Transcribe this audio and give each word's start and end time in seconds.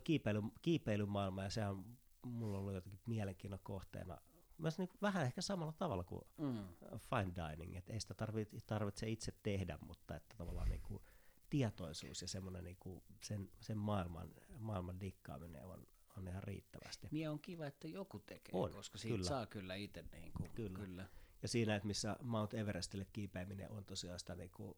toi 0.00 0.04
kiipeily, 0.04 0.42
kiipeilymaailma, 0.62 1.42
ja 1.42 1.50
sehän 1.50 1.84
mulla 2.26 2.56
on 2.56 2.60
ollut 2.60 2.74
jotenkin 2.74 3.00
mielenkiinnon 3.06 3.60
kohteena, 3.62 4.18
myös 4.58 4.78
niin 4.78 4.88
vähän 5.02 5.26
ehkä 5.26 5.42
samalla 5.42 5.72
tavalla 5.72 6.04
kuin 6.04 6.22
mm. 6.38 6.68
fine 6.98 7.32
dining, 7.34 7.76
että 7.76 7.92
ei 7.92 8.00
sitä 8.00 8.14
tarvitse, 8.14 8.56
tarvitse 8.66 9.08
itse 9.08 9.32
tehdä, 9.42 9.78
mutta 9.80 10.16
että 10.16 10.34
tavallaan 10.38 10.68
niin 10.68 10.82
kuin 10.82 11.02
tietoisuus 11.50 12.22
ja 12.22 12.28
semmoinen 12.28 12.64
niin 12.64 12.76
kuin 12.80 13.02
sen, 13.22 13.50
sen 13.60 13.78
maailman, 13.78 14.34
maailman 14.58 15.00
dikkaaminen 15.00 15.64
on, 15.64 15.86
on 16.16 16.28
ihan 16.28 16.42
riittävästi. 16.42 17.08
Niin 17.10 17.30
on 17.30 17.40
kiva, 17.40 17.66
että 17.66 17.88
joku 17.88 18.18
tekee, 18.18 18.60
on, 18.60 18.72
koska 18.72 18.98
siitä 18.98 19.14
kyllä. 19.16 19.28
saa 19.28 19.46
kyllä 19.46 19.74
itse. 19.74 20.04
Niin 20.12 20.32
kuin, 20.32 20.50
kyllä. 20.54 20.78
kyllä. 20.78 21.08
Ja 21.42 21.48
siinä, 21.48 21.76
että 21.76 21.86
missä 21.86 22.16
Mount 22.22 22.54
Everestille 22.54 23.06
kiipeäminen 23.12 23.70
on 23.70 23.84
tosiaan 23.84 24.18
sitä 24.18 24.34
niin 24.34 24.50
kuin 24.50 24.74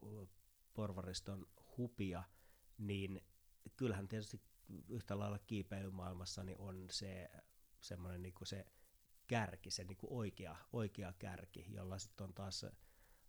porvariston 0.73 1.47
hupia, 1.77 2.23
niin 2.77 3.21
kyllähän 3.75 4.07
tietysti 4.07 4.41
yhtä 4.89 5.19
lailla 5.19 5.39
kiipeilymaailmassa 5.39 6.43
niin 6.43 6.57
on 6.57 6.87
se 6.91 7.29
semmoinen 7.81 8.21
niin 8.21 8.33
kuin 8.33 8.47
se 8.47 8.65
kärki, 9.27 9.71
se 9.71 9.83
niin 9.83 9.97
kuin 9.97 10.13
oikea, 10.13 10.55
oikea 10.73 11.13
kärki, 11.19 11.65
jolla 11.69 11.99
sitten 11.99 12.23
on 12.23 12.33
taas 12.33 12.65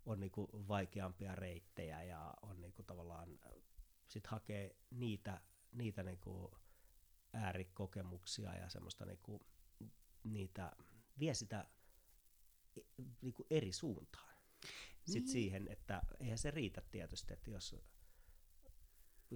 on 0.06 0.20
niin 0.20 0.30
kuin 0.30 0.68
vaikeampia 0.68 1.34
reittejä 1.34 2.02
ja 2.02 2.34
on 2.42 2.60
niin 2.60 2.72
kuin 2.72 2.86
tavallaan 2.86 3.38
sit 4.08 4.26
hakee 4.26 4.76
niitä, 4.90 5.40
niitä 5.72 6.02
niin 6.02 6.20
kuin 6.20 6.52
äärikokemuksia 7.32 8.54
ja 8.54 8.68
semmoista 8.68 9.04
niin 9.04 9.18
kuin, 9.22 9.40
niitä, 10.24 10.72
vie 11.18 11.34
sitä 11.34 11.68
niin 13.20 13.34
kuin 13.34 13.46
eri 13.50 13.72
suuntaan. 13.72 14.34
Sitten 15.04 15.22
niin. 15.22 15.28
siihen, 15.28 15.68
että 15.68 16.02
eihän 16.20 16.38
se 16.38 16.50
riitä 16.50 16.82
tietysti, 16.90 17.34
että 17.34 17.50
jos, 17.50 17.76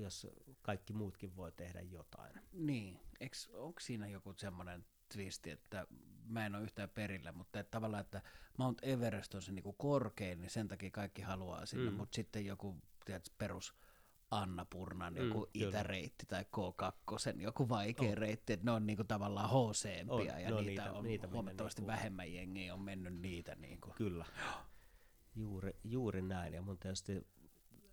jos 0.01 0.27
kaikki 0.63 0.93
muutkin 0.93 1.37
voi 1.37 1.53
tehdä 1.53 1.81
jotain. 1.81 2.33
Niin, 2.53 3.01
onko 3.53 3.81
siinä 3.81 4.07
joku 4.07 4.35
semmoinen 4.37 4.85
twisti, 5.13 5.51
että 5.51 5.87
mä 6.27 6.47
en 6.47 6.55
ole 6.55 6.65
yhtään 6.65 6.91
perillä, 6.91 7.33
mutta 7.33 7.61
että 7.61 7.71
tavallaan, 7.71 8.01
että 8.01 8.23
Mount 8.59 8.79
Everest 8.83 9.35
on 9.35 9.43
se 9.43 9.53
niinku 9.53 9.73
korkein, 9.73 10.41
niin 10.41 10.51
sen 10.51 10.69
takia 10.69 10.91
kaikki 10.91 11.23
haluaa 11.23 11.67
sinne, 11.67 11.91
mm. 11.91 11.97
mutta 11.97 12.17
sitten 12.17 12.47
joku 12.47 12.77
tiedät, 13.05 13.33
perus 13.39 13.75
Anna 14.31 14.67
Purnan 14.71 15.15
mm, 15.15 15.27
joku 15.27 15.49
kyllä. 15.53 15.69
itäreitti 15.69 16.27
tai 16.27 16.43
K2, 16.43 17.41
joku 17.43 17.69
vaikea 17.69 18.11
oh. 18.11 18.17
reitti, 18.17 18.53
että 18.53 18.65
ne 18.65 18.71
on 18.71 18.87
niinku 18.87 19.05
tavallaan 19.05 19.51
hc 19.51 19.85
ja 19.85 20.05
no, 20.05 20.17
niitä, 20.19 20.63
niitä 20.63 20.93
on 20.93 21.05
niitä 21.05 21.29
huomattavasti 21.29 21.81
niinku... 21.81 21.93
vähemmän 21.93 22.33
jengiä 22.33 22.75
on 22.75 22.81
mennyt 22.81 23.15
niitä. 23.15 23.55
Niinku. 23.55 23.93
Kyllä, 23.97 24.27
juuri, 25.37 25.73
juuri 25.85 26.23
näin 26.23 26.55
ja 26.55 26.63
mun 26.63 26.79
tietysti 26.79 27.27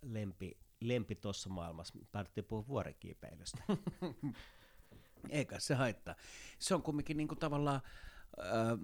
lempi, 0.01 0.57
lempi 0.87 1.15
tuossa 1.15 1.49
maailmassa, 1.49 1.99
päätettiin 2.11 2.45
puhua 2.45 2.67
vuorikiipeilystä. 2.67 3.63
Eikä 5.29 5.59
se 5.59 5.75
haittaa. 5.75 6.15
Se 6.59 6.75
on 6.75 6.83
kumminkin 6.83 7.17
niinku 7.17 7.35
tavallaan, 7.35 7.81
äh, 8.39 8.79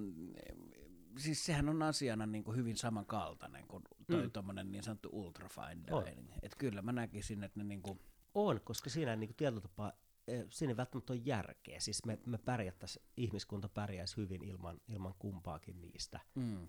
siis 1.18 1.46
sehän 1.46 1.70
on 1.70 1.84
asiana 1.84 2.26
niin 2.26 2.44
kuin 2.44 2.58
hyvin 2.58 2.78
samankaltainen 2.78 3.68
kuin 3.68 3.84
toi 4.12 4.44
mm. 4.44 4.72
niin 4.72 4.84
sanottu 4.84 5.10
ultra 5.12 5.50
fine 5.50 5.84
dining. 5.88 6.30
Että 6.42 6.58
kyllä 6.58 6.82
mä 6.82 6.92
näkisin, 6.92 7.44
että 7.44 7.60
ne 7.60 7.64
niin 7.64 7.82
kuin... 7.82 8.00
On, 8.34 8.62
koska 8.64 8.90
siinä 8.90 9.16
niin 9.16 9.28
kuin 9.28 9.36
tietyllä 9.36 9.62
tapaa, 9.62 9.94
e, 10.28 10.44
siinä 10.50 10.72
ei 10.72 10.78
välttämättä 10.78 11.14
ole 11.14 11.22
järkeä. 11.26 11.80
Siis 11.80 12.06
me, 12.06 12.20
me 12.26 12.38
pärjättäisiin, 12.38 13.06
ihmiskunta 13.18 13.70
pärjäisi 13.70 14.18
hyvin 14.18 14.44
ilman, 14.44 14.82
ilman 14.88 15.14
kumpaakin 15.20 15.82
niistä. 15.82 16.20
Mm. 16.36 16.68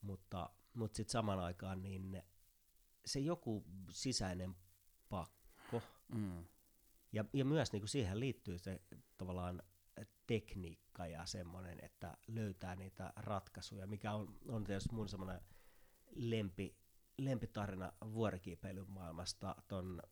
Mutta, 0.00 0.50
mutta 0.74 0.96
sitten 0.96 1.12
samaan 1.12 1.38
aikaan 1.38 1.82
niin 1.82 2.22
se 3.06 3.20
joku 3.20 3.64
sisäinen 3.90 4.56
pakko, 5.14 5.82
mm. 6.14 6.44
ja, 7.12 7.24
ja 7.32 7.44
myös 7.44 7.72
niin 7.72 7.80
kuin 7.82 7.88
siihen 7.88 8.20
liittyy 8.20 8.58
se 8.58 8.80
tavallaan 9.18 9.62
tekniikka 10.26 11.06
ja 11.06 11.26
semmoinen, 11.26 11.84
että 11.84 12.16
löytää 12.26 12.76
niitä 12.76 13.12
ratkaisuja, 13.16 13.86
mikä 13.86 14.12
on, 14.12 14.38
on 14.48 14.64
tietysti 14.64 14.94
mun 14.94 15.08
semmoinen 15.08 15.40
lempi, 16.14 16.76
lempitarina 17.18 17.92
vuorikiipeilyn 18.12 18.90
maailmasta 18.90 19.56
ton 19.68 20.02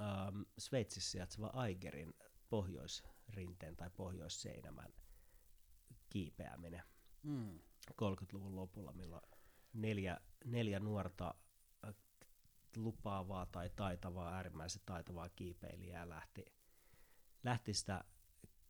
ähm, 0.00 0.42
Sveitsissä 0.58 1.10
sijaitseva 1.10 1.46
Aigerin 1.46 2.14
pohjoisrinteen 2.48 3.76
tai 3.76 3.90
pohjoisseinämän 3.90 4.92
kiipeäminen 6.10 6.82
mm. 7.22 7.58
30-luvun 8.02 8.56
lopulla, 8.56 8.92
milloin 8.92 9.22
neljä, 9.72 10.20
neljä 10.44 10.80
nuorta 10.80 11.34
lupaavaa 12.76 13.46
tai 13.46 13.70
taitavaa, 13.76 14.34
äärimmäisen 14.34 14.82
taitavaa 14.86 15.28
kiipeilijää 15.28 16.08
lähti, 16.08 16.44
lähti 17.42 17.74
sitä 17.74 18.04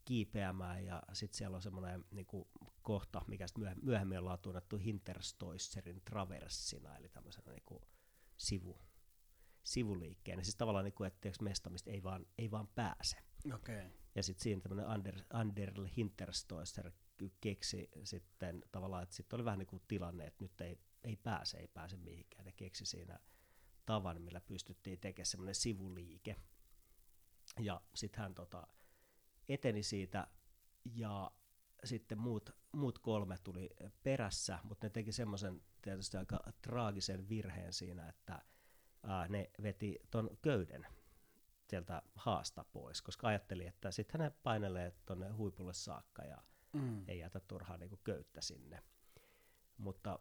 kiipeämään 0.04 0.84
ja 0.84 1.02
sitten 1.12 1.38
siellä 1.38 1.54
on 1.54 1.62
semmoinen 1.62 2.04
niinku, 2.10 2.48
kohta, 2.82 3.22
mikä 3.26 3.46
myöhemmin 3.82 4.18
ollaan 4.18 4.38
tunnettu 4.38 4.76
Hinterstoisserin 4.76 6.02
traversina, 6.04 6.96
eli 6.96 7.08
tämmöisenä 7.08 7.52
niinku, 7.52 7.82
sivu, 8.36 8.78
sivuliikkeen. 9.62 10.44
Siis 10.44 10.56
tavallaan, 10.56 10.84
niinku, 10.84 11.04
että 11.04 11.30
mesta, 11.40 11.70
mistä 11.70 11.90
ei 11.90 12.02
vaan, 12.02 12.26
ei 12.38 12.50
vaan 12.50 12.68
pääse. 12.68 13.16
Okay. 13.54 13.90
Ja 14.14 14.22
sitten 14.22 14.42
siinä 14.42 14.60
tämmöinen 14.60 14.88
Ander, 14.88 15.22
Anderl 15.30 15.86
Hinterstoisser 15.96 16.90
keksi 17.40 17.90
sitten 18.04 18.62
tavallaan, 18.72 19.02
että 19.02 19.14
sitten 19.14 19.36
oli 19.36 19.44
vähän 19.44 19.58
niin 19.58 19.66
kuin 19.66 19.82
tilanne, 19.88 20.26
että 20.26 20.44
nyt 20.44 20.60
ei, 20.60 20.78
ei 21.04 21.16
pääse, 21.16 21.58
ei 21.58 21.68
pääse 21.68 21.96
mihinkään. 21.96 22.44
Ne 22.44 22.52
keksi 22.52 22.86
siinä 22.86 23.18
tavan, 23.86 24.22
millä 24.22 24.40
pystyttiin 24.40 25.00
tekemään 25.00 25.26
semmoinen 25.26 25.54
sivuliike. 25.54 26.36
Ja 27.60 27.80
sitten 27.94 28.22
hän 28.22 28.34
tota, 28.34 28.66
eteni 29.48 29.82
siitä 29.82 30.26
ja 30.84 31.30
sitten 31.84 32.18
muut, 32.18 32.50
muut 32.72 32.98
kolme 32.98 33.36
tuli 33.44 33.70
perässä, 34.02 34.58
mutta 34.62 34.86
ne 34.86 34.90
teki 34.90 35.12
semmoisen 35.12 35.62
tietysti 35.82 36.16
aika 36.16 36.40
traagisen 36.62 37.28
virheen 37.28 37.72
siinä, 37.72 38.08
että 38.08 38.42
ää, 39.02 39.28
ne 39.28 39.50
veti 39.62 39.98
ton 40.10 40.30
köyden 40.42 40.86
sieltä 41.68 42.02
haasta 42.14 42.64
pois, 42.72 43.02
koska 43.02 43.28
ajatteli, 43.28 43.66
että 43.66 43.90
sitten 43.90 44.20
ne 44.20 44.30
painelee 44.30 44.92
tuonne 45.06 45.28
huipulle 45.30 45.72
saakka 45.72 46.22
ja 46.22 46.38
mm. 46.72 47.04
ei 47.08 47.18
jätä 47.18 47.40
turhaa 47.40 47.76
niin 47.76 48.00
köyttä 48.04 48.40
sinne. 48.40 48.82
Mutta 49.78 50.18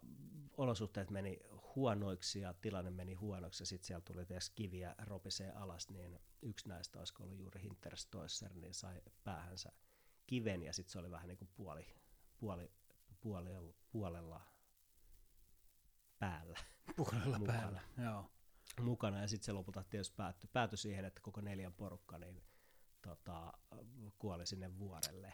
olosuhteet 0.57 1.09
meni 1.09 1.39
huonoiksi 1.75 2.39
ja 2.39 2.53
tilanne 2.53 2.91
meni 2.91 3.13
huonoksi 3.13 3.61
ja 3.61 3.67
sitten 3.67 3.87
siellä 3.87 4.01
tuli 4.01 4.25
tässä 4.25 4.51
kiviä 4.55 4.95
ropisee 4.97 5.51
alas, 5.51 5.89
niin 5.89 6.19
yksi 6.41 6.69
näistä 6.69 6.99
olisiko 6.99 7.23
ollut 7.23 7.37
juuri 7.37 7.61
Hinterstoisser, 7.61 8.53
niin 8.53 8.73
sai 8.73 9.01
päähänsä 9.23 9.71
kiven 10.27 10.63
ja 10.63 10.73
sitten 10.73 10.91
se 10.91 10.99
oli 10.99 11.11
vähän 11.11 11.27
niin 11.27 11.37
kuin 11.37 11.49
puoli, 11.55 11.85
puoli, 12.37 12.71
puolella, 13.21 13.73
puolella 13.91 14.41
päällä. 16.19 16.59
Puolella 16.95 17.39
mukana. 17.39 17.59
päällä, 17.59 17.81
joo. 18.03 18.31
Mukana 18.81 19.21
ja 19.21 19.27
sitten 19.27 19.45
se 19.45 19.51
lopulta 19.51 19.83
tietysti 19.83 20.15
päättyi, 20.15 20.49
päättyi 20.53 20.77
siihen, 20.77 21.05
että 21.05 21.21
koko 21.21 21.41
neljän 21.41 21.73
porukka 21.73 22.17
niin, 22.17 22.43
tota, 23.01 23.53
kuoli 24.17 24.45
sinne 24.45 24.77
vuorelle. 24.77 25.33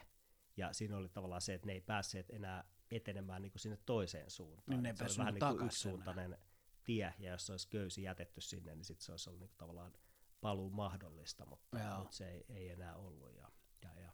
Ja 0.56 0.72
siinä 0.72 0.96
oli 0.96 1.08
tavallaan 1.08 1.40
se, 1.40 1.54
että 1.54 1.66
ne 1.66 1.72
ei 1.72 1.80
päässeet 1.80 2.30
enää 2.30 2.64
etenemään 2.90 3.42
niin 3.42 3.52
kuin 3.52 3.60
sinne 3.60 3.78
toiseen 3.86 4.30
suuntaan. 4.30 4.82
Niin 4.82 4.96
se 4.96 5.04
oli 5.04 5.18
vähän 5.18 5.34
niin 5.34 5.56
kuin 5.56 5.66
yksisuuntainen 5.66 6.38
tie, 6.84 7.14
ja 7.18 7.30
jos 7.30 7.46
se 7.46 7.52
olisi 7.52 7.68
köysi 7.68 8.02
jätetty 8.02 8.40
sinne, 8.40 8.74
niin 8.74 8.84
sitten 8.84 9.04
se 9.04 9.12
olisi 9.12 9.30
ollut 9.30 9.40
niin 9.40 9.48
kuin 9.48 9.58
tavallaan 9.58 9.92
paluu 10.40 10.70
mahdollista, 10.70 11.46
mutta, 11.46 11.96
mutta 11.98 12.16
se 12.16 12.30
ei, 12.30 12.44
ei 12.48 12.68
enää 12.68 12.96
ollut. 12.96 13.34
Ja, 13.34 13.50
ja, 13.82 14.00
ja. 14.00 14.12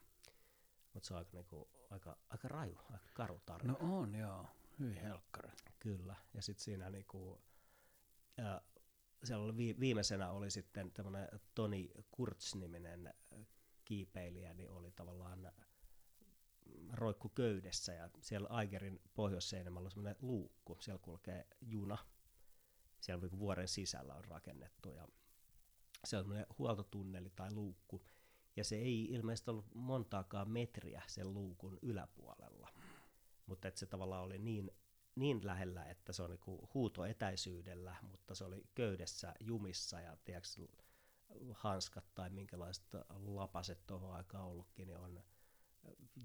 Mutta 0.92 1.06
se 1.06 1.14
on 1.14 1.18
aika, 1.18 1.30
niin 1.32 1.46
kuin, 1.46 1.68
aika, 1.90 2.18
aika 2.28 2.48
raju, 2.48 2.78
aika 2.92 3.08
karu 3.14 3.40
tarina. 3.46 3.72
No 3.72 3.98
on, 3.98 4.14
joo. 4.14 4.46
Hyvin 4.78 5.02
helkkari. 5.02 5.52
Kyllä, 5.78 6.16
ja 6.34 6.42
sitten 6.42 6.64
siinä 6.64 6.90
niin 6.90 7.06
kuin, 7.06 7.40
ja 8.36 8.62
siellä 9.24 9.44
oli 9.44 9.56
viimeisenä 9.80 10.30
oli 10.30 10.50
sitten 10.50 10.92
tämmöinen 10.92 11.28
Toni 11.54 11.90
Kurtz-niminen 12.10 13.14
kiipeilijä, 13.84 14.54
niin 14.54 14.70
oli 14.70 14.90
tavallaan 14.90 15.52
roikku 16.92 17.28
köydessä 17.28 17.92
ja 17.92 18.10
siellä 18.20 18.48
Aigerin 18.48 19.00
pohjoisseinämällä 19.14 19.86
on 19.86 19.90
semmoinen 19.90 20.16
luukku, 20.20 20.76
siellä 20.80 21.02
kulkee 21.02 21.46
juna, 21.60 21.98
siellä 23.00 23.26
niin 23.26 23.38
vuoren 23.38 23.68
sisällä 23.68 24.14
on 24.14 24.24
rakennettu 24.24 24.92
ja 24.92 25.08
se 26.04 26.16
on 26.16 26.22
semmoinen 26.22 26.46
huoltotunneli 26.58 27.30
tai 27.30 27.52
luukku. 27.52 28.06
Ja 28.56 28.64
se 28.64 28.76
ei 28.76 29.04
ilmeisesti 29.04 29.50
ollut 29.50 29.74
montaakaan 29.74 30.50
metriä 30.50 31.02
sen 31.06 31.34
luukun 31.34 31.78
yläpuolella, 31.82 32.72
mutta 33.46 33.68
että 33.68 33.80
se 33.80 33.86
tavallaan 33.86 34.22
oli 34.22 34.38
niin, 34.38 34.70
niin 35.14 35.46
lähellä, 35.46 35.84
että 35.84 36.12
se 36.12 36.22
on 36.22 36.30
niin 36.30 36.68
huutoetäisyydellä, 36.74 37.96
mutta 38.02 38.34
se 38.34 38.44
oli 38.44 38.66
köydessä 38.74 39.34
jumissa 39.40 40.00
ja 40.00 40.16
tiedätkö, 40.24 40.66
hanskat 41.52 42.04
tai 42.14 42.30
minkälaiset 42.30 42.86
lapaset 43.24 43.86
tuohon 43.86 44.14
aikaan 44.14 44.44
ollutkin, 44.44 44.86
niin 44.86 44.98
on– 44.98 45.22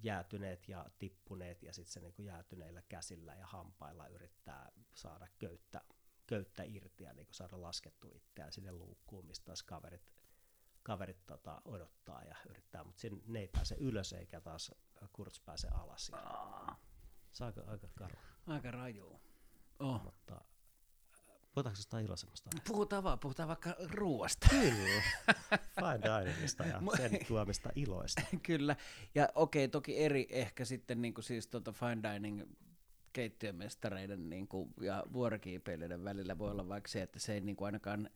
jäätyneet 0.04 0.70
ja 0.70 0.86
tippuneet 1.00 1.64
ja 1.64 1.74
sitten 1.74 1.94
se 1.94 2.00
niin 2.00 2.14
kuin 2.14 2.26
jäätyneillä 2.26 2.82
käsillä 2.82 3.36
ja 3.36 3.46
hampailla 3.48 4.08
yrittää 4.08 4.72
saada 4.94 5.28
köyttä, 5.40 5.82
köyttä 6.28 6.64
irti 6.64 7.04
ja 7.04 7.14
niin 7.14 7.26
kuin 7.26 7.36
saada 7.36 7.62
laskettu 7.62 8.12
itseään 8.16 8.52
sinne 8.52 8.72
luukkuun, 8.72 9.26
mistä 9.26 9.46
taas 9.46 9.64
kaverit 9.64 10.12
kaverit 10.84 11.26
tota, 11.26 11.62
odottaa 11.66 12.24
ja 12.24 12.36
yrittää, 12.50 12.84
mutta 12.84 13.08
ne 13.28 13.40
ei 13.40 13.48
pääse 13.48 13.76
ylös 13.80 14.14
eikä 14.14 14.42
taas 14.42 14.72
Kurtz 15.14 15.42
pääse 15.46 15.68
alas. 15.68 16.10
Ja 16.10 16.76
se 17.32 17.44
on 17.44 17.48
aika, 17.48 17.72
aika 17.72 17.88
karu. 17.96 18.16
Aika 18.48 18.72
raju. 18.72 19.22
Oh. 19.80 20.04
Mutta 20.04 20.42
Puhutaanko 21.54 21.80
jostain 21.80 22.06
iloisemmasta 22.06 22.50
Puhutaan 22.68 23.04
vaan, 23.04 23.20
puhutaan 23.20 23.50
vaikka 23.50 23.76
ruoasta. 23.92 24.48
Kyllä, 24.50 25.02
fine 25.80 26.24
diningista 26.24 26.64
ja 26.64 26.82
sen 26.98 27.20
tuomista 27.28 27.70
iloista. 27.76 28.22
Kyllä, 28.44 28.76
ja 29.16 29.30
okei, 29.36 29.66
okay, 29.66 29.72
toki 29.72 29.98
eri 29.98 30.28
ehkä 30.30 30.66
sitten 30.66 31.02
niin 31.02 31.14
kuin 31.14 31.24
siis 31.24 31.48
tota 31.48 31.72
fine 31.72 32.14
dining 32.14 32.42
keittiömestareiden 33.14 34.30
niin 34.30 34.48
kuin, 34.48 34.74
ja 34.82 35.04
vuorokiipeilijöiden 35.14 36.04
välillä 36.04 36.38
voi 36.38 36.52
olla 36.52 36.70
vaikka 36.70 36.88
se, 36.88 37.02
että 37.02 37.20
se 37.20 37.34
ei 37.34 37.42
niin 37.42 37.56
kuin 37.56 37.66
ainakaan 37.66 38.10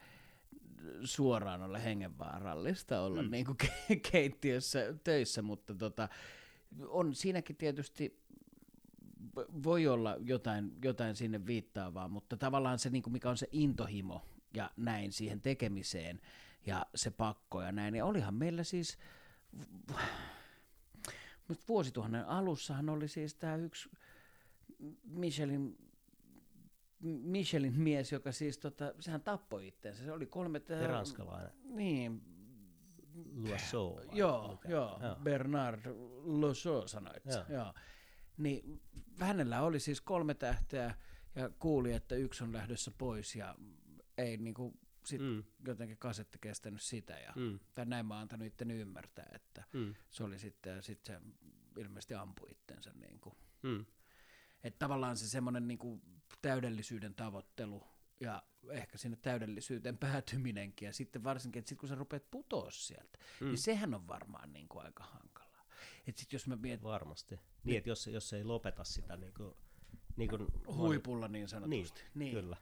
suoraan 1.03 1.61
ole 1.61 1.83
hengenvaarallista 1.83 3.01
olla 3.01 3.21
mm. 3.21 3.31
niin 3.31 3.45
kuin 3.45 3.57
keittiössä 4.11 4.79
töissä, 5.03 5.41
mutta 5.41 5.75
tota, 5.75 6.09
on 6.87 7.15
siinäkin 7.15 7.55
tietysti 7.55 8.19
voi 9.63 9.87
olla 9.87 10.15
jotain, 10.19 10.71
jotain 10.83 11.15
sinne 11.15 11.45
viittaavaa, 11.45 12.07
mutta 12.07 12.37
tavallaan 12.37 12.79
se, 12.79 12.89
niin 12.89 13.03
kuin 13.03 13.13
mikä 13.13 13.29
on 13.29 13.37
se 13.37 13.47
intohimo 13.51 14.21
ja 14.53 14.71
näin 14.77 15.11
siihen 15.11 15.41
tekemiseen 15.41 16.21
ja 16.65 16.85
se 16.95 17.11
pakko 17.11 17.61
ja 17.61 17.71
näin, 17.71 17.91
niin 17.91 18.03
olihan 18.03 18.33
meillä 18.33 18.63
siis, 18.63 18.97
vuosituhannen 21.67 22.27
alussahan 22.27 22.89
oli 22.89 23.07
siis 23.07 23.35
tämä 23.35 23.55
yksi 23.55 23.89
Michelin 25.03 25.77
Michelin 27.05 27.79
mies, 27.79 28.11
joka 28.11 28.31
siis, 28.31 28.57
tota, 28.57 28.93
sehän 28.99 29.21
tappoi 29.21 29.67
itseensä. 29.67 30.03
Se 30.03 30.11
oli 30.11 30.25
kolme... 30.25 30.61
Ja 30.69 30.87
ranskalainen. 30.87 31.51
Niin. 31.63 32.21
Loiseau. 33.35 33.99
Joo, 34.11 34.59
joo, 34.67 34.99
joo. 35.01 35.15
Bernard 35.23 35.81
Loiseau 36.23 36.87
sanoit. 36.87 37.25
Joo. 37.25 37.43
joo. 37.49 37.73
Niin 38.37 38.81
hänellä 39.19 39.61
oli 39.61 39.79
siis 39.79 40.01
kolme 40.01 40.33
tähteä 40.33 40.95
ja 41.35 41.49
kuuli, 41.49 41.93
että 41.93 42.15
yksi 42.15 42.43
on 42.43 42.53
lähdössä 42.53 42.91
pois 42.97 43.35
ja 43.35 43.55
ei 44.17 44.37
niinku 44.37 44.73
sit 45.05 45.21
mm. 45.21 45.43
jotenkin 45.67 45.97
kasetti 45.97 46.37
kestänyt 46.41 46.81
sitä. 46.81 47.13
Ja, 47.13 47.33
mm. 47.35 47.59
Tai 47.75 47.85
näin 47.85 48.05
mä 48.05 48.13
oon 48.13 48.21
antanut 48.21 48.47
itteni 48.47 48.73
ymmärtää, 48.73 49.29
että 49.33 49.63
mm. 49.73 49.95
se 50.09 50.23
oli 50.23 50.39
sitten, 50.39 50.75
ja 50.75 50.81
sitten 50.81 51.21
se 51.21 51.81
ilmeisesti 51.81 52.13
ampui 52.13 52.51
itsensä. 52.51 52.91
Niinku. 52.93 53.37
Mm. 53.63 53.85
Että 54.63 54.79
tavallaan 54.79 55.17
se 55.17 55.27
semmoinen 55.27 55.67
niinku 55.67 56.01
täydellisyyden 56.41 57.15
tavoittelu 57.15 57.83
ja 58.19 58.43
ehkä 58.69 58.97
sinne 58.97 59.17
täydellisyyteen 59.21 59.97
päätyminenkin, 59.97 60.85
ja 60.85 60.93
sitten 60.93 61.23
varsinkin, 61.23 61.59
että 61.59 61.69
sit 61.69 61.77
kun 61.77 61.89
sä 61.89 61.95
rupeat 61.95 62.31
putoa 62.31 62.71
sieltä, 62.71 63.19
mm. 63.41 63.47
niin 63.47 63.57
sehän 63.57 63.93
on 63.93 64.07
varmaan 64.07 64.53
niinku 64.53 64.79
aika 64.79 65.03
hankalaa. 65.03 65.44
Et 66.07 66.17
sit 66.17 66.33
jos 66.33 66.47
mä 66.47 66.55
miet... 66.55 66.83
Varmasti. 66.83 67.39
Niin, 67.63 67.77
että 67.77 67.89
jos, 67.89 68.07
jos 68.07 68.33
ei 68.33 68.43
lopeta 68.43 68.83
sitä 68.83 69.17
niin 69.17 69.33
kuin, 69.33 69.53
niin 70.15 70.29
kuin 70.29 70.47
huipulla 70.67 71.27
niin 71.27 71.47
sanotusti. 71.47 72.01
Niin, 72.01 72.13
niin. 72.13 72.33
kyllä. 72.33 72.57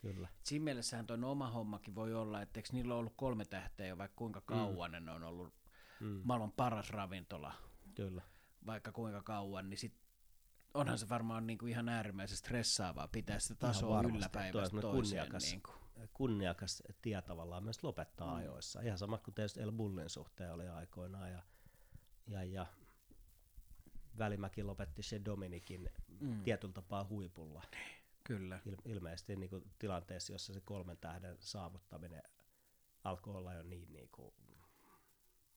Kyllä. 0.00 0.28
Siinä 0.42 0.64
mielessähän 0.64 1.06
tuo 1.06 1.16
oma 1.24 1.50
hommakin 1.50 1.94
voi 1.94 2.14
olla, 2.14 2.42
että 2.42 2.60
eikö 2.60 2.68
niillä 2.72 2.94
on 2.94 3.00
ollut 3.00 3.16
kolme 3.16 3.44
tähteä 3.44 3.86
jo 3.86 3.98
vaikka 3.98 4.16
kuinka 4.16 4.40
kauan 4.40 4.92
mm. 4.92 5.04
ne 5.04 5.12
on 5.12 5.22
ollut 5.22 5.54
mm. 6.00 6.20
maailman 6.24 6.52
paras 6.52 6.90
ravintola. 6.90 7.54
Kyllä. 7.94 8.22
Vaikka 8.66 8.92
kuinka 8.92 9.22
kauan, 9.22 9.70
niin 9.70 9.78
sit 9.78 9.94
onhan 10.74 10.98
se 10.98 11.08
varmaan 11.08 11.46
niin 11.46 11.58
kuin 11.58 11.70
ihan 11.70 11.88
äärimmäisen 11.88 12.38
stressaavaa 12.38 13.08
pitää 13.08 13.38
sitä 13.38 13.54
tasoa 13.54 14.02
yllä 14.02 14.28
päivästä 14.28 14.80
toiseen. 14.80 15.22
Kunniakas, 15.22 15.50
niin 15.50 15.62
kuin. 15.62 16.08
kunniakas 16.12 16.82
tie 17.02 17.22
tavallaan 17.22 17.64
myös 17.64 17.84
lopettaa 17.84 18.30
mm. 18.30 18.36
ajoissa. 18.36 18.80
Ihan 18.80 18.98
sama 18.98 19.18
kuin 19.18 19.34
tietysti 19.34 19.60
El 19.60 19.72
Bullin 19.72 20.10
suhteen 20.10 20.52
oli 20.52 20.68
aikoinaan. 20.68 21.30
Ja, 21.30 21.42
ja, 22.30 22.44
ja 22.44 22.66
Välimäki 24.18 24.62
lopetti 24.62 25.02
se 25.02 25.20
Dominikin 25.24 25.90
mm. 26.20 26.42
tietyllä 26.42 26.74
tapaa 26.74 27.06
huipulla. 27.08 27.62
Kyllä. 28.24 28.60
Il, 28.66 28.76
ilmeisesti 28.84 29.36
niin 29.36 29.50
kuin 29.50 29.70
tilanteessa, 29.78 30.32
jossa 30.32 30.54
se 30.54 30.60
kolmen 30.60 30.96
tähden 30.96 31.36
saavuttaminen 31.40 32.22
alkoi 33.04 33.34
olla 33.34 33.54
jo 33.54 33.62
niin, 33.62 33.92
niin 33.92 34.08
kuin, 34.12 34.34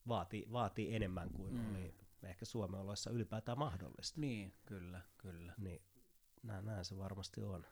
vaatii, 0.08 0.48
vaatii 0.52 0.96
enemmän 0.96 1.30
kuin 1.30 1.54
mm. 1.54 1.76
oli 1.76 1.96
ehkä 2.24 2.46
Suomen 2.46 2.80
oloissa 2.80 3.10
ylipäätään 3.10 3.58
mahdollista. 3.58 4.22
Niin, 4.22 4.54
kyllä, 4.66 5.02
kyllä. 5.18 5.54
Niin, 5.58 5.82
näin, 6.44 6.66
näin 6.66 6.86
se 6.86 6.98
varmasti 6.98 7.42
on. 7.42 7.66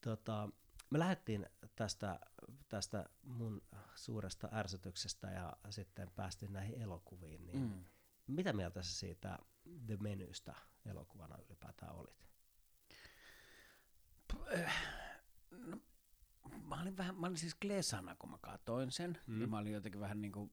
Tota, 0.00 0.48
me 0.90 0.98
lähdettiin 0.98 1.46
tästä, 1.76 2.20
tästä 2.68 3.08
mun 3.22 3.62
suuresta 3.94 4.48
ärsytyksestä 4.52 5.30
ja 5.30 5.56
sitten 5.70 6.10
päästiin 6.16 6.52
näihin 6.52 6.82
elokuviin. 6.82 7.46
Niin 7.46 7.58
mm. 7.58 7.84
Mitä 8.26 8.52
mieltä 8.52 8.82
sä 8.82 8.98
siitä 8.98 9.38
The 9.86 9.96
Menystä 10.00 10.54
elokuvana 10.86 11.38
ylipäätään 11.46 11.94
olit? 11.94 12.26
No, 15.50 15.80
mä 16.68 16.82
olin 16.82 16.96
vähän, 16.96 17.16
mä 17.16 17.26
olin 17.26 17.38
siis 17.38 17.54
klesana, 17.54 18.16
kun 18.18 18.30
mä 18.30 18.38
katoin 18.40 18.90
sen, 18.90 19.18
mm. 19.26 19.40
ja 19.40 19.46
mä 19.46 19.58
olin 19.58 19.72
jotenkin 19.72 20.00
vähän 20.00 20.22
niin 20.22 20.32
kuin 20.32 20.50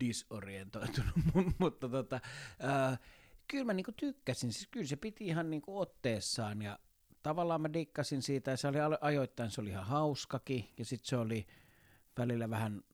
disorientoitunut, 0.00 1.14
mutta 1.58 1.88
tota, 1.88 2.20
äh, 2.64 2.98
kyllä 3.48 3.64
mä 3.64 3.72
niinku 3.72 3.92
tykkäsin, 3.92 4.52
siis 4.52 4.68
kyllä 4.70 4.86
se 4.86 4.96
piti 4.96 5.26
ihan 5.26 5.50
niinku 5.50 5.78
otteessaan 5.78 6.62
ja 6.62 6.78
tavallaan 7.26 7.60
mä 7.60 7.72
dikkasin 7.72 8.22
siitä 8.22 8.50
ja 8.50 8.56
se 8.56 8.68
oli 8.68 8.78
ajoittain 9.00 9.50
se 9.50 9.60
oli 9.60 9.70
ihan 9.70 9.86
hauskakin 9.86 10.68
ja 10.78 10.84
sitten 10.84 11.08
se 11.08 11.16
oli 11.16 11.46
välillä 12.18 12.50
vähän 12.50 12.84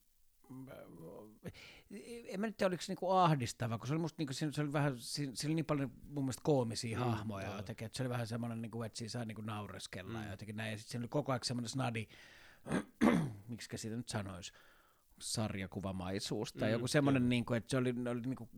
en 2.26 2.40
mä 2.40 2.46
nyt 2.46 2.56
tiedä, 2.56 2.68
oliko 2.68 2.82
se 2.82 2.92
niinku 2.92 3.10
ahdistava, 3.10 3.78
kun 3.78 3.86
se 3.86 3.92
oli 3.92 4.00
musta 4.00 4.16
niinku, 4.18 4.32
se 4.32 4.60
oli 4.60 4.72
vähän, 4.72 4.94
se 4.98 5.46
oli 5.46 5.54
niin 5.54 5.64
paljon 5.64 5.92
mun 6.04 6.24
mielestä 6.24 6.42
koomisia 6.44 6.98
mm, 6.98 7.04
hahmoja 7.04 7.46
joo. 7.46 7.56
jotenkin, 7.56 7.86
että 7.86 7.96
se 7.96 8.02
oli 8.02 8.10
vähän 8.10 8.26
semmoinen, 8.26 8.62
niinku, 8.62 8.82
että 8.82 8.98
siinä 8.98 9.10
saa 9.10 9.24
niinku 9.24 9.42
naureskella 9.42 10.18
mm. 10.18 10.24
ja 10.24 10.30
jotenkin 10.30 10.56
näin, 10.56 10.70
ja 10.70 10.78
sitten 10.78 10.92
se 10.92 10.98
oli 10.98 11.08
koko 11.08 11.32
ajan 11.32 11.40
semmoinen 11.42 11.68
snadi, 11.68 12.08
miksi 13.48 13.78
siitä 13.78 13.96
nyt 13.96 14.08
sanoisi, 14.08 14.52
sarjakuvamaisuus 15.20 16.52
tai 16.52 16.68
mm, 16.68 16.72
joku 16.72 16.86
semmoinen, 16.88 17.28
niin 17.28 17.44
kuin, 17.44 17.56
että 17.56 17.70
se 17.70 17.76
oli, 17.76 17.94
oli, 18.10 18.20
niin 18.20 18.36
kuin, 18.36 18.50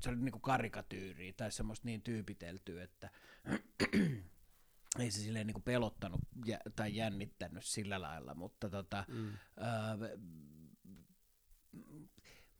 se 0.00 0.10
oli 0.10 0.18
niin 0.18 0.32
kuin 0.32 0.42
karikatyyriä 0.42 1.32
tai 1.36 1.52
semmoista 1.52 1.86
niin 1.86 2.02
tyypiteltyä, 2.02 2.82
että 2.82 3.10
ei 4.98 5.10
se 5.10 5.20
silleen 5.20 5.46
niin 5.46 5.62
pelottanut 5.62 6.20
jä, 6.46 6.58
tai 6.76 6.96
jännittänyt 6.96 7.64
sillä 7.64 8.00
lailla, 8.00 8.34
mutta 8.34 8.70
tota, 8.70 9.04
mm. 9.08 9.32
ää, 9.56 9.98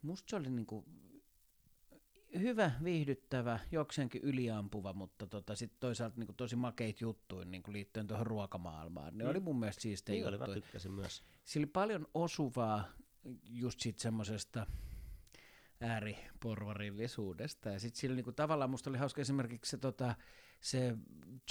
musta 0.03 0.31
se 0.31 0.37
oli 0.37 0.51
niin 0.51 0.67
kuin 0.67 0.85
hyvä, 2.39 2.73
viihdyttävä, 2.85 3.59
jokseenkin 3.73 4.23
yliampuva, 4.23 4.93
mutta 4.93 5.27
tota, 5.27 5.55
sit 5.57 5.73
toisaalta 5.81 6.19
niin 6.19 6.27
kuin 6.27 6.37
tosi 6.37 6.57
makeit 6.57 7.01
juttuja 7.01 7.45
niin 7.45 7.63
kuin 7.63 7.73
liittyen 7.73 8.07
tuohon 8.07 8.27
ruokamaailmaan. 8.27 9.19
Ne 9.19 9.25
mm. 9.25 9.31
oli 9.31 9.41
mun 9.41 9.59
mielestä 9.59 9.83
siistejä 9.83 10.15
niin 10.15 10.33
juttuja. 10.33 10.45
Oli, 10.45 10.55
mä 10.55 10.63
tykkäsin 10.63 10.93
myös. 10.93 11.23
Sillä 11.45 11.65
oli 11.65 11.71
paljon 11.71 12.07
osuvaa 12.15 12.89
just 13.45 13.81
sit 13.81 13.99
semmoisesta 13.99 14.67
ääriporvarillisuudesta. 15.81 17.69
Ja 17.69 17.81
sitten 17.81 18.01
sillä 18.01 18.17
niinku, 18.17 18.33
tavallaan 18.33 18.71
musta 18.71 18.91
oli 18.91 18.99
hauska 18.99 19.21
esimerkiksi 19.21 19.71
se, 19.71 19.77
tota, 19.77 20.15
se 20.61 20.97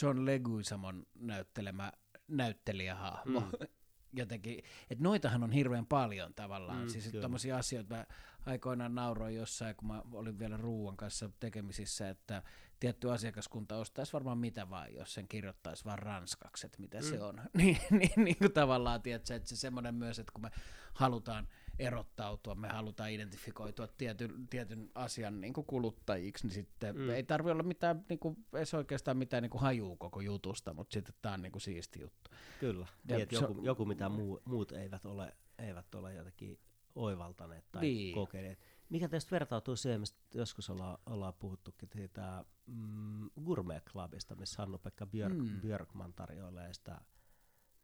John 0.01 0.25
Leguizamon 0.25 1.05
näyttelemä 1.15 1.91
näyttelijähahmo. 2.27 3.39
Mm. 3.39 3.51
Jotenkin, 4.13 4.63
että 4.89 5.03
noitahan 5.03 5.43
on 5.43 5.51
hirveän 5.51 5.85
paljon 5.85 6.33
tavallaan. 6.33 6.81
Mm, 6.81 6.89
siis 6.89 7.11
tommosia 7.21 7.57
asioita 7.57 7.95
mä 7.95 8.05
aikoinaan 8.45 8.95
nauroin 8.95 9.35
jossain, 9.35 9.75
kun 9.75 9.87
mä 9.87 10.01
olin 10.11 10.39
vielä 10.39 10.57
ruuan 10.57 10.97
kanssa 10.97 11.29
tekemisissä, 11.39 12.09
että 12.09 12.43
tietty 12.79 13.11
asiakaskunta 13.11 13.77
ostaisi 13.77 14.13
varmaan 14.13 14.37
mitä 14.37 14.69
vaan, 14.69 14.93
jos 14.93 15.13
sen 15.13 15.27
kirjoittaisi 15.27 15.85
vaan 15.85 15.99
ranskaksi, 15.99 16.65
että 16.65 16.79
mitä 16.79 16.97
mm. 16.97 17.03
se 17.03 17.21
on. 17.21 17.41
niin, 17.57 17.77
niin, 17.89 18.11
niin 18.15 18.37
kuin 18.37 18.53
tavallaan, 18.53 19.01
tiedätkö, 19.01 19.35
että 19.35 19.49
se 19.49 19.55
semmoinen 19.55 19.95
myös, 19.95 20.19
että 20.19 20.31
kun 20.31 20.41
me 20.41 20.51
halutaan 20.93 21.47
erottautua, 21.79 22.55
me 22.55 22.67
halutaan 22.67 23.12
identifikoitua 23.12 23.88
tietyn, 23.88 24.48
tietyn 24.50 24.91
asian 24.95 25.41
niin 25.41 25.53
kuin 25.53 25.65
kuluttajiksi, 25.65 26.48
niin 26.48 26.53
sitten 26.53 26.98
mm. 26.98 27.09
ei 27.09 27.24
tarvitse 27.24 27.51
olla 27.51 27.63
mitään, 27.63 28.05
niin 28.09 28.19
kuin, 28.19 28.45
se 28.63 28.77
oikeastaan 28.77 29.17
mitään 29.17 29.43
niin 29.43 29.50
kuin 29.50 29.62
hajuu 29.62 29.95
koko 29.95 30.21
jutusta, 30.21 30.74
mutta 30.74 30.93
sitten 30.93 31.15
tämä 31.21 31.33
on 31.33 31.41
niin 31.41 31.51
kuin 31.51 31.62
siisti 31.62 32.01
juttu. 32.01 32.31
Kyllä, 32.59 32.88
ja 33.07 33.17
niin, 33.17 33.27
joku, 33.31 33.62
joku, 33.63 33.86
mitä 33.86 34.09
muu, 34.09 34.41
muut 34.45 34.71
eivät 34.71 35.05
ole, 35.05 35.36
eivät 35.57 35.95
ole 35.95 36.13
jotenkin 36.13 36.59
oivaltaneet 36.95 37.65
tai 37.71 37.81
niin. 37.81 38.15
kokeneet. 38.15 38.59
Mikä 38.89 39.09
teistä 39.09 39.31
vertautuu 39.31 39.75
siihen, 39.75 40.00
mistä 40.00 40.19
joskus 40.33 40.69
ollaan, 40.69 40.98
ollaan 41.05 41.33
puhuttukin, 41.33 41.89
siitä 41.93 42.45
mm, 42.65 43.29
Gourmet 43.45 43.83
Clubista, 43.86 44.36
missä 44.36 44.62
Hannu-Pekka 44.62 45.05
Björk, 45.05 45.38
mm. 45.38 45.62
Björkman 45.62 46.13
tarjoilee 46.13 46.74
sitä, 46.74 47.01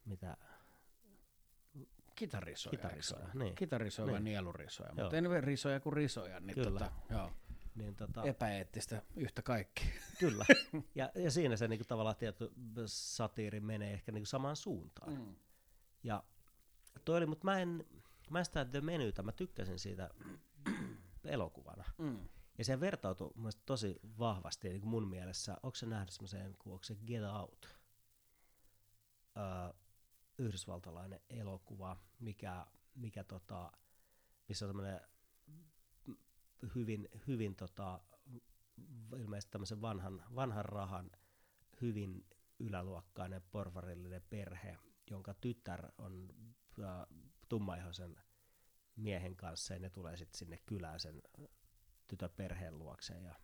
mitä 0.04 0.36
kitarisoja. 2.16 2.70
Kitarisoja, 2.70 3.28
niin. 3.34 3.54
Kitarisoja 3.54 4.12
niin. 4.12 4.24
nielurisoja, 4.24 4.90
joo. 4.96 5.04
mutta 5.04 5.16
ei 5.16 5.40
risoja 5.40 5.80
kuin 5.80 5.92
risoja. 5.92 6.40
Niin 6.40 6.54
Kyllä. 6.54 6.80
Tota, 6.80 6.92
joo. 7.10 7.30
Niin, 7.74 7.96
tota, 7.96 8.22
Epäeettistä 8.22 9.02
yhtä 9.16 9.42
kaikki. 9.42 9.84
Kyllä. 10.18 10.44
Ja, 10.94 11.10
ja 11.14 11.30
siinä 11.30 11.56
se 11.56 11.68
niinku, 11.68 11.84
tavallaan 11.84 12.16
tietty 12.16 12.52
satiiri 12.86 13.60
menee 13.60 13.92
ehkä 13.92 14.12
niinku 14.12 14.26
samaan 14.26 14.56
suuntaan. 14.56 15.12
Mm. 15.12 15.34
Ja 16.02 16.22
toi 17.04 17.16
oli, 17.16 17.26
mutta 17.26 17.44
mä 17.44 17.58
en, 17.58 17.84
mä 18.30 18.44
sitä 18.44 18.64
The 18.64 18.80
Menytä, 18.80 19.22
mä 19.22 19.32
tykkäsin 19.32 19.78
siitä 19.78 20.10
elokuvana. 21.24 21.84
Mm. 21.98 22.28
Ja 22.58 22.64
se 22.64 22.80
vertautui 22.80 23.32
mun 23.34 23.52
tosi 23.66 24.00
vahvasti 24.18 24.68
niin 24.68 24.88
mun 24.88 25.08
mielessä. 25.08 25.56
Onko 25.62 25.74
se 25.74 25.86
nähnyt 25.86 26.10
semmoisen, 26.10 26.56
onko 26.66 26.82
se 26.82 26.94
Get 27.06 27.22
Out? 27.40 27.68
Öö, 29.36 29.74
yhdysvaltalainen 30.38 31.20
elokuva, 31.30 31.96
mikä, 32.18 32.66
mikä 32.94 33.24
tota, 33.24 33.72
missä 34.48 34.64
on 34.64 34.68
semmoinen 34.68 35.00
hyvin, 36.74 37.08
hyvin 37.26 37.56
tota, 37.56 38.00
ilmeisesti 39.18 39.50
tämmöisen 39.50 39.80
vanhan, 39.80 40.24
vanhan 40.34 40.64
rahan 40.64 41.10
hyvin 41.80 42.26
yläluokkainen 42.58 43.42
porvarillinen 43.50 44.22
perhe, 44.30 44.78
jonka 45.10 45.34
tytär 45.34 45.92
on 45.98 46.34
äh, 46.80 47.06
tummaihoisen 47.48 48.16
miehen 48.96 49.36
kanssa 49.36 49.74
ja 49.74 49.80
ne 49.80 49.90
tulee 49.90 50.16
sitten 50.16 50.38
sinne 50.38 50.58
kylään 50.66 51.00
sen 51.00 51.22
tytön 52.06 52.30
perheen 52.36 52.78
luokseen 52.78 53.24
ja, 53.24 53.34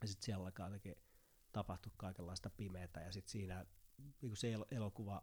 ja 0.00 0.08
sitten 0.08 0.24
siellä 0.24 0.44
alkaa 0.44 0.66
jotenkin 0.66 0.94
tapahtua 1.52 1.92
kaikenlaista 1.96 2.50
pimeätä 2.50 3.00
ja 3.00 3.12
sitten 3.12 3.32
siinä 3.32 3.66
niin 4.22 4.36
se 4.36 4.52
el- 4.52 4.64
elokuva 4.70 5.22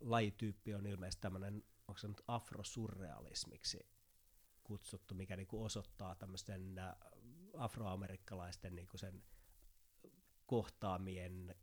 lajityyppi 0.00 0.74
on 0.74 0.86
ilmeisesti 0.86 1.20
tämmöinen, 1.20 1.64
onko 1.88 1.98
se 1.98 2.08
nyt 2.08 2.22
afrosurrealismiksi 2.28 3.88
kutsuttu, 4.64 5.14
mikä 5.14 5.36
niinku 5.36 5.64
osoittaa 5.64 6.14
tämmöisten 6.14 6.78
äh, 6.78 6.94
afroamerikkalaisten 7.56 8.74
niinku 8.74 8.98
sen 8.98 9.22
kohtaamien 10.46 11.54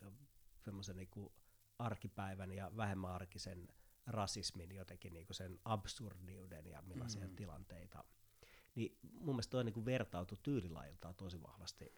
semmoisen 0.59 0.95
niinku 0.95 1.33
arkipäivän 1.79 2.51
ja 2.51 2.71
vähemmän 2.77 3.11
arkisen 3.11 3.67
rasismin 4.07 4.75
jotenkin 4.75 5.13
niinku 5.13 5.33
sen 5.33 5.59
absurdiuden 5.65 6.67
ja 6.67 6.81
millaisia 6.81 7.27
mm. 7.27 7.35
tilanteita. 7.35 8.03
Niin 8.75 8.97
mun 9.01 9.35
mielestä 9.35 9.51
toi 9.51 9.63
niinku 9.63 9.85
vertautui 9.85 10.37
tyylilajiltaan 10.43 11.15
tosi 11.15 11.41
vahvasti 11.41 11.93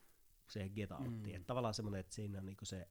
siihen 0.49 0.71
Get 0.75 0.91
Outiin. 0.91 1.41
Mm. 1.41 1.45
tavallaan 1.45 1.73
semmoinen, 1.73 1.99
että 1.99 2.15
siinä 2.15 2.37
on 2.37 2.45
niinku 2.45 2.65
se, 2.65 2.87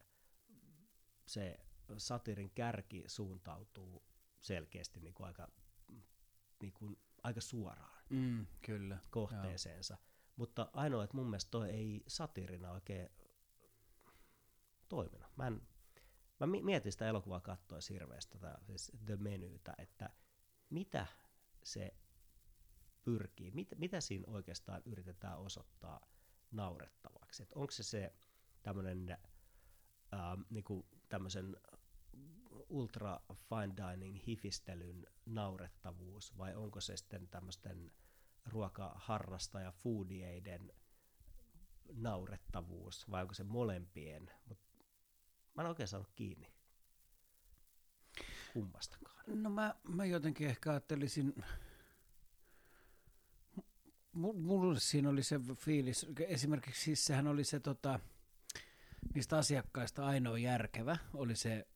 se 1.26 1.61
satirin 1.97 2.50
kärki 2.50 3.04
suuntautuu 3.07 4.02
selkeästi 4.40 5.00
niinku 5.00 5.23
aika, 5.23 5.49
niinku, 6.62 6.99
aika 7.23 7.40
suoraan 7.40 8.04
mm, 8.11 8.47
kyllä. 8.66 8.99
kohteeseensa. 9.11 9.95
Joo. 9.95 10.09
Mutta 10.37 10.71
ainoa, 10.73 11.04
että 11.04 11.16
mun 11.16 11.26
mielestä 11.26 11.50
toi 11.50 11.71
ei 11.71 12.02
satirina 12.07 12.73
oikein 12.73 13.09
toiminut. 14.88 15.37
Mä, 15.37 15.47
en, 15.47 15.62
mä 16.40 16.47
mietin 16.47 16.92
sitä 16.92 17.09
elokuvaa 17.09 17.40
katsoa 17.40 17.78
hirveästi, 17.90 18.38
tätä, 18.38 18.59
siis 18.66 18.92
The 19.04 19.16
Menytä, 19.16 19.75
että 19.78 20.11
mitä 20.71 21.07
se 21.64 21.95
pyrkii, 23.04 23.50
mit, 23.50 23.68
mitä 23.78 24.00
siinä 24.00 24.33
oikeastaan 24.33 24.83
yritetään 24.85 25.38
osoittaa 25.38 26.00
naurettavaksi. 26.50 27.42
Et 27.42 27.52
onko 27.52 27.71
se 27.71 27.83
se 27.83 28.12
tämmöinen 28.62 29.18
ähm, 30.14 30.40
niinku 30.50 30.87
tämmöisen 31.09 31.57
ultra 32.69 33.21
fine 33.35 33.75
dining 33.77 34.27
hifistelyn 34.27 35.07
naurettavuus 35.27 36.38
vai 36.38 36.55
onko 36.55 36.81
se 36.81 36.97
sitten 36.97 37.29
tämmöisten 37.29 37.93
ruokaharrastaja 38.47 39.73
foodieiden 39.73 40.73
naurettavuus 41.95 43.11
vai 43.11 43.23
onko 43.23 43.35
se 43.35 43.45
molempien, 43.45 44.31
Mut 44.47 44.59
mä 45.55 45.62
en 45.62 45.69
oikein 45.69 45.88
saanut 45.88 46.11
kiinni 46.15 46.53
kummastakaan. 48.53 49.25
No 49.27 49.50
mä, 49.50 49.75
mä 49.88 50.05
jotenkin 50.05 50.49
ehkä 50.49 50.71
ajattelisin, 50.71 51.45
mulle 54.12 54.81
siinä 54.81 55.09
oli 55.09 55.23
se 55.23 55.41
fiilis, 55.55 56.07
esimerkiksi 56.27 56.83
siis 56.83 57.05
sehän 57.05 57.27
oli 57.27 57.45
se 57.45 57.61
tota, 57.61 58.00
niistä 59.15 59.37
asiakkaista 59.37 60.07
ainoa 60.07 60.38
järkevä, 60.38 60.97
oli 61.15 61.37
se 61.37 61.67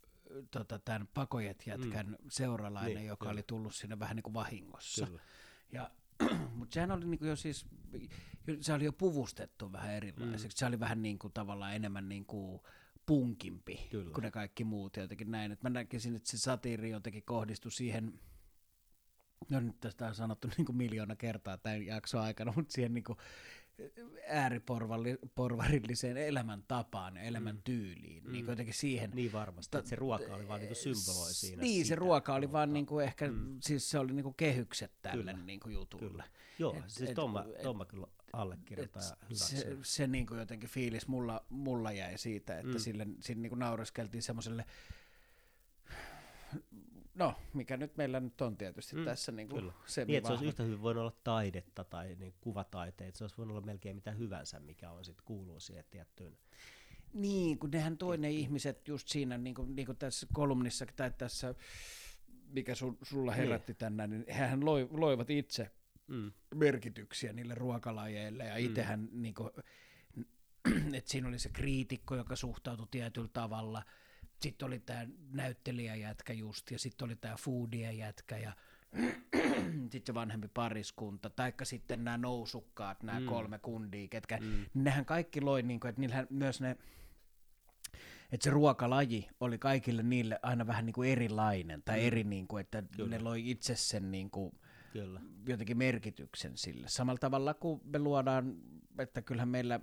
tota, 0.50 0.78
tämän 0.78 1.08
pakojet 1.14 1.66
jätkän 1.66 2.06
mm. 2.06 2.16
seuralainen, 2.28 2.94
niin, 2.94 3.06
joka 3.06 3.24
kyllä. 3.24 3.32
oli 3.32 3.42
tullut 3.42 3.74
sinne 3.74 3.98
vähän 3.98 4.16
niin 4.16 4.22
kuin 4.22 4.34
vahingossa. 4.34 5.06
Kyllä. 5.06 5.22
Ja, 5.72 5.90
mutta 6.56 6.74
sehän 6.74 6.90
oli 6.90 7.04
niin 7.04 7.18
kuin 7.18 7.28
jo 7.28 7.36
siis, 7.36 7.66
se 8.60 8.72
oli 8.72 8.84
jo 8.84 8.92
puvustettu 8.92 9.72
vähän 9.72 9.94
erilaiseksi. 9.94 10.56
Mm. 10.56 10.58
Se 10.58 10.66
oli 10.66 10.80
vähän 10.80 11.02
niin 11.02 11.18
kuin 11.18 11.32
tavallaan 11.32 11.74
enemmän 11.74 12.08
niin 12.08 12.26
kuin 12.26 12.60
punkimpi 13.06 13.88
Kyllä. 13.90 14.10
kuin 14.10 14.22
ne 14.22 14.30
kaikki 14.30 14.64
muut 14.64 14.96
jotenkin 14.96 15.30
näin. 15.30 15.52
Et 15.52 15.62
mä 15.62 15.70
näkisin, 15.70 16.16
että 16.16 16.30
se 16.30 16.38
satiiri 16.38 16.90
jotenkin 16.90 17.22
kohdistui 17.22 17.72
siihen, 17.72 18.20
no 19.48 19.60
nyt 19.60 19.80
tästä 19.80 20.06
on 20.06 20.14
sanottu 20.14 20.48
niin 20.56 20.66
kuin 20.66 20.76
miljoona 20.76 21.16
kertaa 21.16 21.58
tämän 21.58 21.86
jakson 21.86 22.20
aikana, 22.20 22.52
mutta 22.56 22.72
siihen 22.72 22.94
niin 22.94 23.04
kuin 23.04 23.18
ääriporvarilliseen 24.28 26.16
elämäntapaan 26.16 27.16
ja 27.16 27.22
elämäntyyliin. 27.22 28.24
Mm. 28.24 28.32
Niin 28.32 28.46
jotenkin 28.46 28.74
siihen. 28.74 29.10
Niin 29.14 29.32
varmasti, 29.32 29.78
että 29.78 29.88
se 29.88 29.96
ruoka 29.96 30.34
oli 30.34 30.48
vaan 30.48 30.60
niin 30.60 30.76
symboloi 30.76 31.34
siinä. 31.34 31.62
Niin, 31.62 31.84
sitä, 31.84 31.88
se 31.88 31.94
ruoka 31.94 32.34
oli 32.34 32.52
vaan 32.52 32.72
niin 32.72 32.86
kuin 32.86 33.04
ehkä, 33.04 33.28
mm. 33.28 33.56
siis 33.60 33.90
se 33.90 33.98
oli 33.98 34.12
niin 34.12 34.24
kuin 34.24 34.34
kehykset 34.34 34.92
tälle 35.02 35.32
kyllä. 35.32 35.46
niin 35.46 35.60
kuin 35.60 35.74
jutulle. 35.74 36.08
Kyllä. 36.08 36.24
Joo, 36.58 36.74
et, 36.76 36.84
siis 36.90 37.10
Tomma, 37.10 37.44
Tomma 37.62 37.84
kyllä 37.84 38.06
allekirjoittaa 38.32 39.02
Se, 39.32 39.76
se 39.82 40.06
niin 40.06 40.26
kuin 40.26 40.40
jotenkin 40.40 40.68
fiilis 40.68 41.08
mulla, 41.08 41.44
mulla 41.48 41.92
jäi 41.92 42.18
siitä, 42.18 42.58
että 42.58 42.72
mm. 42.72 42.78
sille, 42.78 43.06
sille 43.20 43.42
niin 43.42 43.50
kuin 43.50 43.58
naureskeltiin 43.58 44.22
semmoiselle 44.22 44.64
No, 47.14 47.34
mikä 47.54 47.76
nyt 47.76 47.96
meillä 47.96 48.20
nyt 48.20 48.40
on 48.40 48.56
tietysti 48.56 48.96
mm, 48.96 49.04
tässä 49.04 49.32
niin 49.32 49.48
kuin 49.48 49.72
se 49.86 50.04
niin, 50.04 50.16
että 50.16 50.28
se 50.28 50.32
olisi 50.32 50.46
yhtä 50.46 50.62
hyvin 50.62 50.82
voinut 50.82 51.00
olla 51.00 51.16
taidetta 51.24 51.84
tai 51.84 52.16
niin 52.18 52.34
kuvataiteet, 52.40 53.16
se 53.16 53.24
olisi 53.24 53.36
voinut 53.36 53.56
olla 53.56 53.66
melkein 53.66 53.96
mitä 53.96 54.10
hyvänsä, 54.10 54.60
mikä 54.60 54.90
on 54.90 55.04
sitten 55.04 55.24
kuuluu 55.24 55.60
siihen 55.60 55.84
tiettyyn. 55.90 56.38
Niin, 57.12 57.58
kun 57.58 57.70
nehän 57.70 57.98
toinen 57.98 58.20
ne 58.20 58.30
ihmiset 58.30 58.88
just 58.88 59.08
siinä, 59.08 59.38
niin 59.38 59.54
kuin, 59.54 59.76
niin 59.76 59.86
kuin 59.86 59.98
tässä 59.98 60.26
kolumnissa 60.32 60.86
tai 60.96 61.10
tässä, 61.18 61.54
mikä 62.48 62.74
su, 62.74 62.98
sulla 63.02 63.32
niin. 63.32 63.42
herätti 63.42 63.72
niin. 63.72 63.78
tänään, 63.78 64.10
niin 64.10 64.24
hehän 64.28 64.64
loi, 64.64 64.88
loivat 64.90 65.30
itse 65.30 65.70
mm. 66.06 66.32
merkityksiä 66.54 67.32
niille 67.32 67.54
ruokalajeille 67.54 68.44
ja 68.44 68.54
mm. 68.54 68.64
itsehän 68.64 69.08
niin 69.12 69.34
kuin, 69.34 69.50
että 70.96 71.10
siinä 71.10 71.28
oli 71.28 71.38
se 71.38 71.48
kriitikko, 71.48 72.16
joka 72.16 72.36
suhtautui 72.36 72.86
tietyllä 72.90 73.30
tavalla– 73.32 73.82
sitten 74.42 74.66
oli 74.66 74.78
tämä 74.78 75.06
näyttelijäjätkä 75.30 76.32
just, 76.32 76.70
ja 76.70 76.78
sitten 76.78 77.06
oli 77.06 77.16
tämä 77.16 77.36
foodien 77.36 77.98
jätkä, 77.98 78.38
ja 78.38 78.52
sitten 79.92 80.02
se 80.06 80.14
vanhempi 80.14 80.48
pariskunta, 80.48 81.30
taikka 81.30 81.64
sitten 81.64 82.04
nämä 82.04 82.18
nousukkaat, 82.18 83.02
nämä 83.02 83.20
mm. 83.20 83.26
kolme 83.26 83.58
kundia, 83.58 84.08
ketkä, 84.08 84.38
mm. 84.40 84.66
nehän 84.74 85.04
kaikki 85.04 85.40
loi, 85.40 85.62
niin 85.62 85.80
kuin, 85.80 85.88
että 85.88 86.00
niillähän 86.00 86.26
myös 86.30 86.60
ne, 86.60 86.76
että 88.32 88.44
se 88.44 88.50
ruokalaji 88.50 89.28
oli 89.40 89.58
kaikille 89.58 90.02
niille 90.02 90.38
aina 90.42 90.66
vähän 90.66 90.86
niin 90.86 90.94
kuin 90.94 91.10
erilainen, 91.10 91.82
tai 91.82 92.00
mm. 92.00 92.06
eri, 92.06 92.24
niin 92.24 92.48
kuin, 92.48 92.60
että 92.60 92.82
Kyllä. 92.96 93.10
ne 93.10 93.18
loi 93.18 93.50
itse 93.50 93.76
sen 93.76 94.10
niin 94.10 94.30
kuin, 94.30 94.52
Kyllä. 94.92 95.20
jotenkin 95.48 95.78
merkityksen 95.78 96.56
sille. 96.56 96.88
Samalla 96.88 97.18
tavalla 97.18 97.54
kuin 97.54 97.80
me 97.84 97.98
luodaan, 97.98 98.56
että 98.98 99.22
kyllähän 99.22 99.48
meillä 99.48 99.80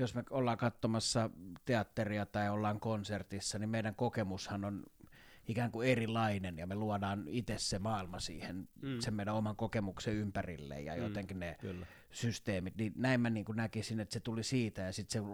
jos 0.00 0.14
me 0.14 0.24
ollaan 0.30 0.58
katsomassa 0.58 1.30
teatteria 1.64 2.26
tai 2.26 2.50
ollaan 2.50 2.80
konsertissa, 2.80 3.58
niin 3.58 3.70
meidän 3.70 3.94
kokemushan 3.94 4.64
on 4.64 4.82
ikään 5.48 5.70
kuin 5.70 5.88
erilainen 5.88 6.58
ja 6.58 6.66
me 6.66 6.74
luodaan 6.74 7.24
itse 7.26 7.54
se 7.58 7.78
maailma 7.78 8.20
siihen, 8.20 8.68
mm. 8.82 9.00
sen 9.00 9.14
meidän 9.14 9.34
oman 9.34 9.56
kokemuksen 9.56 10.14
ympärille 10.14 10.80
ja 10.80 10.96
mm, 10.96 11.02
jotenkin 11.02 11.40
ne 11.40 11.56
kyllä. 11.60 11.86
systeemit. 12.10 12.76
Niin 12.76 12.92
näin 12.96 13.20
mä 13.20 13.30
niin 13.30 13.44
kuin 13.44 13.56
näkisin, 13.56 14.00
että 14.00 14.12
se 14.12 14.20
tuli 14.20 14.42
siitä 14.42 14.82
ja 14.82 14.92
sitten 14.92 15.22
se 15.22 15.28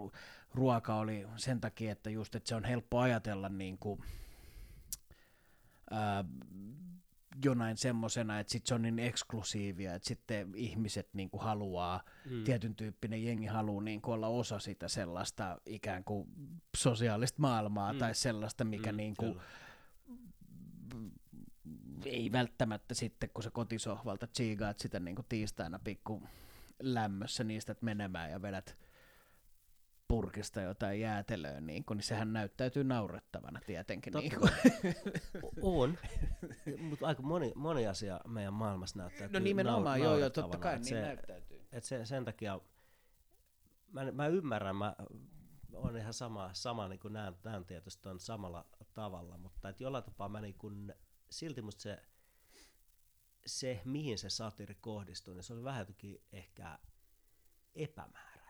ruoka 0.55 0.95
oli 0.95 1.27
sen 1.37 1.61
takia, 1.61 1.93
että 1.93 2.11
just, 2.11 2.35
että 2.35 2.49
se 2.49 2.55
on 2.55 2.65
helppo 2.65 2.99
ajatella 2.99 3.49
niin 3.49 3.79
kuin, 3.79 4.01
ää, 5.91 6.25
jonain 7.45 7.77
semmoisena, 7.77 8.41
että 8.41 8.53
sit 8.53 8.67
se 8.67 8.75
on 8.75 8.83
niin 8.83 8.99
eksklusiivia, 8.99 9.95
että 9.95 10.09
sitten 10.09 10.53
ihmiset 10.55 11.09
niin 11.15 11.31
kuin 11.31 11.43
haluaa, 11.43 12.03
mm. 12.31 12.45
tietyn 12.45 12.77
tyyppinen 12.77 13.25
jengi 13.25 13.47
haluaa 13.47 13.83
niin 13.83 14.03
kuin 14.03 14.15
olla 14.15 14.29
osa 14.29 14.59
sitä 14.59 14.89
sellaista 14.89 15.59
ikään 15.67 16.05
kuin 16.05 16.29
sosiaalista 16.77 17.43
maailmaa 17.43 17.93
mm. 17.93 17.99
tai 17.99 18.15
sellaista, 18.15 18.65
mikä 18.65 18.93
mm, 18.93 18.97
niin 18.97 19.15
kuin, 19.19 19.41
ei 22.05 22.33
välttämättä 22.33 22.95
sitten, 22.95 23.31
kun 23.35 23.43
se 23.43 23.51
kotisohvalta 23.51 24.27
chigaat 24.27 24.79
sitä 24.79 25.01
niin 25.01 25.17
kuin 25.17 25.27
tiistaina 25.29 25.79
pikku 25.79 26.23
lämmössä 26.83 27.45
niistä, 27.45 27.73
että 27.73 27.85
menemään 27.85 28.31
ja 28.31 28.43
vedät 28.43 28.77
purkista 30.09 30.61
jotain 30.61 31.01
jäätelöä, 31.01 31.61
niin, 31.61 31.85
kun, 31.85 31.97
niin 31.97 32.05
sehän 32.05 32.33
näyttäytyy 32.33 32.85
naurettavana 32.85 33.61
tietenkin. 33.67 34.13
Totta, 34.13 34.29
niin 34.29 34.95
on, 35.63 35.99
mutta 36.79 37.07
aika 37.07 37.23
moni, 37.23 37.53
moni 37.55 37.87
asia 37.87 38.21
meidän 38.29 38.55
maailmassa 38.55 38.99
näyttäytyy 38.99 39.41
No 39.41 39.45
nimenomaan, 39.45 40.01
joo, 40.01 40.19
joo, 40.19 40.31
totta 40.31 40.59
kai, 40.59 40.75
niin 40.75 40.85
se, 40.85 41.01
näyttäytyy. 41.01 41.67
Et 41.73 41.85
se, 41.85 42.07
sen 42.07 42.25
takia, 42.25 42.61
mä, 43.93 44.13
mä 44.13 44.27
ymmärrän, 44.27 44.77
mä 44.77 44.97
on 45.73 45.97
ihan 45.97 46.15
sama, 46.15 46.51
sama 46.53 46.89
niin 46.89 47.01
kuin 47.01 47.13
näen, 47.13 47.35
näen 47.45 47.65
tietysti 47.65 48.09
on 48.09 48.21
samalla 48.21 48.67
tavalla, 48.95 49.39
mutta 49.39 49.69
et 49.69 49.81
jollain 49.81 50.05
tapaa 50.05 50.29
mä 50.29 50.41
niin 50.41 50.55
kuin, 50.59 50.95
silti 51.31 51.63
musta 51.63 51.83
se 51.83 52.03
se, 53.47 53.83
mihin 53.85 54.19
se 54.19 54.31
satiri 54.31 54.75
kohdistui, 54.75 55.35
niin 55.35 55.45
se 55.45 55.53
oli 55.53 55.65
vähän 55.65 55.81
jotenkin 55.81 56.23
ehkä 56.33 56.79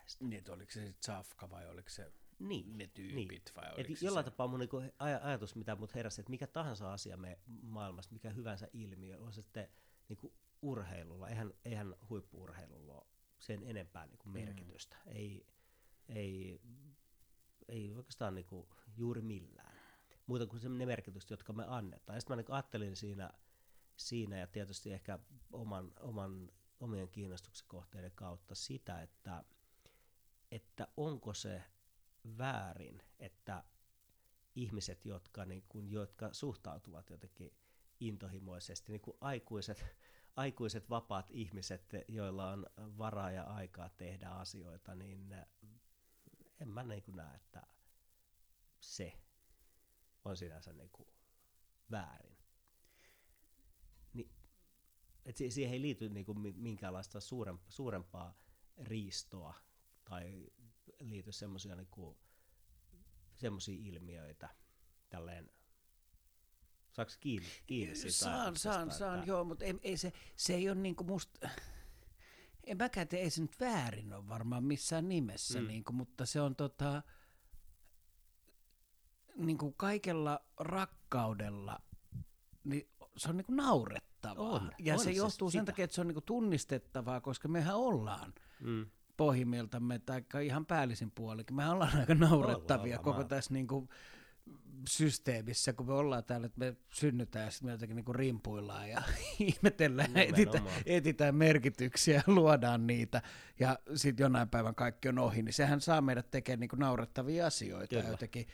epämääräistä. 0.06 0.24
Niin, 0.24 0.38
että 0.38 0.52
oliko 0.52 0.72
se 0.72 0.86
sitten 0.86 1.06
Safka 1.06 1.50
vai 1.50 1.68
oliko 1.68 1.88
se 1.88 2.12
niin, 2.38 2.78
ne 2.78 2.86
tyypit 2.86 3.28
niin. 3.28 3.42
vai 3.56 3.72
oliko 3.74 3.92
Et 3.92 3.98
se 3.98 4.06
jollain 4.06 4.24
se? 4.24 4.30
tapaa 4.30 4.46
mun 4.48 4.60
niinku 4.60 4.80
aj- 4.80 5.22
ajatus, 5.22 5.54
mitä 5.54 5.76
mut 5.76 5.94
heräsi, 5.94 6.20
että 6.20 6.30
mikä 6.30 6.46
tahansa 6.46 6.92
asia 6.92 7.16
me 7.16 7.38
maailmassa, 7.62 8.12
mikä 8.12 8.30
hyvänsä 8.30 8.68
ilmiö, 8.72 9.18
on 9.18 9.32
se 9.32 9.42
sitten 9.42 9.68
niinku 10.08 10.34
urheilulla, 10.62 11.28
eihän, 11.28 11.52
eihän 11.64 11.94
huippuurheilulla 12.10 12.94
ole 12.94 13.06
sen 13.38 13.62
enempää 13.62 14.06
niinku 14.06 14.28
merkitystä. 14.28 14.96
Mm. 15.06 15.12
Ei, 15.12 15.46
ei, 16.08 16.60
ei 17.68 17.94
oikeastaan 17.94 18.34
niinku 18.34 18.68
juuri 18.96 19.20
millään. 19.20 19.76
Muuta 20.26 20.46
kuin 20.46 20.78
ne 20.78 20.86
merkitykset, 20.86 21.30
jotka 21.30 21.52
me 21.52 21.64
annetaan. 21.68 22.16
Ja 22.16 22.20
sitten 22.20 22.32
mä 22.32 22.36
niinku 22.36 22.52
ajattelin 22.52 22.96
siinä, 22.96 23.30
siinä 23.96 24.38
ja 24.38 24.46
tietysti 24.46 24.92
ehkä 24.92 25.18
oman, 25.52 25.92
oman, 26.00 26.52
omien 26.80 27.08
kiinnostuksen 27.08 27.68
kohteiden 27.68 28.12
kautta 28.14 28.54
sitä, 28.54 29.02
että, 29.02 29.44
että 30.50 30.88
onko 30.96 31.34
se 31.34 31.62
väärin, 32.38 33.02
että 33.18 33.64
ihmiset, 34.54 35.04
jotka, 35.04 35.44
niin 35.44 35.64
kuin, 35.68 35.90
jotka 35.90 36.32
suhtautuvat 36.32 37.10
jotenkin 37.10 37.54
intohimoisesti, 38.00 38.92
niin 38.92 39.00
kuin 39.00 39.16
aikuiset, 39.20 39.84
aikuiset 40.36 40.90
vapaat 40.90 41.26
ihmiset, 41.30 41.92
joilla 42.08 42.50
on 42.50 42.66
varaa 42.76 43.30
ja 43.30 43.42
aikaa 43.42 43.88
tehdä 43.88 44.28
asioita, 44.28 44.94
niin 44.94 45.34
en 46.60 46.68
mä 46.68 46.82
niin 46.82 47.02
kuin 47.02 47.16
näe, 47.16 47.36
että 47.36 47.66
se 48.80 49.18
on 50.24 50.36
sinänsä 50.36 50.72
niin 50.72 50.90
kuin 50.90 51.08
väärin. 51.90 52.36
Niin, 54.12 54.30
et 55.24 55.36
siihen 55.36 55.72
ei 55.72 55.80
liity 55.80 56.08
niin 56.08 56.26
kuin 56.26 56.56
minkäänlaista 56.56 57.18
suurempaa 57.68 58.38
riistoa 58.82 59.54
tai 60.10 60.46
liity 61.00 61.32
semmoisia 61.32 61.76
niinku, 61.76 62.18
ilmiöitä 63.68 64.48
tälleen 65.08 65.50
Saako 66.90 67.12
kiinni, 67.20 67.48
kiinni 67.66 67.94
siitä 67.94 68.16
Saan, 68.16 68.56
saan, 68.56 68.90
saan, 68.90 69.18
että... 69.18 69.30
joo, 69.30 69.44
mutta 69.44 69.64
ei, 69.64 69.74
ei 69.82 69.96
se, 69.96 70.12
se 70.36 70.54
ei 70.54 70.68
ole 70.68 70.78
niinku 70.78 71.04
musta, 71.04 71.48
en 72.64 72.76
mäkään 72.76 73.08
ei 73.12 73.30
se 73.30 73.42
nyt 73.42 73.60
väärin 73.60 74.12
ole 74.12 74.28
varmaan 74.28 74.64
missään 74.64 75.08
nimessä, 75.08 75.60
mm. 75.60 75.66
niinku, 75.66 75.92
mutta 75.92 76.26
se 76.26 76.40
on 76.40 76.56
tota, 76.56 77.02
niinku 79.36 79.72
kaikella 79.72 80.40
rakkaudella, 80.56 81.80
niin 82.64 82.88
se 83.16 83.28
on 83.28 83.36
niinku 83.36 83.52
naurettavaa. 83.52 84.50
On, 84.50 84.72
ja 84.78 84.94
on 84.94 85.00
se 85.00 85.10
johtuu 85.10 85.50
sen 85.50 85.64
takia, 85.64 85.84
että 85.84 85.94
se 85.94 86.00
on 86.00 86.06
niinku 86.06 86.20
tunnistettavaa, 86.20 87.20
koska 87.20 87.48
mehän 87.48 87.76
ollaan 87.76 88.34
mm 88.60 88.86
pohjimmiltamme, 89.16 89.98
tai 89.98 90.22
ihan 90.42 90.66
päällisin 90.66 91.10
puolikin. 91.10 91.56
Me 91.56 91.70
ollaan 91.70 91.98
aika 92.00 92.14
naurettavia 92.14 92.98
ollaan, 92.98 93.04
koko 93.04 93.24
tässä 93.24 93.54
niin 93.54 93.66
kuin, 93.66 93.88
systeemissä, 94.88 95.72
kun 95.72 95.86
me 95.86 95.92
ollaan 95.92 96.24
täällä, 96.24 96.46
että 96.46 96.58
me 96.58 96.76
synnytään 96.92 97.44
ja 97.44 97.50
sitten 97.50 97.66
me 97.66 97.72
jotenkin 97.72 97.96
niin 97.96 98.14
rimpuillaan 98.14 98.90
ja 98.90 99.02
ihmetellään, 99.38 100.16
etitään, 100.16 100.64
etitään 100.86 101.34
merkityksiä, 101.34 102.22
luodaan 102.26 102.86
niitä 102.86 103.22
ja 103.60 103.78
sitten 103.94 104.24
jonain 104.24 104.48
päivän 104.48 104.74
kaikki 104.74 105.08
on 105.08 105.18
ohi, 105.18 105.42
niin 105.42 105.52
sehän 105.52 105.80
saa 105.80 106.00
meidät 106.00 106.30
tekemään 106.30 106.60
niin 106.60 106.70
naurettavia 106.76 107.46
asioita 107.46 107.96
Kyllä. 107.96 108.08
jotenkin. 108.08 108.46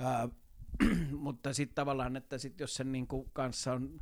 Uh, 0.00 0.34
mutta 1.24 1.52
sitten 1.52 1.74
tavallaan, 1.74 2.16
että 2.16 2.38
sit 2.38 2.60
jos 2.60 2.74
sen 2.74 2.92
niin 2.92 3.06
kuin 3.06 3.30
kanssa 3.32 3.72
on 3.72 4.00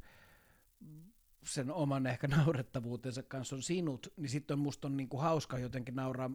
sen 1.45 1.71
oman 1.71 2.07
ehkä 2.07 2.29
naurettavuutensa 2.37 3.23
kanssa 3.23 3.57
on 3.57 3.63
sinut, 3.63 4.13
niin 4.17 4.29
sitten 4.29 4.55
on 4.55 4.59
musta 4.59 4.89
on 4.89 4.97
niinku 4.97 5.17
hauska 5.17 5.59
jotenkin 5.59 5.97
nauraa 5.97 6.31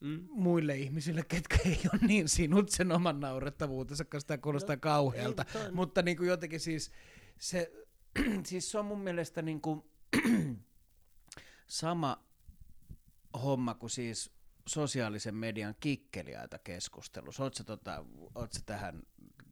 mm. 0.00 0.28
muille 0.30 0.76
ihmisille, 0.76 1.22
ketkä 1.28 1.58
ei 1.68 1.80
ole 1.92 2.00
niin 2.06 2.28
sinut 2.28 2.68
sen 2.68 2.92
oman 2.92 3.20
naurettavuutensa 3.20 4.04
kanssa, 4.04 4.26
tämä 4.26 4.38
kuulostaa 4.38 4.76
no, 4.76 4.80
kauhealta, 4.80 5.44
ei, 5.54 5.72
mutta 5.72 6.02
niinku 6.02 6.24
jotenkin 6.24 6.60
siis 6.60 6.90
se, 7.38 7.72
siis 8.46 8.70
se 8.70 8.78
on 8.78 8.84
mun 8.84 9.00
mielestä 9.00 9.42
niinku 9.42 9.90
sama 11.66 12.24
homma 13.42 13.74
kuin 13.74 13.90
siis 13.90 14.38
sosiaalisen 14.68 15.34
median 15.34 15.74
kikkeliaita 15.80 16.58
keskustelussa. 16.58 17.42
Oletko 17.42 17.64
tota, 17.64 18.04
tähän, 18.66 19.02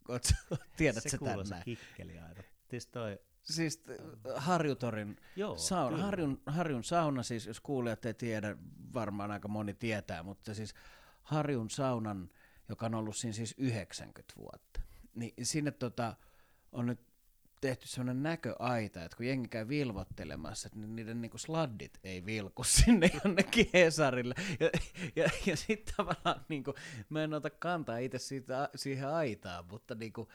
ootko, 0.09 0.57
tiedätkö 0.77 1.09
se 1.09 1.19
tämän 1.25 1.47
näin? 1.51 1.63
kikkeliaita. 1.65 2.43
Siis 2.71 2.87
toi 2.87 3.19
Siis 3.47 3.85
äh, 3.91 3.97
Harjutorin 4.37 5.17
Joo, 5.37 5.57
sauna, 5.57 5.97
Harjun, 5.97 6.43
Harjun 6.47 6.85
sauna, 6.85 7.23
siis 7.23 7.47
jos 7.47 7.61
kuulijat 7.61 8.05
ei 8.05 8.15
tiedä, 8.15 8.57
varmaan 8.95 9.31
aika 9.31 9.49
moni 9.49 9.75
tietää, 9.75 10.23
mutta 10.23 10.55
siis 10.55 10.75
Harjun 11.23 11.71
saunan, 11.71 12.31
joka 12.69 12.87
on 12.87 12.95
ollut 12.95 13.17
siinä 13.17 13.33
siis 13.33 13.55
90 13.59 14.35
vuotta, 14.37 14.81
niin 15.15 15.33
sinne 15.43 15.71
tota, 15.71 16.17
on 16.73 16.87
nyt 16.87 17.01
tehty 17.61 17.89
sellainen 17.89 18.23
näköaita, 18.23 19.05
että 19.05 19.17
kun 19.17 19.27
jengi 19.27 19.49
käy 19.49 19.69
vilvottelemassa, 19.69 20.67
että 20.67 20.79
niiden 20.79 21.21
niinku 21.21 21.39
sladdit 21.39 21.99
ei 22.05 22.27
vilku 22.27 22.65
sinne 22.85 23.11
jonnekin 23.25 23.71
Hesarille. 23.75 24.35
Ja, 24.61 24.71
ja, 25.17 25.31
ja 25.47 25.57
sitten 25.57 25.95
tavallaan, 25.97 26.45
niinku, 26.49 26.75
mä 27.09 27.25
en 27.25 27.35
ota 27.35 27.51
kantaa 27.51 27.99
itse 27.99 28.19
siitä, 28.19 28.69
siihen 28.75 29.09
aitaan, 29.09 29.65
mutta 29.71 29.95
niinku, 29.95 30.29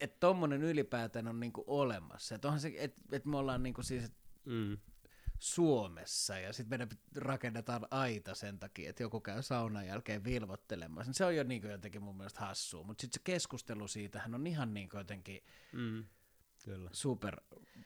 että 0.00 0.16
tommonen 0.20 0.62
ylipäätään 0.62 1.28
on 1.28 1.40
niinku 1.40 1.64
olemassa. 1.66 2.34
Että 2.34 2.48
onhan 2.48 2.60
se, 2.60 2.72
että 2.76 3.00
et 3.12 3.24
me 3.24 3.36
ollaan 3.36 3.62
niinku 3.62 3.82
siis 3.82 4.12
mm. 4.44 4.78
Suomessa 5.38 6.38
ja 6.38 6.52
sitten 6.52 6.70
meidän 6.70 6.88
rakennetaan 7.16 7.86
aita 7.90 8.34
sen 8.34 8.58
takia, 8.58 8.90
että 8.90 9.02
joku 9.02 9.20
käy 9.20 9.42
saunan 9.42 9.86
jälkeen 9.86 10.24
vilvottelemassa. 10.24 11.12
Se 11.12 11.24
on 11.24 11.36
jo 11.36 11.44
niinku 11.44 11.66
jotenkin 11.66 12.02
mun 12.02 12.16
mielestä 12.16 12.40
hassua, 12.40 12.84
mutta 12.84 13.00
sitten 13.00 13.20
se 13.20 13.24
keskustelu 13.24 13.88
siitähän 13.88 14.34
on 14.34 14.46
ihan 14.46 14.74
niinku 14.74 14.96
jotenkin 14.96 15.44
mm. 15.72 16.04
Kyllä. 16.64 16.90
super 16.92 17.36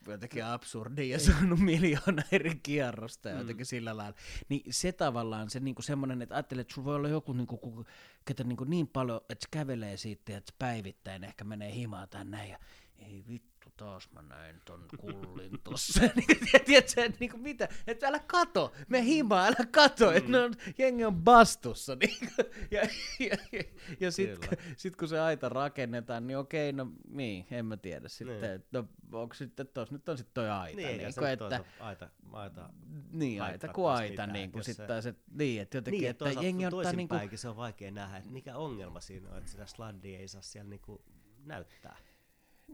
jotenkin 0.07 0.45
absurdi 0.45 1.11
ja 1.11 1.19
saanut 1.19 1.59
miljoona 1.59 2.23
eri 2.33 2.61
kierrosta 2.63 3.29
ja 3.29 3.35
mm. 3.35 3.41
jotenkin 3.41 3.67
sillä 3.67 3.97
lailla. 3.97 4.19
Niin 4.49 4.63
se 4.71 4.93
tavallaan 4.93 5.51
se 5.51 5.61
niinku 5.61 5.83
semmoinen, 5.83 6.23
että 6.23 6.35
ajattelee, 6.35 6.61
että 6.61 6.75
sulla 6.75 6.87
voi 6.87 6.95
olla 6.95 7.09
joku, 7.09 7.33
niinku, 7.33 7.87
ketä 8.25 8.45
niinku 8.45 8.65
niin 8.65 8.89
paljon, 8.89 9.21
että 9.29 9.43
se 9.43 9.49
kävelee 9.51 9.97
siitä, 9.97 10.37
että 10.37 10.53
päivittäin 10.59 11.25
ehkä 11.25 11.45
menee 11.45 11.75
himaa 11.75 12.07
tänne 12.07 12.49
ja 12.49 12.59
ei 12.99 13.25
vittu 13.29 13.52
taas 13.77 14.11
mä 14.13 14.23
näin 14.23 14.61
ton 14.65 14.85
kullin 15.01 15.61
tossa. 15.65 16.01
Niin, 16.17 16.65
tiedätkö, 16.65 17.05
että 17.05 17.17
niinku 17.21 17.37
mitä, 17.37 17.69
että 17.87 18.09
älä 18.09 18.19
kato, 18.19 18.73
me 18.89 19.05
himaa, 19.05 19.47
älä 19.47 19.67
kato, 19.71 20.11
mm. 20.11 20.17
että 20.17 20.45
on, 20.45 20.55
jengi 20.79 21.05
on 21.05 21.15
bastussa. 21.15 21.97
Niin, 22.03 22.31
ja 22.71 22.81
ja, 23.21 23.37
ja, 23.53 23.63
ja 24.01 24.13
sitten 24.13 24.59
sit 24.77 24.97
kun 24.97 25.09
se 25.09 25.21
aita 25.21 25.49
rakennetaan, 25.49 26.27
niin 26.27 26.39
okei, 26.39 26.73
no 26.73 26.93
niin, 27.09 27.47
en 27.51 27.67
mä 27.67 27.77
tiedä 27.77 28.09
sitten, 28.09 28.41
niin. 28.41 28.65
no 28.73 28.89
onko 29.13 29.35
sitten 29.35 29.67
tos, 29.67 29.91
nyt 29.91 30.09
on 30.09 30.19
sitten 30.19 30.35
toi 30.35 30.51
aita. 30.51 30.77
Niin, 30.77 30.99
niin 30.99 31.15
kuin, 31.19 31.31
että, 31.31 31.65
aita, 31.81 32.09
aita, 32.31 32.71
niin, 33.11 33.43
aita 33.43 33.69
kuin 33.69 33.91
aita, 33.91 34.27
niin 34.27 34.53
kuin 34.53 34.65
sitten 34.65 34.87
taas, 34.87 35.07
että, 35.07 35.23
niin, 35.31 35.63
että 35.63 35.77
jotenkin, 35.77 36.01
niin, 36.01 36.11
että 36.11 36.25
jengi 36.41 36.67
ottaa 36.67 36.93
niin 36.93 37.09
kuin... 37.09 37.39
se 37.39 37.49
on 37.49 37.57
vaikea 37.57 37.91
nähdä, 37.91 38.17
että 38.17 38.31
mikä 38.31 38.57
ongelma 38.57 39.01
siinä 39.01 39.31
on, 39.31 39.39
että 39.39 39.51
sitä 39.51 39.67
sladdia 39.67 40.19
ei 40.19 40.29
saa 40.29 40.43
siellä 40.43 40.71
niin 40.71 40.81
kuin 40.81 41.03
näyttää. 41.45 41.97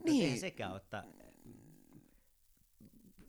Niin. 0.04 0.24
Eihän 0.24 0.38
sekään 0.38 0.70
ole, 0.70 0.80
että 0.80 1.04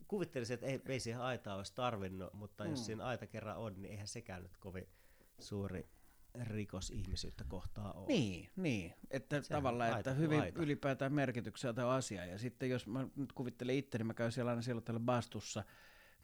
kuvittelisin, 0.08 0.54
että 0.54 0.66
ei, 0.66 0.80
ei 0.88 1.00
siihen 1.00 1.20
aitaa 1.20 1.56
olisi 1.56 1.74
tarvinnut, 1.74 2.32
mutta 2.32 2.64
mm. 2.64 2.70
jos 2.70 2.86
siinä 2.86 3.04
aita 3.04 3.26
kerran 3.26 3.56
on, 3.56 3.82
niin 3.82 3.92
eihän 3.92 4.08
sekään 4.08 4.42
nyt 4.42 4.56
kovin 4.56 4.88
suuri 5.38 5.88
rikos 6.42 6.90
ihmisyyttä 6.90 7.44
kohtaa 7.48 7.92
ole. 7.92 8.06
Niin, 8.06 8.50
niin. 8.56 8.94
että 9.10 9.42
Sehän 9.42 9.62
tavallaan, 9.62 9.98
että 9.98 10.12
hyvin 10.12 10.40
aita. 10.40 10.62
ylipäätään 10.62 11.12
merkityksiä 11.12 11.72
tämä 11.72 11.88
asia. 11.88 12.26
Ja 12.26 12.38
sitten 12.38 12.70
jos 12.70 12.86
mä 12.86 13.08
nyt 13.16 13.32
kuvittelen 13.32 13.74
itse, 13.74 13.98
niin 13.98 14.06
mä 14.06 14.14
käyn 14.14 14.32
siellä 14.32 14.50
aina 14.50 14.62
silloin 14.62 14.84
täällä 14.84 15.00
bastussa– 15.00 15.64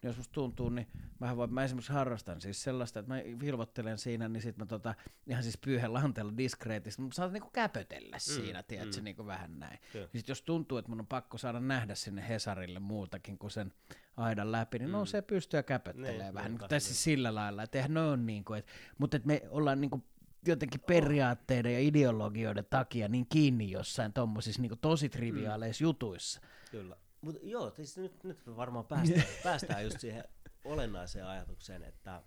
niin 0.01 0.09
jos 0.09 0.17
musta 0.17 0.33
tuntuu, 0.33 0.69
niin 0.69 0.87
mä, 1.19 1.37
voin, 1.37 1.53
mä 1.53 1.63
esimerkiksi 1.63 1.93
harrastan 1.93 2.41
siis 2.41 2.63
sellaista, 2.63 2.99
että 2.99 3.13
mä 3.13 3.21
vilvottelen 3.39 3.97
siinä, 3.97 4.29
niin 4.29 4.41
sit 4.41 4.57
mä 4.57 4.65
tota, 4.65 4.95
ihan 5.27 5.43
siis 5.43 5.57
pyyhen 5.57 5.93
lanteella 5.93 6.37
diskreetisti, 6.37 7.01
mutta 7.01 7.15
saatan 7.15 7.33
niinku 7.33 7.49
käpötellä 7.49 8.15
mm, 8.15 8.19
siinä, 8.19 8.63
tiedätkö, 8.63 8.97
mm. 8.97 9.03
niinku 9.03 9.25
vähän 9.25 9.59
näin. 9.59 9.79
Niin 9.93 10.09
sit 10.15 10.27
jos 10.27 10.41
tuntuu, 10.41 10.77
että 10.77 10.89
mun 10.89 10.99
on 10.99 11.07
pakko 11.07 11.37
saada 11.37 11.59
nähdä 11.59 11.95
sinne 11.95 12.29
Hesarille 12.29 12.79
muutakin 12.79 13.37
kuin 13.37 13.51
sen 13.51 13.73
aidan 14.17 14.51
läpi, 14.51 14.79
niin 14.79 14.89
mm. 14.89 14.93
no 14.93 15.05
se 15.05 15.21
pystyy 15.21 15.63
käpöttelemään 15.63 16.19
niin, 16.19 16.33
vähän, 16.33 16.51
niin, 16.51 16.69
tässä 16.69 16.93
sillä 16.93 17.35
lailla, 17.35 17.63
että 17.63 17.77
eihän 17.77 17.93
ne 17.93 18.01
on 18.01 18.25
niin 18.25 18.45
kuin, 18.45 18.59
että, 18.59 18.71
mutta 18.97 19.17
että 19.17 19.27
me 19.27 19.41
ollaan 19.49 19.81
niin 19.81 19.91
kuin 19.91 20.03
jotenkin 20.47 20.81
periaatteiden 20.81 21.73
ja 21.73 21.79
ideologioiden 21.79 22.65
takia 22.69 23.07
niin 23.07 23.25
kiinni 23.29 23.71
jossain 23.71 24.13
tuommoisissa 24.13 24.61
niin 24.61 24.79
tosi 24.81 25.09
triviaaleissa 25.09 25.83
mm. 25.83 25.87
jutuissa. 25.87 26.41
Kyllä. 26.71 26.95
Mutta 27.21 27.39
joo, 27.43 27.71
siis 27.71 27.97
nyt, 27.97 28.23
nyt 28.23 28.55
varmaan 28.55 28.85
päästään, 28.85 29.23
päästään 29.43 29.83
just 29.83 29.99
siihen 29.99 30.23
olennaiseen 30.63 31.25
ajatukseen, 31.25 31.83
että, 31.83 32.23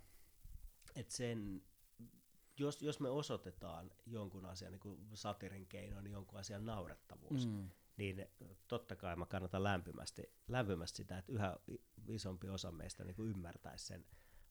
että 0.95 1.15
sen, 1.15 1.61
jos, 2.59 2.81
jos 2.81 2.99
me 2.99 3.09
osoitetaan 3.09 3.91
jonkun 4.05 4.45
asian, 4.45 4.71
niin 4.71 4.79
kuin 4.79 5.07
satirin 5.13 5.67
keinoin, 5.67 6.03
niin 6.03 6.11
jonkun 6.11 6.39
asian 6.39 6.65
naurettavuus, 6.65 7.47
mm. 7.47 7.69
niin 7.97 8.25
totta 8.67 8.95
kai 8.95 9.15
mä 9.15 9.25
kannatan 9.25 9.63
lämpimästi, 9.63 10.33
lämpimästi 10.47 10.97
sitä, 10.97 11.17
että 11.17 11.31
yhä 11.31 11.57
isompi 12.07 12.49
osa 12.49 12.71
meistä 12.71 13.03
niin 13.03 13.15
ymmärtäisi 13.19 13.85
sen 13.85 14.05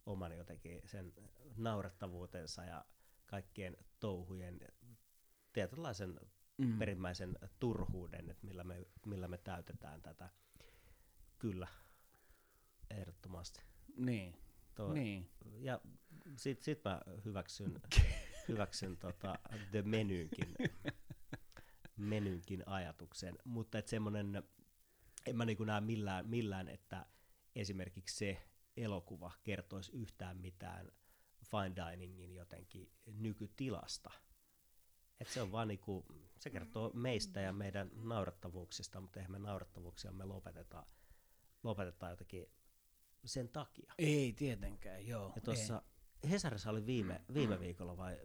oman 0.07 0.37
jotenkin 0.37 0.81
sen 0.85 1.13
naurettavuutensa 1.57 2.65
ja 2.65 2.85
kaikkien 3.27 3.77
touhujen 4.01 4.61
tietynlaisen 5.53 6.21
mm. 6.61 6.79
perimmäisen 6.79 7.39
turhuuden, 7.59 8.31
että 8.31 8.47
millä 8.47 8.65
me, 8.65 8.87
millä 9.07 9.29
me 9.29 9.39
täytetään 9.39 10.03
tätä. 10.03 10.29
Kyllä, 11.39 11.69
ehdottomasti. 12.91 13.61
Niin. 13.97 14.37
Toi. 14.75 14.95
niin. 14.95 15.31
Ja 15.59 15.81
sit, 16.37 16.63
sit 16.63 16.85
mä 16.85 17.01
hyväksyn, 17.25 17.81
hyväksyn 18.49 18.97
tota 18.97 19.39
The 19.71 19.83
Menynkin, 19.83 20.55
menynkin 21.97 22.63
ajatuksen, 22.67 23.39
mutta 23.45 23.79
että 23.79 23.91
semmonen, 23.91 24.43
en 25.27 25.37
mä 25.37 25.45
niinku 25.45 25.65
näe 25.65 25.81
millään, 25.81 26.29
millään, 26.29 26.69
että 26.69 27.07
esimerkiksi 27.57 28.17
se 28.17 28.43
elokuva 28.77 29.33
kertoisi 29.43 29.93
yhtään 29.93 30.37
mitään 30.37 30.93
fine 31.45 31.77
diningin 31.77 32.35
jotenkin 32.35 32.93
nykytilasta. 33.07 34.11
Et 35.21 35.29
se 35.29 35.43
on 35.43 35.53
vaan 35.53 35.69
niinku, 35.69 36.07
se 36.39 36.51
kertoo 36.51 36.91
meistä 36.95 37.41
ja 37.41 37.53
meidän 37.53 37.91
naurattavuuksista, 37.95 39.01
mutta 39.01 39.21
eihän 39.21 39.33
me 39.33 39.39
naurattavuuksia 39.39 40.13
me 40.13 40.25
lopeteta, 40.25 40.87
lopetetaan 41.63 42.13
jotenkin 42.13 42.47
sen 43.25 43.49
takia. 43.49 43.95
Ei 43.99 44.33
tietenkään, 44.33 45.07
joo. 45.07 45.33
Ja 45.37 45.41
tuossa 45.41 45.83
Hesarissa 46.31 46.71
oli 46.71 46.87
viime, 46.87 47.21
viime 47.35 47.61
viikolla 47.61 47.97
vai 47.97 48.21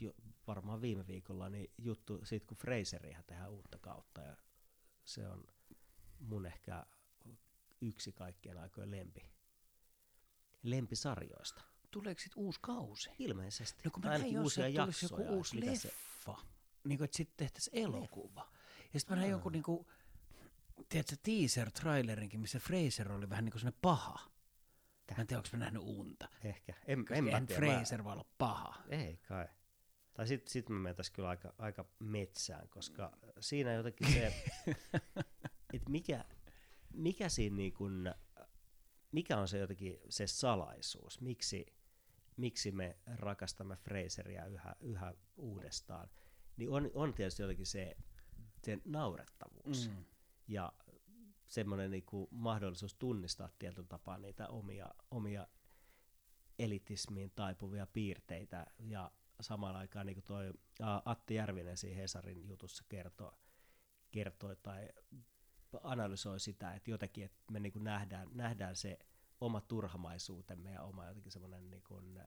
jo, 0.00 0.14
varmaan 0.46 0.80
viime 0.80 1.06
viikolla 1.06 1.48
niin 1.48 1.72
juttu 1.78 2.20
siitä, 2.24 2.46
kun 2.46 2.56
Fraserihan 2.56 3.24
tehdään 3.24 3.50
uutta 3.50 3.78
kautta 3.78 4.20
ja 4.20 4.36
se 5.04 5.28
on 5.28 5.44
mun 6.18 6.46
ehkä 6.46 6.86
yksi 7.80 8.12
kaikkien 8.12 8.58
aikojen 8.58 8.90
lempi, 8.90 9.30
lempisarjoista. 10.62 11.62
Tuleeko 11.96 12.20
sitten 12.20 12.42
uusi 12.42 12.58
kausi? 12.62 13.10
Ilmeisesti. 13.18 13.80
No 13.84 13.90
kun 13.90 14.02
mä 14.04 14.10
näin 14.10 14.40
uusia 14.40 14.68
jaksoja. 14.68 15.22
joku 15.22 15.36
uusi 15.36 15.66
leffa, 15.66 16.36
se... 16.36 16.46
niin 16.84 16.98
kuin, 16.98 17.04
että 17.04 17.16
sitten 17.16 17.36
tehtäisiin 17.36 17.84
elokuva. 17.84 18.52
Ja 18.94 19.00
sitten 19.00 19.16
mä 19.16 19.20
näin 19.20 19.30
joku 19.30 19.48
niin 19.48 19.62
kuin, 19.62 19.86
tiedätkö, 20.88 21.16
teaser-trailerinkin, 21.22 22.40
missä 22.40 22.58
Fraser 22.58 23.12
oli 23.12 23.30
vähän 23.30 23.44
niin 23.44 23.52
kuin 23.52 23.60
sellainen 23.60 23.80
paha. 23.82 24.30
Mä 25.10 25.20
en 25.20 25.26
tiedä, 25.26 25.38
onko 25.38 25.48
mä 25.52 25.58
nähnyt 25.58 25.82
unta. 25.84 26.28
Ehkä. 26.44 26.74
En, 26.86 27.04
en, 27.10 27.28
en 27.28 27.46
tiedä, 27.46 27.66
Fraser 27.66 27.98
mä... 27.98 28.04
voi 28.04 28.12
olla 28.12 28.26
paha. 28.38 28.82
Ei 28.88 29.16
kai. 29.16 29.48
Tai 30.14 30.26
sitten 30.26 30.52
sit 30.52 30.68
me 30.68 30.78
mentäisiin 30.78 31.14
kyllä 31.14 31.28
aika, 31.28 31.54
aika 31.58 31.84
metsään, 31.98 32.68
koska 32.68 33.18
siinä 33.40 33.72
jotenkin 33.72 34.12
se, 34.12 34.26
että 35.74 35.90
mikä, 35.90 36.24
mikä 36.94 37.28
siinä 37.28 37.56
niin 37.56 37.72
kun, 37.72 38.14
mikä 39.12 39.38
on 39.38 39.48
se 39.48 39.58
jotenkin 39.58 39.98
se 40.08 40.26
salaisuus, 40.26 41.20
miksi, 41.20 41.66
miksi 42.36 42.72
me 42.72 42.96
rakastamme 43.16 43.76
Fraseria 43.76 44.46
yhä, 44.46 44.76
yhä 44.80 45.14
uudestaan, 45.36 46.10
niin 46.56 46.70
on, 46.70 46.90
on 46.94 47.14
tietysti 47.14 47.42
jotenkin 47.42 47.66
se, 47.66 47.96
se 48.64 48.78
naurettavuus. 48.84 49.90
Mm 49.90 50.04
ja 50.48 50.72
semmoinen 51.46 51.90
niin 51.90 52.06
kuin 52.06 52.28
mahdollisuus 52.30 52.94
tunnistaa 52.94 53.48
tietyllä 53.58 53.88
tapaa 53.88 54.18
niitä 54.18 54.48
omia, 54.48 54.88
omia 55.10 55.46
elitismiin 56.58 57.32
taipuvia 57.34 57.86
piirteitä 57.86 58.66
ja 58.78 59.10
samaan 59.40 59.76
aikaan 59.76 60.06
niin 60.06 60.14
kuin 60.14 60.24
toi 60.24 60.52
Atti 61.04 61.34
Järvinen 61.34 61.76
siinä 61.76 61.96
Hesarin 61.96 62.48
jutussa 62.48 62.84
kertoo, 62.88 63.38
kertoi 64.10 64.56
tai 64.56 64.88
analysoi 65.82 66.40
sitä, 66.40 66.74
että 66.74 66.90
jotenkin 66.90 67.24
että 67.24 67.52
me 67.52 67.60
niin 67.60 67.72
kuin 67.72 67.84
nähdään, 67.84 68.28
nähdään 68.32 68.76
se 68.76 68.98
oma 69.40 69.60
turhamaisuutemme 69.60 70.70
ja 70.72 70.82
oma 70.82 71.06
jotenkin 71.06 71.32
semmoinen 71.32 71.70
niin 71.70 71.82
kuin, 71.82 72.20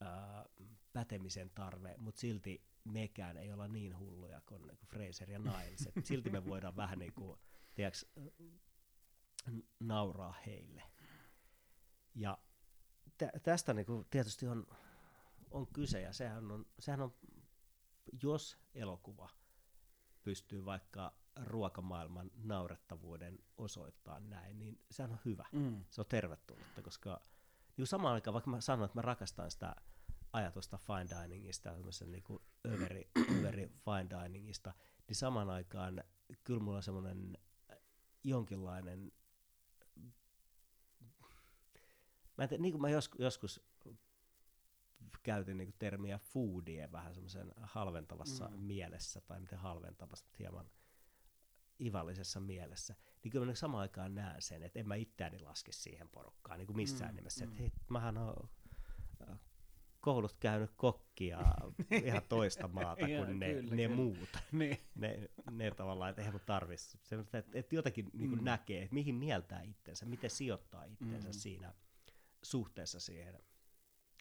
ää, 0.00 0.46
pätemisen 0.92 1.50
tarve, 1.50 1.94
mutta 1.98 2.20
silti 2.20 2.64
mekään 2.84 3.36
ei 3.36 3.52
olla 3.52 3.68
niin 3.68 3.98
hulluja 3.98 4.40
kuin, 4.40 4.62
kuin 4.62 4.88
Fraser 4.88 5.30
ja 5.30 5.38
Niles. 5.38 5.88
Et 5.96 6.06
silti 6.06 6.30
me 6.30 6.44
voidaan 6.44 6.76
vähän 6.76 6.98
niin 6.98 7.12
kuin, 7.12 7.38
tiedätkö, 7.74 8.06
nauraa 9.80 10.34
heille. 10.46 10.82
Ja 12.14 12.38
tä, 13.18 13.30
tästä 13.42 13.74
niin 13.74 13.86
kuin 13.86 14.06
tietysti 14.10 14.46
on, 14.48 14.66
on 15.50 15.66
kyse, 15.66 16.00
ja 16.00 16.12
sehän 16.12 16.50
on, 16.50 16.66
sehän 16.78 17.00
on, 17.00 17.14
jos 18.22 18.58
elokuva 18.74 19.28
pystyy 20.22 20.64
vaikka 20.64 21.14
ruokamaailman 21.36 22.30
naurettavuuden 22.44 23.38
osoittaa 23.58 24.20
näin, 24.20 24.58
niin 24.58 24.80
sehän 24.90 25.12
on 25.12 25.18
hyvä. 25.24 25.46
Mm. 25.52 25.84
Se 25.90 26.00
on 26.00 26.06
tervetullutta, 26.06 26.82
koska 26.82 27.20
niin 27.76 27.86
samaan 27.86 28.14
aikaan, 28.14 28.32
vaikka 28.32 28.50
mä 28.50 28.60
sanon, 28.60 28.84
että 28.84 28.98
mä 28.98 29.02
rakastan 29.02 29.50
sitä 29.50 29.76
ajatusta 30.32 30.78
fine 30.78 31.22
diningista, 31.22 31.72
tämmöisen 31.72 32.12
niin 32.12 32.22
kuin 32.22 32.42
överi, 32.66 33.10
överi 33.38 33.66
fine 33.66 34.22
diningista, 34.22 34.74
niin 35.08 35.16
samaan 35.16 35.50
aikaan 35.50 36.04
kyllä 36.44 36.60
mulla 36.60 36.76
on 36.76 36.82
semmoinen 36.82 37.38
jonkinlainen, 38.24 39.12
mä 42.36 42.48
tiedä, 42.48 42.62
niin 42.62 42.72
kuin 42.72 42.82
mä 42.82 42.90
joskus, 42.90 43.20
joskus 43.20 43.60
käytin 45.22 45.56
niin 45.56 45.68
kuin 45.68 45.78
termiä 45.78 46.18
foodie 46.18 46.92
vähän 46.92 47.14
semmoisen 47.14 47.52
halventavassa 47.62 48.48
mm. 48.48 48.58
mielessä, 48.58 49.20
tai 49.20 49.40
miten 49.40 49.58
halventavassa, 49.58 50.26
hieman 50.38 50.70
ivallisessa 51.86 52.40
mielessä, 52.40 52.94
niin 53.24 53.32
kyllä 53.32 53.46
mä 53.46 53.54
samaan 53.54 53.80
aikaan 53.80 54.14
näen 54.14 54.42
sen, 54.42 54.62
että 54.62 54.78
en 54.78 54.88
mä 54.88 54.94
itseäni 54.94 55.38
laske 55.38 55.72
siihen 55.72 56.08
porukkaan 56.08 56.58
niin 56.58 56.66
kuin 56.66 56.76
missään 56.76 57.10
mm. 57.10 57.16
nimessä, 57.16 57.44
että 57.44 57.56
mm. 57.56 57.58
hei, 57.58 57.72
mähän 57.88 58.18
on 58.18 58.48
koulut 60.02 60.36
käynyt 60.40 60.70
kokkia 60.76 61.38
ihan 62.04 62.22
toista 62.28 62.68
maata 62.68 63.06
kuin 63.06 63.38
ne, 63.40 63.54
kyllä, 63.54 63.74
ne 63.76 63.82
kyllä. 63.82 63.96
muut. 63.96 64.28
Niin. 64.52 64.78
Ne, 64.94 65.30
ne 65.50 65.70
tavallaan, 65.70 66.10
että 66.10 66.22
eihän 66.22 66.34
mun 66.34 66.40
tarvitsisi. 66.46 66.98
Että, 67.20 67.42
että 67.52 67.74
jotenkin 67.74 68.10
niin 68.12 68.30
kuin 68.30 68.40
mm. 68.40 68.44
näkee, 68.44 68.82
että 68.82 68.94
mihin 68.94 69.14
mieltää 69.14 69.62
itsensä, 69.62 70.06
miten 70.06 70.30
sijoittaa 70.30 70.84
itsensä 70.84 71.28
mm. 71.28 71.32
siinä 71.32 71.74
suhteessa 72.42 73.00
siihen, 73.00 73.38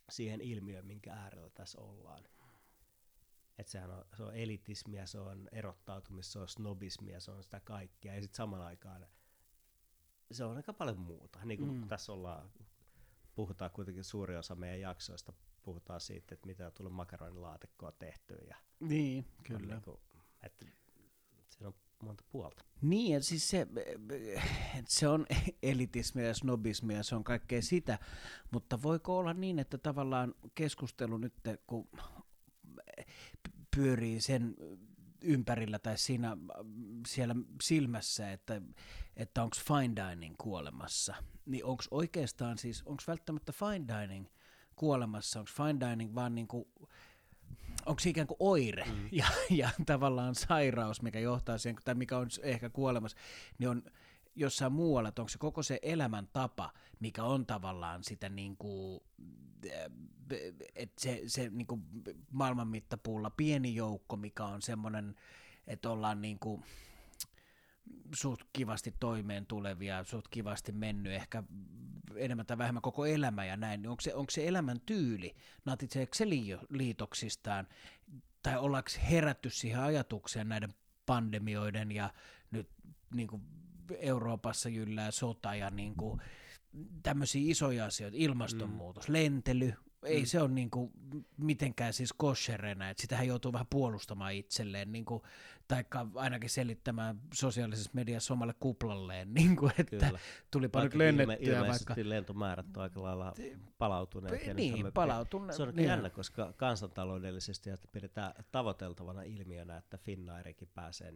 siihen 0.09 0.41
ilmiöön, 0.41 0.85
minkä 0.85 1.13
äärellä 1.13 1.49
tässä 1.49 1.81
ollaan. 1.81 2.23
Että 3.57 3.71
sehän 3.71 3.91
on, 3.91 4.05
se 4.17 4.23
on 4.23 4.35
elitismia, 4.35 5.07
se 5.07 5.19
on 5.19 5.49
erottautumista, 5.51 6.31
se 6.31 6.39
on 6.39 6.47
snobismia, 6.47 7.19
se 7.19 7.31
on 7.31 7.43
sitä 7.43 7.59
kaikkea. 7.59 8.15
Ja 8.15 8.21
sitten 8.21 8.37
samaan 8.37 8.61
aikaan 8.61 9.05
se 10.31 10.43
on 10.43 10.57
aika 10.57 10.73
paljon 10.73 10.99
muuta. 10.99 11.39
Niin 11.45 11.59
kuin 11.59 11.73
mm. 11.73 11.87
tässä 11.87 12.11
ollaan, 12.11 12.51
puhutaan 13.35 13.71
kuitenkin 13.71 14.03
suuri 14.03 14.37
osa 14.37 14.55
meidän 14.55 14.79
jaksoista 14.79 15.33
puhutaan 15.61 16.01
siitä, 16.01 16.35
että 16.35 16.47
mitä 16.47 16.71
tulee 16.71 16.91
makaronilaatikkoa 16.91 17.91
tehtyä. 17.91 18.37
Ja 18.49 18.55
niin, 18.79 19.25
kyllä. 19.43 19.73
Niin 19.75 19.81
kuin, 19.81 19.97
että 20.43 20.65
siinä 21.49 21.67
on 21.67 21.73
monta 22.03 22.23
puolta. 22.31 22.63
Niin, 22.81 23.13
ja 23.13 23.23
siis 23.23 23.49
se, 23.49 23.67
se 24.85 25.07
on 25.07 25.25
elitismia 25.63 26.27
ja 26.27 26.33
snobismia, 26.33 27.03
se 27.03 27.15
on 27.15 27.23
kaikkea 27.23 27.61
sitä, 27.61 27.99
mutta 28.51 28.81
voiko 28.81 29.17
olla 29.17 29.33
niin, 29.33 29.59
että 29.59 29.77
tavallaan 29.77 30.35
keskustelu 30.55 31.17
nyt, 31.17 31.33
kun 31.67 31.89
pyörii 33.75 34.21
sen 34.21 34.55
ympärillä 35.21 35.79
tai 35.79 35.97
siinä 35.97 36.37
siellä 37.07 37.35
silmässä, 37.61 38.31
että, 38.31 38.61
että 39.15 39.43
onko 39.43 39.55
fine 39.67 39.95
dining 39.95 40.35
kuolemassa, 40.37 41.15
niin 41.45 41.65
onko 41.65 41.83
oikeastaan 41.91 42.57
siis, 42.57 42.83
onko 42.85 43.03
välttämättä 43.07 43.51
fine 43.51 43.85
dining– 43.87 44.27
kuolemassa, 44.81 45.39
onko 45.39 45.51
fine 45.55 45.89
dining 45.89 46.15
vaan 46.15 46.35
niin 46.35 46.47
kuin, 46.47 46.65
onko 47.85 47.99
se 47.99 48.09
ikään 48.09 48.27
kuin 48.27 48.37
oire 48.39 48.85
mm. 48.85 49.09
ja, 49.19 49.25
ja 49.49 49.69
tavallaan 49.85 50.35
sairaus, 50.35 51.01
mikä 51.01 51.19
johtaa 51.19 51.57
siihen, 51.57 51.77
tai 51.83 51.95
mikä 51.95 52.17
on 52.17 52.27
ehkä 52.41 52.69
kuolemassa, 52.69 53.17
niin 53.57 53.69
on 53.69 53.83
jossain 54.35 54.73
muualla, 54.73 55.09
että 55.09 55.21
onko 55.21 55.29
se 55.29 55.37
koko 55.37 55.63
se 55.63 55.79
elämäntapa, 55.81 56.73
mikä 56.99 57.23
on 57.23 57.45
tavallaan 57.45 58.03
sitä 58.03 58.29
niin 58.29 58.57
kuin, 58.57 59.01
että 60.75 61.01
se, 61.01 61.21
se 61.27 61.49
niin 61.49 61.67
kuin 61.67 61.81
maailman 62.31 62.67
mittapuulla 62.67 63.29
pieni 63.29 63.75
joukko, 63.75 64.17
mikä 64.17 64.45
on 64.45 64.61
semmoinen, 64.61 65.15
että 65.67 65.89
ollaan 65.89 66.21
niin 66.21 66.39
kuin, 66.39 66.63
suht 68.15 68.41
kivasti 68.53 68.95
toimeen 68.99 69.45
tulevia, 69.45 70.03
suht 70.03 70.27
kivasti 70.29 70.71
mennyt 70.71 71.13
ehkä 71.13 71.43
enemmän 72.15 72.45
tai 72.45 72.57
vähemmän 72.57 72.81
koko 72.81 73.05
elämä 73.05 73.45
ja 73.45 73.57
näin, 73.57 73.81
niin 73.81 73.89
onko 73.89 74.01
se, 74.01 74.13
onko 74.13 74.31
se 74.31 74.47
elämän 74.47 74.81
tyyli, 74.85 75.35
natitseeko 75.65 76.13
se 76.13 76.25
liitoksistaan, 76.69 77.67
tai 78.43 78.57
ollaanko 78.57 78.89
herätty 79.09 79.49
siihen 79.49 79.79
ajatukseen 79.79 80.49
näiden 80.49 80.73
pandemioiden 81.05 81.91
ja 81.91 82.13
nyt 82.51 82.69
niin 83.13 83.27
kuin 83.27 83.41
Euroopassa 83.99 84.69
jyllää 84.69 85.11
sota 85.11 85.55
ja 85.55 85.69
niin 85.69 85.95
kuin, 85.95 86.21
tämmöisiä 87.03 87.41
isoja 87.45 87.85
asioita, 87.85 88.17
ilmastonmuutos, 88.19 89.07
mm. 89.07 89.13
lentely, 89.13 89.73
ei 90.05 90.19
mm. 90.19 90.25
se 90.25 90.41
ole 90.41 90.49
niinku 90.49 90.91
mitenkään 91.37 91.93
siis 91.93 92.13
kosherena, 92.13 92.89
että 92.89 93.01
sitähän 93.01 93.27
joutuu 93.27 93.53
vähän 93.53 93.67
puolustamaan 93.69 94.33
itselleen, 94.33 94.91
niinku, 94.91 95.23
tai 95.67 95.85
ainakin 96.15 96.49
selittämään 96.49 97.19
sosiaalisessa 97.33 97.91
mediassa 97.93 98.33
omalle 98.33 98.53
kuplalleen, 98.59 99.33
niinku, 99.33 99.67
että 99.67 100.05
Kyllä. 100.05 100.19
tulipa 100.51 100.79
vaikka 100.79 100.97
nyt 100.97 101.17
lennettyä. 101.17 101.57
Ilme, 101.57 101.67
vaikka... 101.67 101.95
lentomäärät 102.03 102.77
on 102.77 102.83
aika 102.83 103.03
lailla 103.03 103.33
palautuneet. 103.77 104.47
Ja 104.47 104.53
niin, 104.53 104.91
palautuneet. 104.93 105.55
Se 105.55 105.63
on 105.63 105.75
niin. 105.75 105.87
jännä, 105.87 106.09
koska 106.09 106.53
kansantaloudellisesti 106.57 107.69
pidetään 107.91 108.33
tavoiteltavana 108.51 109.21
ilmiönä, 109.21 109.77
että 109.77 109.97
Finnairikin 109.97 110.69
pääsee 110.73 111.15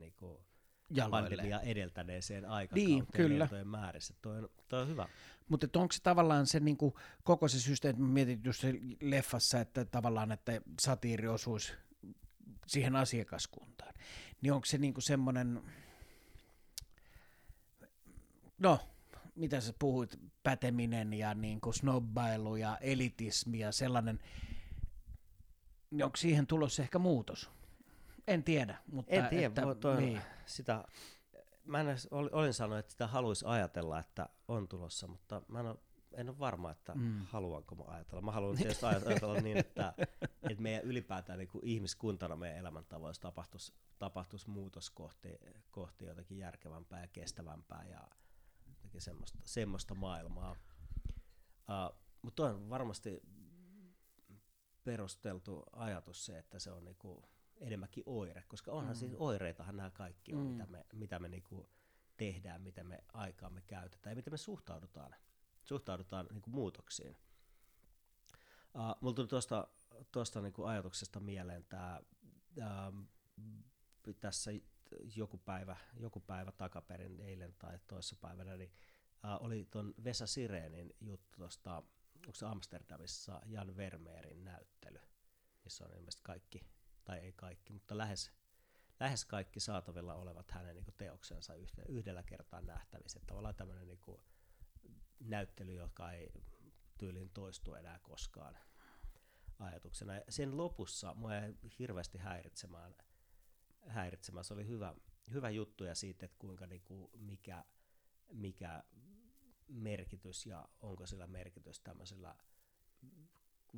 niinku 0.89 1.09
pandemia 1.11 1.59
edeltäneeseen 1.59 2.45
aikakauteen 2.45 2.87
niin, 2.87 3.07
kyllä. 3.13 3.49
määrissä. 3.65 4.13
Toi 4.21 4.37
on, 4.37 4.49
toi 4.67 4.81
on 4.81 4.87
hyvä. 4.87 5.07
Mutta 5.49 5.79
onko 5.79 5.91
se 5.91 6.01
tavallaan 6.03 6.47
se 6.47 6.59
niin 6.59 6.77
kuin, 6.77 6.93
koko 7.23 7.47
se 7.47 7.59
systeemi, 7.59 8.07
mietin 8.07 8.41
just 8.43 8.61
se 8.61 8.73
leffassa, 9.01 9.59
että 9.59 9.85
tavallaan, 9.85 10.31
että 10.31 10.61
satiiri 10.81 11.27
osuisi 11.27 11.73
siihen 12.67 12.95
asiakaskuntaan, 12.95 13.93
niin 14.41 14.53
onko 14.53 14.65
se 14.65 14.77
niin 14.77 14.93
kuin 14.93 15.03
semmoinen, 15.03 15.61
no, 18.57 18.79
mitä 19.35 19.61
sä 19.61 19.73
puhuit, 19.79 20.19
päteminen 20.43 21.13
ja 21.13 21.33
niin 21.33 21.61
kuin 21.61 21.73
snobbailu 21.73 22.55
ja 22.55 22.77
elitismi 22.77 23.59
ja 23.59 23.71
sellainen, 23.71 24.19
niin 25.91 26.03
onko 26.05 26.17
siihen 26.17 26.47
tulossa 26.47 26.81
ehkä 26.81 26.99
muutos? 26.99 27.49
En 28.27 28.43
tiedä. 28.43 28.77
Mutta 28.91 29.11
en 29.11 29.29
tiedä, 29.29 29.47
että, 29.47 29.75
toi, 29.75 29.97
niin. 29.97 30.21
sitä, 30.45 30.83
mä 31.63 31.79
en 31.79 31.89
edes, 31.89 32.07
olin 32.11 32.53
sanonut, 32.53 32.79
että 32.79 32.91
sitä 32.91 33.07
haluaisi 33.07 33.45
ajatella, 33.47 33.99
että 33.99 34.29
on 34.47 34.67
tulossa, 34.67 35.07
mutta 35.07 35.41
mä 35.47 35.59
en 35.59 35.65
ole, 35.65 35.77
en 36.13 36.29
ole 36.29 36.39
varma, 36.39 36.71
että 36.71 36.95
mm. 36.95 37.21
haluanko 37.25 37.75
mä 37.75 37.83
ajatella. 37.87 38.21
Mä 38.21 38.31
haluan 38.31 38.57
tietysti 38.57 38.85
ajatella 39.05 39.41
niin, 39.41 39.57
että, 39.57 39.93
että 40.21 40.61
meidän 40.63 40.83
ylipäätään 40.83 41.39
niin 41.39 41.49
kuin 41.49 41.65
ihmiskuntana 41.65 42.35
meidän 42.35 42.57
elämäntavoissa 42.57 43.21
tapahtuisi, 43.21 43.73
tapahtuisi 43.99 44.49
muutos 44.49 44.89
kohti, 44.89 45.29
kohti 45.71 46.05
jotakin 46.05 46.37
järkevämpää 46.37 47.01
ja 47.01 47.07
kestävämpää 47.07 47.85
ja 47.89 48.07
jotakin 48.67 49.01
semmoista, 49.01 49.39
semmoista 49.45 49.95
maailmaa. 49.95 50.55
Uh, 51.69 51.99
mutta 52.21 52.43
on 52.43 52.69
varmasti 52.69 53.21
perusteltu 54.83 55.63
ajatus 55.73 56.25
se, 56.25 56.37
että 56.37 56.59
se 56.59 56.71
on 56.71 56.85
niinku 56.85 57.23
enemmänkin 57.61 58.03
oire, 58.05 58.43
koska 58.47 58.71
onhan 58.71 58.95
mm. 58.95 58.99
siis 58.99 59.15
oireitahan 59.17 59.77
nämä 59.77 59.91
kaikki 59.91 60.33
on, 60.33 60.41
mm. 60.41 60.47
mitä 60.47 60.65
me, 60.65 60.85
mitä 60.93 61.19
me 61.19 61.29
niinku 61.29 61.69
tehdään, 62.17 62.61
miten 62.61 62.87
me 62.87 63.03
aikaamme 63.13 63.61
käytetään 63.61 64.11
ja 64.11 64.15
miten 64.15 64.33
me 64.33 64.37
suhtaudutaan, 64.37 65.15
suhtaudutaan 65.63 66.27
niinku 66.31 66.49
muutoksiin. 66.49 67.17
Uh, 68.75 68.95
mulla 69.01 69.15
tuli 69.15 69.27
tuosta, 69.27 69.67
tuosta 70.11 70.41
niinku 70.41 70.63
ajatuksesta 70.63 71.19
mieleen 71.19 71.65
tämä 71.65 72.01
uh, 72.57 74.15
tässä 74.19 74.51
joku 75.15 75.37
päivä, 75.37 75.77
joku 75.99 76.19
päivä 76.19 76.51
takaperin, 76.51 77.19
eilen 77.19 77.55
tai 77.59 77.79
toissapäivänä, 77.87 78.57
niin 78.57 78.71
uh, 79.23 79.45
oli 79.45 79.67
tuon 79.71 79.93
Vesa 80.03 80.27
Sireenin 80.27 80.93
juttu 81.01 81.37
tuosta, 81.37 81.83
onko 82.15 82.35
se 82.35 82.45
Amsterdamissa 82.45 83.41
Jan 83.45 83.77
Vermeerin 83.77 84.45
näyttely, 84.45 84.99
missä 85.63 85.85
on 85.85 85.91
ilmeisesti 85.91 86.23
kaikki 86.23 86.61
tai 87.05 87.19
ei 87.19 87.33
kaikki, 87.33 87.73
mutta 87.73 87.97
lähes, 87.97 88.31
lähes 88.99 89.25
kaikki 89.25 89.59
saatavilla 89.59 90.15
olevat 90.15 90.51
hänen 90.51 90.75
niin 90.75 90.85
kuin, 90.85 90.95
teoksensa 90.97 91.53
yhdellä 91.87 92.23
kertaa 92.23 92.61
nähtävissä. 92.61 93.19
Tavallaan 93.25 93.55
tämmöinen 93.55 93.87
niin 93.87 93.99
kuin, 93.99 94.21
näyttely, 95.19 95.73
joka 95.73 96.11
ei 96.11 96.31
tyyliin 96.97 97.29
toistu 97.29 97.73
enää 97.73 97.99
koskaan 97.99 98.57
ajatuksena. 99.59 100.15
Ja 100.15 100.21
sen 100.29 100.57
lopussa 100.57 101.13
mua 101.13 101.33
jäi 101.33 101.55
hirveästi 101.79 102.17
häiritsemään, 102.17 102.95
häiritsemään. 103.87 104.45
Se 104.45 104.53
oli 104.53 104.67
hyvä, 104.67 104.95
hyvä 105.31 105.49
juttu 105.49 105.83
ja 105.83 105.95
siitä, 105.95 106.25
että 106.25 106.37
kuinka 106.39 106.67
niin 106.67 106.81
kuin, 106.81 107.09
mikä, 107.17 107.65
mikä 108.31 108.83
merkitys 109.67 110.45
ja 110.45 110.69
onko 110.81 111.05
sillä 111.05 111.27
merkitys 111.27 111.79
tämmöisillä 111.79 112.35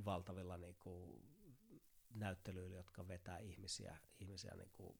valtavilla 0.06 0.58
niin 0.58 0.76
kuin, 0.76 1.22
näyttelyillä, 2.20 2.76
jotka 2.76 3.08
vetää 3.08 3.38
ihmisiä, 3.38 3.98
ihmisiä 4.20 4.52
niin 4.56 4.72
kuin 4.74 4.98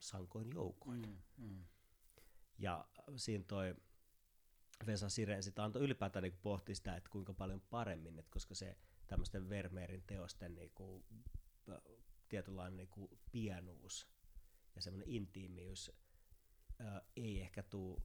sankoin 0.00 0.50
joukoin. 0.54 1.02
Mm, 1.36 1.46
mm. 1.46 1.64
Ja 2.58 2.88
siinä 3.16 3.44
toi 3.44 3.74
Vesa 4.86 5.08
Siren 5.08 5.42
sitä 5.42 5.64
antoi 5.64 5.82
ylipäätään 5.82 6.22
niin 6.22 6.38
pohti 6.42 6.74
sitä, 6.74 6.96
että 6.96 7.10
kuinka 7.10 7.34
paljon 7.34 7.60
paremmin, 7.60 8.18
että 8.18 8.30
koska 8.30 8.54
se 8.54 8.76
tämmöisten 9.06 9.48
Vermeerin 9.48 10.02
teosten 10.06 10.54
niin 10.54 10.70
kuin, 10.74 11.04
tietynlainen 12.28 12.76
niin 12.76 12.88
kuin 12.88 13.18
pienuus 13.32 14.08
ja 14.74 14.82
semmoinen 14.82 15.08
intiimiys 15.08 15.92
ää, 16.78 17.02
ei 17.16 17.40
ehkä 17.40 17.62
tuu, 17.62 18.02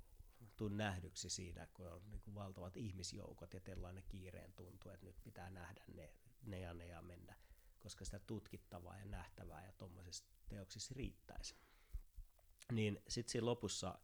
tuu 0.58 0.68
nähdyksi 0.68 1.30
siinä, 1.30 1.68
kun 1.74 1.88
on 1.88 2.10
niin 2.10 2.22
kuin 2.22 2.36
valtavat 2.36 2.78
ihmisjoukot 2.78 3.54
ja 3.54 3.60
tällainen 3.60 4.04
kiireen 4.08 4.54
tuntuu, 4.54 4.92
että 4.92 5.06
nyt 5.06 5.24
pitää 5.24 5.50
nähdä 5.50 5.84
ne 5.94 6.14
ne 6.42 6.60
ja 6.60 7.02
mennä, 7.02 7.36
koska 7.80 8.06
sitä 8.06 8.20
tutkittavaa 8.20 8.98
ja 8.98 9.06
nähtävää 9.06 9.66
ja 9.66 9.74
tuommoisissa 9.74 10.26
teoksissa 10.48 10.94
riittäisi. 10.98 11.56
Niin 12.72 13.04
sitten 13.08 13.32
siinä 13.32 13.46
lopussa, 13.46 14.00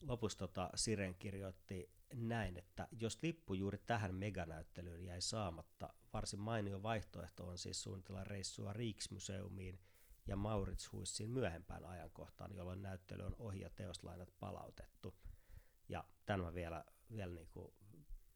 lopussa 0.00 0.38
tota 0.38 0.70
Siren 0.74 1.14
kirjoitti 1.14 1.90
näin, 2.14 2.56
että 2.56 2.88
jos 3.00 3.22
lippu 3.22 3.54
juuri 3.54 3.78
tähän 3.78 4.14
meganäyttelyyn 4.14 5.04
jäi 5.04 5.20
saamatta, 5.20 5.94
varsin 6.12 6.40
mainio 6.40 6.82
vaihtoehto 6.82 7.48
on 7.48 7.58
siis 7.58 7.82
suunnitella 7.82 8.24
reissua 8.24 8.72
Riksmuseumiin 8.72 9.80
ja 10.26 10.36
Mauritshuissiin 10.36 11.30
myöhempään 11.30 11.84
ajankohtaan, 11.84 12.54
jolloin 12.56 12.82
näyttely 12.82 13.22
on 13.22 13.36
ohi 13.38 13.60
ja 13.60 13.70
teoslainat 13.70 14.34
palautettu. 14.40 15.14
Ja 15.88 16.04
tämän 16.26 16.46
mä 16.46 16.54
vielä, 16.54 16.84
vielä 17.12 17.34
niin 17.34 17.48
kuin 17.48 17.74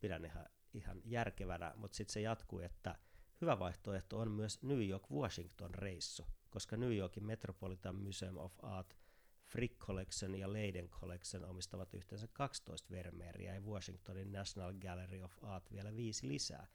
pidän 0.01 0.25
ihan, 0.25 0.47
ihan 0.75 1.01
järkevänä, 1.05 1.73
mutta 1.77 1.97
sitten 1.97 2.13
se 2.13 2.21
jatkuu, 2.21 2.61
että 2.61 2.99
Hyvä 3.41 3.59
vaihtoehto 3.59 4.19
on 4.19 4.31
myös 4.31 4.63
New 4.63 4.89
York-Washington-reissu, 4.89 6.27
koska 6.51 6.77
New 6.77 6.97
Yorkin 6.97 7.27
Metropolitan 7.27 7.97
Museum 7.97 8.37
of 8.37 8.53
Art, 8.63 8.97
Frick 9.45 9.79
Collection 9.79 10.35
ja 10.35 10.53
Leiden 10.53 10.89
Collection 10.89 11.45
omistavat 11.45 11.95
yhteensä 11.95 12.29
12 12.33 12.91
Vermeeriä 12.91 13.55
ja 13.55 13.61
Washingtonin 13.61 14.33
National 14.33 14.73
Gallery 14.73 15.23
of 15.23 15.33
Art 15.43 15.73
vielä 15.73 15.97
viisi 15.97 16.29
lisää. 16.29 16.67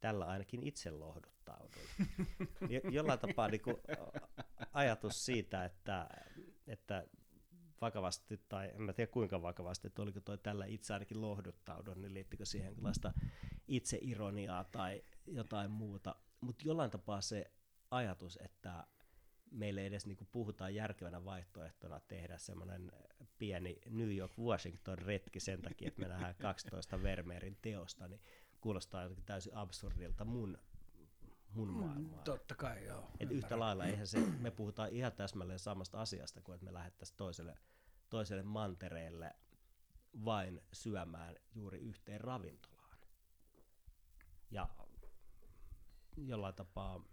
Tällä 0.00 0.26
ainakin 0.26 0.62
itse 0.62 0.90
lohduttauduin. 0.90 1.86
Jollain 2.94 3.18
tapaa 3.18 3.48
niin 3.48 3.62
kuin 3.62 3.76
ajatus 4.72 5.26
siitä, 5.26 5.64
että, 5.64 6.08
että 6.66 7.06
vakavasti, 7.80 8.40
tai 8.48 8.70
en 8.74 8.94
tiedä 8.96 9.10
kuinka 9.10 9.42
vakavasti, 9.42 9.86
että 9.86 10.02
oliko 10.02 10.20
toi 10.20 10.38
tällä 10.38 10.66
itse 10.66 10.92
ainakin 10.92 11.20
lohduttaudun, 11.20 12.02
niin 12.02 12.14
liittyykö 12.14 12.44
siihen 12.44 12.66
jonkinlaista 12.66 13.12
itseironiaa 13.68 14.64
tai 14.64 15.02
jotain 15.34 15.70
muuta. 15.70 16.14
Mutta 16.40 16.64
jollain 16.66 16.90
tapaa 16.90 17.20
se 17.20 17.50
ajatus, 17.90 18.38
että 18.42 18.86
meille 19.50 19.86
edes 19.86 20.06
niinku 20.06 20.24
puhutaan 20.32 20.74
järkevänä 20.74 21.24
vaihtoehtona 21.24 22.00
tehdä 22.00 22.38
semmoinen 22.38 22.92
pieni 23.38 23.80
New 23.90 24.16
York-Washington 24.16 24.98
retki 24.98 25.40
sen 25.40 25.62
takia, 25.62 25.88
että 25.88 26.00
me 26.02 26.08
nähdään 26.08 26.34
12 26.42 27.02
Vermeerin 27.02 27.58
teosta, 27.62 28.08
niin 28.08 28.20
kuulostaa 28.60 29.02
jotenkin 29.02 29.24
täysin 29.24 29.56
absurdilta 29.56 30.24
mun, 30.24 30.58
mun 31.54 31.68
mm, 31.68 31.74
maailmaan. 31.74 32.24
Totta 32.24 32.54
kai, 32.54 32.84
joo. 32.84 33.10
Et 33.20 33.30
yhtä 33.30 33.58
lailla 33.58 33.84
eihän 33.84 34.06
se, 34.06 34.18
me 34.18 34.50
puhutaan 34.50 34.90
ihan 34.90 35.12
täsmälleen 35.12 35.58
samasta 35.58 36.00
asiasta 36.00 36.40
kuin 36.40 36.54
että 36.54 36.64
me 36.64 36.72
lähettäisiin 36.72 37.16
toiselle, 37.16 37.58
toiselle 38.10 38.42
mantereelle 38.42 39.34
vain 40.24 40.60
syömään 40.72 41.36
juuri 41.54 41.78
yhteen 41.78 42.20
ravintolaan. 42.20 42.98
Ja 44.50 44.68
jollain 46.16 46.54
tapaa, 46.54 47.04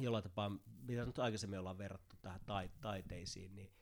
jollain 0.00 0.24
tapaa, 0.24 0.50
mitä 0.82 1.04
nyt 1.04 1.18
aikaisemmin 1.18 1.58
ollaan 1.58 1.78
verrattu 1.78 2.16
tähän 2.22 2.40
tai, 2.46 2.70
taiteisiin, 2.80 3.54
niin 3.54 3.72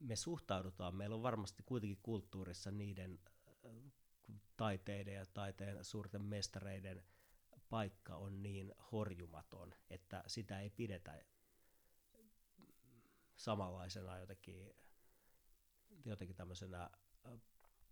me 0.00 0.16
suhtaudutaan, 0.16 0.94
meillä 0.94 1.16
on 1.16 1.22
varmasti 1.22 1.62
kuitenkin 1.62 1.98
kulttuurissa 2.02 2.70
niiden 2.70 3.18
äh, 3.66 3.72
taiteiden 4.56 5.14
ja 5.14 5.26
taiteen 5.26 5.84
suurten 5.84 6.22
mestareiden 6.22 7.04
paikka 7.70 8.16
on 8.16 8.42
niin 8.42 8.72
horjumaton, 8.92 9.74
että 9.90 10.24
sitä 10.26 10.60
ei 10.60 10.70
pidetä 10.70 11.24
samanlaisena 13.36 14.18
jotenkin, 14.18 14.74
jotenkin 16.04 16.36
tämmöisenä 16.36 16.82
äh, 16.82 17.40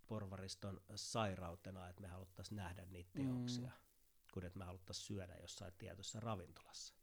porvariston 0.07 0.81
sairautena, 0.94 1.88
että 1.88 2.03
me 2.03 2.09
haluttaisiin 2.09 2.57
nähdä 2.57 2.85
niitä 2.85 3.11
teoksia. 3.14 3.68
Mm 3.68 3.86
kuin 4.37 4.46
että 4.46 4.59
me 4.59 4.64
haluttaisiin 4.64 5.07
syödä 5.07 5.37
jossain 5.40 5.72
tietyssä 5.79 6.20
ravintolassa. 6.20 6.94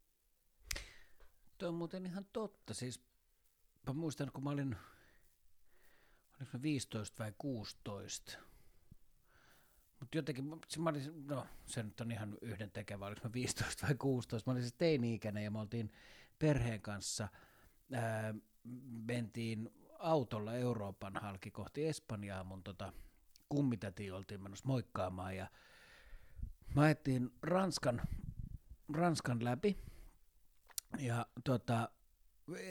Tuo 1.58 1.70
on 1.70 1.76
muuten 1.76 2.06
ihan 2.06 2.26
totta. 2.34 2.74
Siis 2.74 3.02
mä 3.88 3.94
muistan, 3.94 4.32
kun 4.32 4.44
mä 4.44 4.50
olin, 4.50 4.78
oliko 6.40 6.58
mä 6.58 6.62
15 6.62 7.24
vai 7.24 7.34
16, 7.38 8.38
Mutta 10.00 10.18
jotenkin, 10.18 10.46
mä 10.46 10.90
olin, 10.90 11.28
no 11.28 11.48
se 11.66 11.84
nyt 11.84 12.02
on 12.02 12.12
ihan 12.12 12.38
yhden 12.42 12.72
tekevä, 12.72 13.06
oliko 13.06 13.22
mä 13.24 13.34
15 13.34 13.88
vai 13.88 13.96
16, 13.96 14.50
mä 14.50 14.52
olin 14.52 14.64
siis 14.64 14.76
teini-ikäinen 14.78 15.44
ja 15.44 15.52
me 15.52 15.60
oltiin 15.60 15.92
perheen 16.40 16.82
kanssa, 16.82 17.28
ää, 17.94 18.36
mentiin 19.06 19.70
autolla 20.00 20.54
Euroopan 20.54 21.14
halki 21.22 21.52
kohti 21.52 21.88
Espanjaa, 21.88 22.44
mun 22.44 22.64
tota, 22.64 22.94
kummitäti 23.50 24.12
oltiin 24.12 24.44
menossa 24.44 24.68
moikkaamaan 24.68 25.36
ja 25.36 25.48
mä 26.76 26.82
ajettiin 26.82 27.32
Ranskan, 27.42 28.02
Ranskan 28.94 29.44
läpi 29.44 29.78
ja 31.00 31.26
tota, 31.44 31.90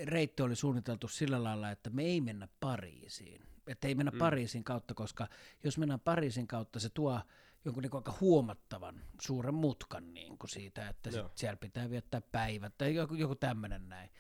reitti 0.05 0.43
oli 0.43 0.57
suunniteltu 0.57 1.09
sillä 1.09 1.45
lailla, 1.45 1.71
että 1.71 1.91
me 1.91 2.03
ei 2.03 2.21
mennä 2.21 2.49
Pariisiin. 2.61 3.43
Että 3.67 3.89
ei 3.89 3.95
mennä 3.95 4.11
mm. 4.11 4.19
Pariisin 4.19 4.65
kautta, 4.65 4.95
koska 4.95 5.29
jos 5.65 5.79
mennään 5.79 6.01
Pariisin 6.01 6.47
kautta, 6.47 6.81
se 6.81 6.89
tuo 6.89 7.21
jonkun 7.65 7.83
niin 7.83 7.97
aika 7.97 8.15
huomattavan 8.21 9.03
suuren 9.21 9.55
mutkan 9.55 10.15
niin 10.15 10.39
kuin 10.39 10.51
siitä, 10.51 10.89
että 10.89 11.11
sit 11.11 11.23
siellä 11.35 11.57
pitää 11.57 11.91
viettää 11.91 12.21
päivät 12.21 12.79
tai 12.79 12.95
joku, 12.95 13.15
joku 13.15 13.35
tämmöinen 13.35 13.89
näin. 13.89 14.11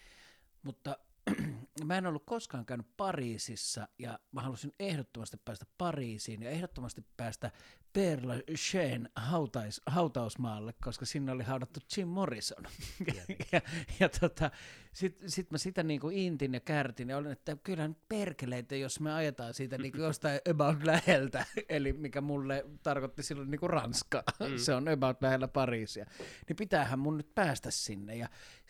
Mutta 0.62 0.96
mä 1.84 1.98
en 1.98 2.06
ollut 2.06 2.26
koskaan 2.26 2.66
käynyt 2.66 2.96
Pariisissa 2.96 3.88
ja 3.98 4.18
mä 4.32 4.40
halusin 4.42 4.72
ehdottomasti 4.80 5.36
päästä 5.44 5.66
Pariisiin 5.78 6.42
ja 6.42 6.50
ehdottomasti 6.50 7.04
päästä 7.16 7.50
Père 7.98 8.26
Lachaise 8.26 9.08
hautais, 9.16 9.80
hautausmaalle, 9.86 10.74
koska 10.84 11.06
sinne 11.06 11.32
oli 11.32 11.42
haudattu 11.42 11.80
Jim 11.96 12.08
Morrison. 12.08 12.64
ja, 13.52 13.60
ja 14.00 14.08
tota, 14.08 14.50
sitten 14.92 15.30
sit 15.30 15.50
mä 15.50 15.58
sitä 15.58 15.82
niinku 15.82 16.08
intin 16.08 16.54
ja 16.54 16.60
kärtin 16.60 17.08
ja 17.08 17.16
olin, 17.16 17.32
että 17.32 17.56
kyllä 17.62 17.88
nyt 17.88 18.08
perkeleitä, 18.08 18.76
jos 18.76 19.00
me 19.00 19.12
ajetaan 19.12 19.54
siitä 19.54 19.78
niinku 19.78 20.00
jostain 20.08 20.40
about 20.50 20.84
läheltä, 20.84 21.46
eli 21.68 21.92
mikä 21.92 22.20
mulle 22.20 22.66
tarkoitti 22.82 23.22
silloin 23.22 23.50
niinku 23.50 23.68
Ranska, 23.68 24.22
mm. 24.40 24.56
se 24.56 24.74
on 24.74 24.88
about 24.88 25.22
lähellä 25.22 25.48
Pariisia, 25.48 26.06
niin 26.48 26.56
pitäähän 26.56 26.98
mun 26.98 27.16
nyt 27.16 27.34
päästä 27.34 27.70
sinne. 27.70 28.16
Ja 28.16 28.28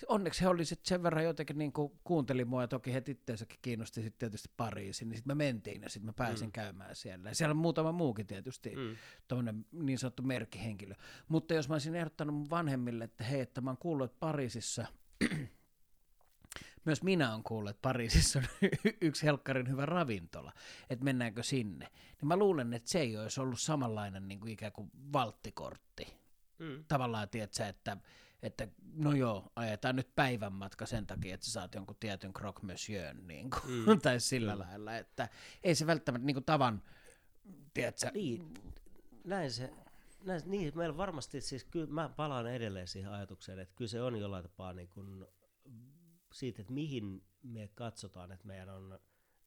onneksi 0.08 0.40
he 0.40 0.48
oli 0.48 0.64
sitten 0.64 0.88
sen 0.88 1.02
verran 1.02 1.24
jotenkin 1.24 1.58
niinku 1.58 2.00
kuunteli 2.04 2.44
mua 2.44 2.62
ja 2.62 2.68
toki 2.68 2.92
he 2.92 3.02
itteensäkin 3.08 3.58
kiinnosti 3.62 4.02
sitten 4.02 4.18
tietysti 4.18 4.50
Pariisiin, 4.56 5.08
niin 5.08 5.16
sitten 5.16 5.36
me 5.36 5.44
mentiin 5.44 5.82
ja 5.82 5.90
sitten 5.90 6.06
mä 6.06 6.12
pääsin 6.12 6.48
mm. 6.48 6.52
käymään 6.52 6.96
siellä. 6.96 7.28
Ja 7.28 7.34
siellä 7.34 7.50
on 7.50 7.56
muutama 7.56 7.92
muukin 7.92 8.26
tietysti. 8.26 8.76
Mm 8.76 8.96
niin 9.72 9.98
sanottu 9.98 10.22
merkkihenkilö. 10.22 10.94
Mutta 11.28 11.54
jos 11.54 11.68
mä 11.68 11.74
olisin 11.74 11.94
ehdottanut 11.94 12.34
mun 12.36 12.50
vanhemmille, 12.50 13.04
että 13.04 13.24
hei, 13.24 13.40
että 13.40 13.60
mä 13.60 13.70
oon 13.70 13.78
kuullut, 13.78 14.04
että 14.04 14.20
Pariisissa, 14.20 14.86
myös 16.84 17.02
minä 17.02 17.32
olen 17.32 17.42
kuullut, 17.42 17.70
että 17.70 17.82
Pariisissa 17.82 18.38
on 18.38 18.68
yksi 19.00 19.26
helkkarin 19.26 19.68
hyvä 19.68 19.86
ravintola, 19.86 20.52
että 20.90 21.04
mennäänkö 21.04 21.42
sinne, 21.42 21.88
niin 22.20 22.28
mä 22.28 22.36
luulen, 22.36 22.74
että 22.74 22.90
se 22.90 23.00
ei 23.00 23.16
olisi 23.16 23.40
ollut 23.40 23.60
samanlainen 23.60 24.28
niin 24.28 24.40
kuin 24.40 24.52
ikään 24.52 24.72
kuin 24.72 24.90
valttikortti. 25.12 26.16
Mm. 26.58 26.84
Tavallaan, 26.88 27.28
tiedätkö, 27.28 27.66
että 27.66 27.96
että 28.42 28.68
no 28.94 29.12
joo, 29.12 29.52
ajetaan 29.56 29.96
nyt 29.96 30.14
päivän 30.14 30.52
matka 30.52 30.86
sen 30.86 31.06
takia, 31.06 31.34
että 31.34 31.46
sä 31.46 31.52
saat 31.52 31.74
jonkun 31.74 31.96
tietyn 32.00 32.32
croque 32.32 32.66
monsieur, 32.66 33.14
niin 33.14 33.50
kuin, 33.50 33.86
mm. 33.86 34.00
tai 34.02 34.20
sillä 34.20 34.54
mm. 34.54 34.60
lailla, 34.60 34.96
että 34.96 35.28
ei 35.62 35.74
se 35.74 35.86
välttämättä 35.86 36.26
niin 36.26 36.34
kuin 36.34 36.44
tavan, 36.44 36.82
tiedätkö, 37.74 38.10
niin 38.14 38.54
näin 39.24 39.50
se, 39.50 39.72
näin, 40.24 40.42
niin, 40.46 40.72
meillä 40.74 40.96
varmasti 40.96 41.40
siis, 41.40 41.64
kyllä 41.64 41.86
mä 41.86 42.08
palaan 42.08 42.46
edelleen 42.46 42.88
siihen 42.88 43.10
ajatukseen, 43.10 43.58
että 43.58 43.74
kyllä 43.74 43.88
se 43.88 44.02
on 44.02 44.16
jollain 44.16 44.42
tapaa 44.42 44.72
niin 44.72 44.88
kuin 44.88 45.26
siitä, 46.32 46.62
että 46.62 46.72
mihin 46.72 47.24
me 47.42 47.70
katsotaan, 47.74 48.32
että 48.32 48.46
meidän 48.46 48.68
on 48.68 48.98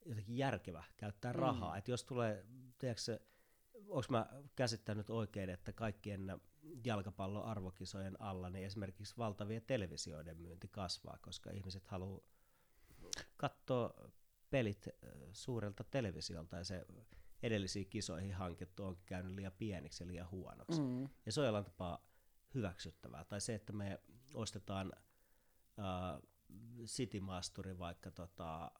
jotenkin 0.05 0.37
järkevä 0.37 0.83
käyttää 0.97 1.33
mm. 1.33 1.39
rahaa. 1.39 1.77
Että 1.77 1.91
jos 1.91 2.03
tulee, 2.03 2.45
tiedätkö, 2.77 3.19
onko 3.73 4.05
mä 4.09 4.29
käsittänyt 4.55 5.09
oikein, 5.09 5.49
että 5.49 5.73
kaikkien 5.73 6.41
jalkapallon 6.85 7.45
arvokisojen 7.45 8.21
alla, 8.21 8.49
niin 8.49 8.65
esimerkiksi 8.65 9.17
valtavien 9.17 9.61
televisioiden 9.67 10.37
myynti 10.37 10.67
kasvaa, 10.67 11.17
koska 11.21 11.51
ihmiset 11.51 11.87
haluaa 11.87 12.21
katsoa 13.37 14.11
pelit 14.49 14.87
suurelta 15.31 15.83
televisiolta 15.83 16.57
ja 16.57 16.63
se 16.63 16.85
edellisiin 17.43 17.89
kisoihin 17.89 18.33
hankittu 18.33 18.85
on 18.85 18.97
käynyt 19.05 19.35
liian 19.35 19.51
pieniksi 19.51 20.03
ja 20.03 20.07
liian 20.07 20.31
huonoksi. 20.31 20.81
Mm. 20.81 21.09
Ja 21.25 21.31
se 21.31 21.39
on 21.39 21.45
jollain 21.45 21.65
tapaa 21.65 22.07
hyväksyttävää. 22.53 23.23
Tai 23.23 23.41
se, 23.41 23.55
että 23.55 23.73
me 23.73 23.99
ostetaan 24.33 24.93
äh, 25.79 26.21
City 26.85 27.19
Masturi 27.19 27.79
vaikka 27.79 28.11
tota, 28.11 28.71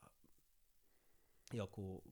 joku 1.54 2.04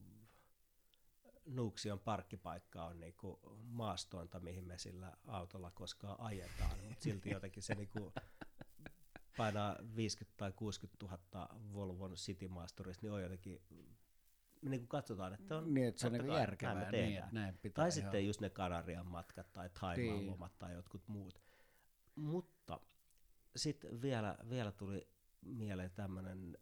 Nuuksion 1.46 2.00
parkkipaikka 2.00 2.84
on 2.84 3.00
niinku 3.00 3.40
maastointa, 3.62 4.40
mihin 4.40 4.64
me 4.64 4.78
sillä 4.78 5.16
autolla 5.26 5.70
koskaan 5.70 6.20
ajetaan, 6.20 6.78
mutta 6.88 7.02
silti 7.02 7.30
jotenkin 7.30 7.62
se 7.62 7.74
niinku 7.74 8.12
painaa 9.36 9.76
50 9.96 10.36
tai 10.36 10.52
60 10.52 11.06
000 11.06 11.48
Volvon 11.72 12.14
City 12.14 12.48
Masterista, 12.48 13.02
niin 13.02 13.12
on 13.12 13.22
jotenkin 13.22 13.62
me 14.64 14.70
niin 14.70 14.88
katsotaan, 14.88 15.34
että 15.34 15.56
on 15.56 15.74
niin, 15.74 15.88
että 15.88 16.00
se 16.00 16.06
on 16.06 16.12
niin 16.12 16.28
järkevää. 16.28 16.74
Näin, 16.74 16.92
niin, 16.92 17.22
näin 17.32 17.58
pitää 17.58 17.82
tai 17.82 17.88
ihan. 17.88 17.92
sitten 17.92 18.26
just 18.26 18.40
ne 18.40 18.50
Kanarian 18.50 19.06
matkat 19.06 19.52
tai 19.52 19.70
Taimaan 19.80 20.18
niin. 20.18 20.30
lomat 20.30 20.58
tai 20.58 20.74
jotkut 20.74 21.08
muut. 21.08 21.40
Mutta 22.14 22.80
sitten 23.56 24.02
vielä, 24.02 24.38
vielä 24.48 24.72
tuli 24.72 25.08
mieleen 25.42 25.90
tämmöinen, 25.90 26.58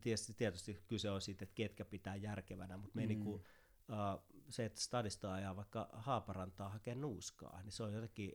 tietysti, 0.00 0.34
tietysti 0.34 0.84
kyse 0.86 1.10
on 1.10 1.20
siitä, 1.20 1.44
että 1.44 1.54
ketkä 1.54 1.84
pitää 1.84 2.16
järkevänä, 2.16 2.76
mutta 2.76 2.96
me 2.96 3.02
mm. 3.02 3.08
niinku, 3.08 3.34
uh, 3.34 3.42
se, 4.48 4.64
että 4.64 4.80
stadista 4.80 5.34
ajaa 5.34 5.56
vaikka 5.56 5.88
Haaparantaa 5.92 6.68
hakee 6.68 6.94
nuuskaa, 6.94 7.62
niin 7.62 7.72
se 7.72 7.82
on 7.82 7.92
jotenkin, 7.92 8.32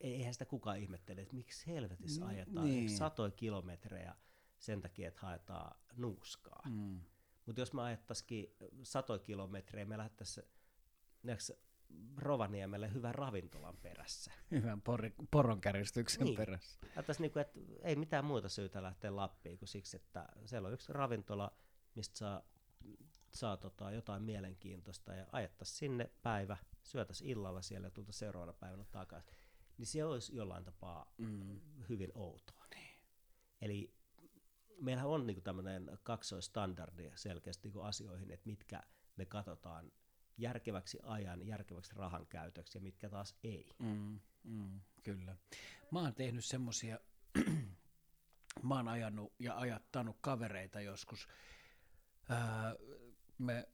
eihän 0.00 0.32
sitä 0.32 0.44
kukaan 0.44 0.78
ihmettele, 0.78 1.20
että 1.20 1.34
miksi 1.34 1.66
helvetissä 1.66 2.26
ajetaan 2.26 2.66
niin. 2.66 2.90
satoja 2.90 3.30
kilometrejä 3.30 4.14
sen 4.60 4.80
takia, 4.80 5.08
että 5.08 5.20
haetaan 5.20 5.80
nuuskaa. 5.96 6.62
Mm. 6.68 7.00
Mutta 7.46 7.60
jos 7.60 7.72
me 7.72 7.82
ajettaisikin 7.82 8.56
satoja 8.82 9.18
kilometrejä, 9.18 9.84
me 9.84 9.98
lähdettäisiin 9.98 10.46
Rovaniemelle 12.16 12.92
hyvän 12.94 13.14
ravintolan 13.14 13.76
perässä. 13.76 14.32
Hyvän 14.50 14.82
por- 14.82 15.26
poronkäristyksen 15.30 16.24
niin. 16.24 16.36
perässä. 16.36 16.80
Niinku, 17.18 17.38
että 17.38 17.60
ei 17.82 17.96
mitään 17.96 18.24
muuta 18.24 18.48
syytä 18.48 18.82
lähteä 18.82 19.16
Lappiin 19.16 19.58
kuin 19.58 19.68
siksi, 19.68 19.96
että 19.96 20.28
siellä 20.44 20.68
on 20.68 20.74
yksi 20.74 20.92
ravintola, 20.92 21.52
mistä 21.94 22.18
saa, 22.18 22.42
saa 23.34 23.56
tota 23.56 23.90
jotain 23.90 24.22
mielenkiintoista 24.22 25.14
ja 25.14 25.26
ajettaisiin 25.32 25.78
sinne 25.78 26.10
päivä, 26.22 26.56
syötäisiin 26.82 27.30
illalla 27.30 27.62
siellä 27.62 27.86
ja 27.86 27.90
tulta 27.90 28.12
seuraavana 28.12 28.52
päivänä 28.52 28.84
takaisin. 28.84 29.36
Niin 29.78 29.86
se 29.86 30.04
olisi 30.04 30.36
jollain 30.36 30.64
tapaa 30.64 31.12
mm. 31.18 31.60
hyvin 31.88 32.12
outoa. 32.14 32.64
Niin. 32.74 32.98
Eli 33.60 33.99
meillä 34.80 35.04
on 35.04 35.26
niin 35.26 35.42
tämmöinen 35.42 35.98
kaksoistandardi 36.02 37.10
selkeästi 37.14 37.68
niin 37.68 37.84
asioihin, 37.84 38.30
että 38.30 38.46
mitkä 38.46 38.82
me 39.16 39.24
katsotaan 39.24 39.92
järkeväksi 40.38 40.98
ajan, 41.02 41.46
järkeväksi 41.46 41.94
rahan 41.94 42.26
käytöksi 42.26 42.78
ja 42.78 42.82
mitkä 42.82 43.08
taas 43.08 43.36
ei. 43.44 43.70
Mm, 43.78 44.20
mm, 44.44 44.80
kyllä. 45.02 45.36
Mä 45.90 46.00
oon 46.00 46.14
tehnyt 46.14 46.44
semmoisia, 46.44 46.98
mä 48.68 48.74
oon 48.74 48.88
ajanut 48.88 49.32
ja 49.38 49.58
ajattanut 49.58 50.16
kavereita 50.20 50.80
joskus. 50.80 51.28
Ää, 52.28 52.74
me 53.38 53.68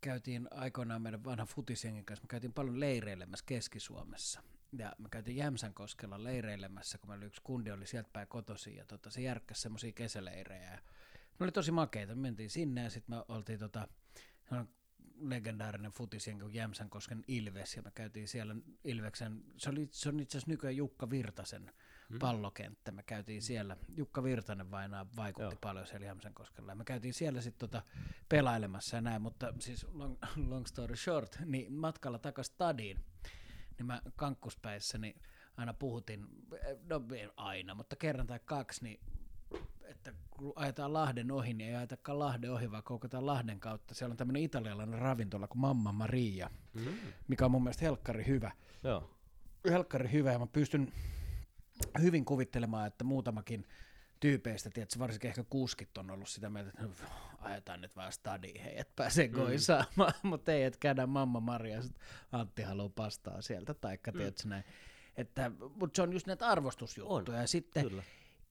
käytiin 0.00 0.48
aikoinaan 0.50 1.02
meidän 1.02 1.24
vanhan 1.24 1.46
futisjengin 1.46 2.04
kanssa, 2.04 2.24
me 2.24 2.28
käytiin 2.28 2.52
paljon 2.52 2.80
leireilemässä 2.80 3.44
Keski-Suomessa 3.48 4.42
ja 4.78 4.92
mä 4.98 5.08
käytin 5.08 5.36
Jämsän 5.36 5.74
koskella 5.74 6.24
leireilemässä, 6.24 6.98
kun 6.98 7.10
meillä 7.10 7.24
yksi 7.24 7.40
kundi 7.44 7.70
oli 7.70 7.86
sieltä 7.86 8.10
päin 8.12 8.28
kotosi, 8.28 8.76
ja 8.76 8.84
tota, 8.84 9.10
se 9.10 9.20
järkkäsi 9.20 9.60
semmoisia 9.60 9.92
kesäleirejä. 9.92 10.70
Ja 10.70 10.78
ne 11.38 11.44
oli 11.44 11.52
tosi 11.52 11.72
makeita, 11.72 12.14
me 12.14 12.20
mentiin 12.20 12.50
sinne, 12.50 12.82
ja 12.82 12.90
sitten 12.90 13.16
me 13.16 13.24
oltiin 13.28 13.58
tota, 13.58 13.88
legendaarinen 15.20 15.92
futisjen 15.92 16.38
kuin 16.38 16.54
Jämsän 16.54 16.90
kosken 16.90 17.24
Ilves, 17.28 17.76
ja 17.76 17.82
me 17.82 17.90
käytiin 17.94 18.28
siellä 18.28 18.56
Ilveksen, 18.84 19.44
se, 19.56 19.70
oli, 19.70 19.88
se 19.90 20.08
on 20.08 20.20
itse 20.20 20.38
asiassa 20.38 20.50
nykyään 20.50 20.76
Jukka 20.76 21.10
Virtasen 21.10 21.72
hmm. 22.10 22.18
pallokenttä, 22.18 22.92
me 22.92 23.02
käytiin 23.02 23.42
siellä, 23.42 23.76
Jukka 23.96 24.22
Virtanen 24.22 24.70
vainaa 24.70 25.06
vaikutti 25.16 25.54
Joo. 25.54 25.60
paljon 25.60 25.86
siellä 25.86 26.06
Jämsän 26.06 26.34
koskella, 26.34 26.72
ja 26.72 26.76
me 26.76 26.84
käytiin 26.84 27.14
siellä 27.14 27.40
sitten 27.40 27.70
tota 27.70 27.82
pelailemassa 28.28 28.96
ja 28.96 29.00
näin, 29.00 29.22
mutta 29.22 29.54
siis 29.58 29.86
long, 29.92 30.16
long 30.48 30.66
story 30.66 30.96
short, 30.96 31.38
niin 31.44 31.72
matkalla 31.72 32.18
takaisin 32.18 32.54
stadiin, 32.54 33.04
niin 33.78 33.86
mä 33.86 34.02
kankkuspäissä 34.16 34.98
niin 34.98 35.20
aina 35.56 35.74
puhutin, 35.74 36.26
no 36.88 37.02
aina, 37.36 37.74
mutta 37.74 37.96
kerran 37.96 38.26
tai 38.26 38.40
kaksi, 38.44 38.84
niin 38.84 39.00
että 39.84 40.12
kun 40.30 40.52
ajetaan 40.56 40.92
Lahden 40.92 41.30
ohi, 41.30 41.54
niin 41.54 41.70
ei 41.70 41.76
ajetakaan 41.76 42.18
Lahden 42.18 42.52
ohi, 42.52 42.70
vaan 42.70 42.82
koukataan 42.82 43.26
Lahden 43.26 43.60
kautta. 43.60 43.94
Siellä 43.94 44.12
on 44.12 44.16
tämmöinen 44.16 44.42
italialainen 44.42 44.98
ravintola 44.98 45.48
kuin 45.48 45.60
Mamma 45.60 45.92
Maria, 45.92 46.50
mm. 46.74 46.94
mikä 47.28 47.44
on 47.44 47.50
mun 47.50 47.62
mielestä 47.62 47.84
helkkari 47.84 48.26
hyvä. 48.26 48.52
Joo. 48.82 49.10
Helkkari 49.70 50.12
hyvä, 50.12 50.32
ja 50.32 50.38
mä 50.38 50.46
pystyn 50.46 50.92
hyvin 52.00 52.24
kuvittelemaan, 52.24 52.86
että 52.86 53.04
muutamakin 53.04 53.66
tyypeistä, 54.20 54.70
tiedätkö, 54.70 54.98
varsinkin 54.98 55.28
ehkä 55.28 55.44
kuskit 55.50 55.98
on 55.98 56.10
ollut 56.10 56.28
sitä 56.28 56.50
mieltä, 56.50 56.70
että 56.70 56.82
no, 56.82 56.90
ajetaan 57.40 57.80
nyt 57.80 57.96
vaan 57.96 58.12
stadiin, 58.12 58.60
hei, 58.60 58.78
et 58.78 58.96
pääse 58.96 59.26
mm. 59.28 59.34
mutta 60.22 60.52
ei, 60.52 60.62
että 60.62 60.78
käydään 60.80 61.08
mamma 61.08 61.40
Maria, 61.40 61.82
sit 61.82 61.96
Antti 62.32 62.62
haluaa 62.62 62.88
pastaa 62.88 63.42
sieltä, 63.42 63.74
taikka 63.74 64.10
mm. 64.10 64.18
tiedätkö 64.18 64.48
näin. 64.48 64.64
Että, 65.16 65.50
mutta 65.74 65.96
se 65.96 66.02
on 66.02 66.12
just 66.12 66.26
näitä 66.26 66.48
arvostusjuttuja, 66.48 67.36
on, 67.36 67.42
ja 67.42 67.46
sitten 67.46 67.82
kyllä 67.82 68.02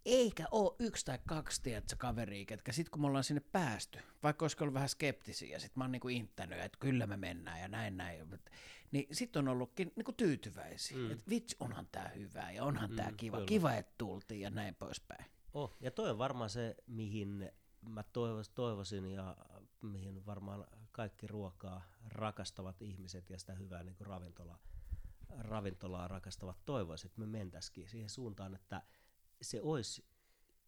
eikä 0.06 0.46
ole 0.52 0.76
yksi 0.80 1.06
tai 1.06 1.20
kaksi 1.26 1.62
tiedätkö, 1.62 1.96
kaveria, 1.98 2.46
ketkä 2.46 2.72
sitten 2.72 2.92
kun 2.92 3.02
me 3.02 3.08
ollaan 3.08 3.24
sinne 3.24 3.42
päästy, 3.52 4.00
vaikka 4.24 4.44
olisiko 4.44 4.64
ollut 4.64 4.74
vähän 4.74 4.90
skeptisiä, 4.90 5.50
ja 5.50 5.60
sitten 5.60 5.80
mä 5.80 5.84
oon 5.84 5.92
niinku 5.92 6.10
inttänyt, 6.10 6.60
että 6.60 6.78
kyllä 6.80 7.08
me 7.08 7.18
mennään 7.18 7.62
ja 7.62 7.68
näin 7.68 7.98
näin, 7.98 8.40
niin 8.92 9.08
sitten 9.12 9.40
on 9.40 9.48
ollutkin 9.48 9.92
niinku 9.96 10.12
tyytyväisiä, 10.12 10.98
mm. 10.98 11.12
että 11.12 11.30
vitsi, 11.30 11.56
onhan 11.60 11.88
tämä 11.92 12.08
hyvä 12.08 12.52
ja 12.52 12.64
onhan 12.64 12.90
mm, 12.90 12.96
tämä 12.96 13.12
kiva, 13.18 13.38
kyllä. 13.38 13.48
kiva, 13.48 13.74
että 13.74 13.94
tultiin 13.98 14.42
ja 14.42 14.50
näin 14.50 14.76
poispäin. 14.76 15.26
Oh, 15.56 15.76
ja 15.80 15.92
toi 15.92 16.10
on 16.10 16.18
varmaan 16.18 16.50
se, 16.50 16.76
mihin 16.88 17.52
mä 17.90 18.04
toivos, 18.04 18.50
toivoisin 18.50 19.06
ja 19.06 19.38
mihin 19.82 20.26
varmaan 20.26 20.68
kaikki 20.92 21.28
ruokaa 21.28 21.82
rakastavat 22.08 22.82
ihmiset 22.82 23.30
ja 23.30 23.40
sitä 23.40 23.54
hyvää 23.54 23.84
niin 23.84 23.96
kuin 23.96 24.08
ravintola, 24.08 24.60
ravintolaa 25.38 26.08
rakastavat 26.08 26.66
toivoisin, 26.66 27.08
että 27.08 27.20
me 27.20 27.26
mentäisikin 27.26 27.90
siihen 27.90 28.10
suuntaan, 28.10 28.56
että 28.56 28.84
se 29.42 29.62
olisi 29.62 30.06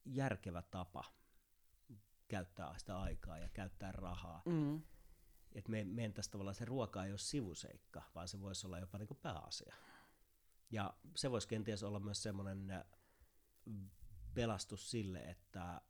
järkevä 0.05 0.61
tapa 0.61 1.03
käyttää 2.27 2.77
sitä 2.77 2.99
aikaa 2.99 3.37
ja 3.37 3.49
käyttää 3.49 3.91
rahaa. 3.91 4.41
Mm. 4.45 4.81
Että 5.55 5.71
me 5.71 5.83
mentäisiin 5.83 6.31
tavallaan 6.31 6.55
se 6.55 6.65
ruoka 6.65 7.05
ei 7.05 7.11
ole 7.11 7.17
sivuseikka, 7.17 8.01
vaan 8.15 8.27
se 8.27 8.41
voisi 8.41 8.67
olla 8.67 8.79
jopa 8.79 8.97
niin 8.97 9.07
kuin 9.07 9.19
pääasia. 9.21 9.75
Ja 10.71 10.93
se 11.15 11.31
voisi 11.31 11.47
kenties 11.47 11.83
olla 11.83 11.99
myös 11.99 12.23
semmoinen 12.23 12.85
pelastus 14.33 14.91
sille, 14.91 15.19
että 15.19 15.81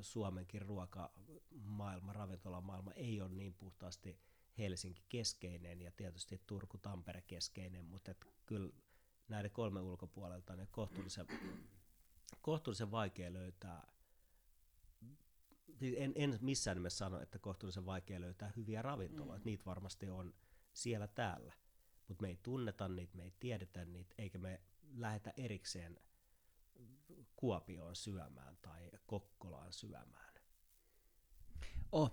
Suomenkin 0.00 0.62
ruokamaailma, 0.62 2.12
ravintolamaailma 2.12 2.92
ei 2.92 3.20
ole 3.20 3.30
niin 3.30 3.54
puhtaasti 3.54 4.18
Helsinki-keskeinen 4.58 5.82
ja 5.82 5.92
tietysti 5.92 6.40
Turku-Tampere-keskeinen, 6.46 7.84
mutta 7.84 8.10
et 8.10 8.26
kyllä 8.46 8.72
näiden 9.28 9.50
kolme 9.50 9.80
ulkopuolelta 9.80 10.56
ne 10.56 10.68
kohtuullisen 10.70 11.26
kohtuullisen 12.40 12.90
vaikea 12.90 13.32
löytää, 13.32 13.92
siis 15.78 15.94
en, 15.98 16.12
en 16.14 16.38
missään 16.40 16.76
nimessä 16.76 16.98
sano, 16.98 17.20
että 17.20 17.38
kohtuullisen 17.38 17.86
vaikea 17.86 18.20
löytää 18.20 18.52
hyviä 18.56 18.82
ravintoloita, 18.82 19.44
mm. 19.44 19.44
niitä 19.44 19.64
varmasti 19.64 20.10
on 20.10 20.34
siellä 20.72 21.06
täällä, 21.06 21.54
mutta 22.08 22.22
me 22.22 22.28
ei 22.28 22.38
tunneta 22.42 22.88
niitä, 22.88 23.16
me 23.16 23.22
ei 23.22 23.34
tiedetä 23.40 23.84
niitä, 23.84 24.14
eikä 24.18 24.38
me 24.38 24.60
lähetä 24.96 25.32
erikseen 25.36 26.00
Kuopioon 27.36 27.96
syömään 27.96 28.56
tai 28.62 28.90
Kokkolaan 29.06 29.72
syömään. 29.72 30.34
Oh, 31.92 32.12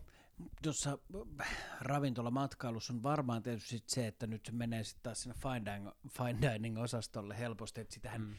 tuossa 0.63 0.97
ravintolamatkailussa 1.79 2.93
on 2.93 3.03
varmaan 3.03 3.43
tietysti 3.43 3.83
se, 3.87 4.07
että 4.07 4.27
nyt 4.27 4.45
se 4.45 4.51
menee 4.51 4.83
sitten 4.83 5.03
taas 5.03 5.21
sinne 5.21 5.35
fine 5.41 5.65
dining, 5.65 5.89
fine 6.17 6.53
dining 6.53 6.79
osastolle 6.79 7.37
helposti, 7.37 7.81
että 7.81 7.93
sitähän 7.93 8.21
mm. 8.21 8.35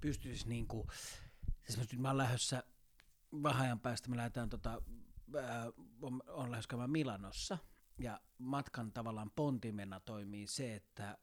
pystyisi 0.00 0.48
niin 0.48 0.66
kuin, 0.66 0.88
Esimerkiksi 1.68 1.96
nyt 1.96 2.02
mä 2.02 2.08
oon 2.08 2.18
lähdössä 2.18 2.62
vähän 3.42 3.62
ajan 3.62 3.80
päästä, 3.80 4.10
me 4.10 4.16
lähdetään 4.16 4.48
tota, 4.48 4.82
ää, 5.42 5.72
on, 6.02 6.22
on 6.26 6.50
lähes 6.50 6.68
Milanossa, 6.86 7.58
ja 7.98 8.20
matkan 8.38 8.92
tavallaan 8.92 9.30
pontimena 9.30 10.00
toimii 10.00 10.46
se, 10.46 10.74
että 10.74 11.18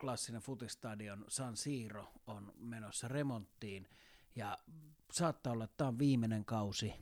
klassinen 0.00 0.42
futistadion 0.42 1.24
San 1.28 1.56
Siro 1.56 2.12
on 2.26 2.52
menossa 2.56 3.08
remonttiin, 3.08 3.88
ja 4.36 4.58
saattaa 5.12 5.52
olla, 5.52 5.64
että 5.64 5.76
tämä 5.76 5.88
on 5.88 5.98
viimeinen 5.98 6.44
kausi, 6.44 6.94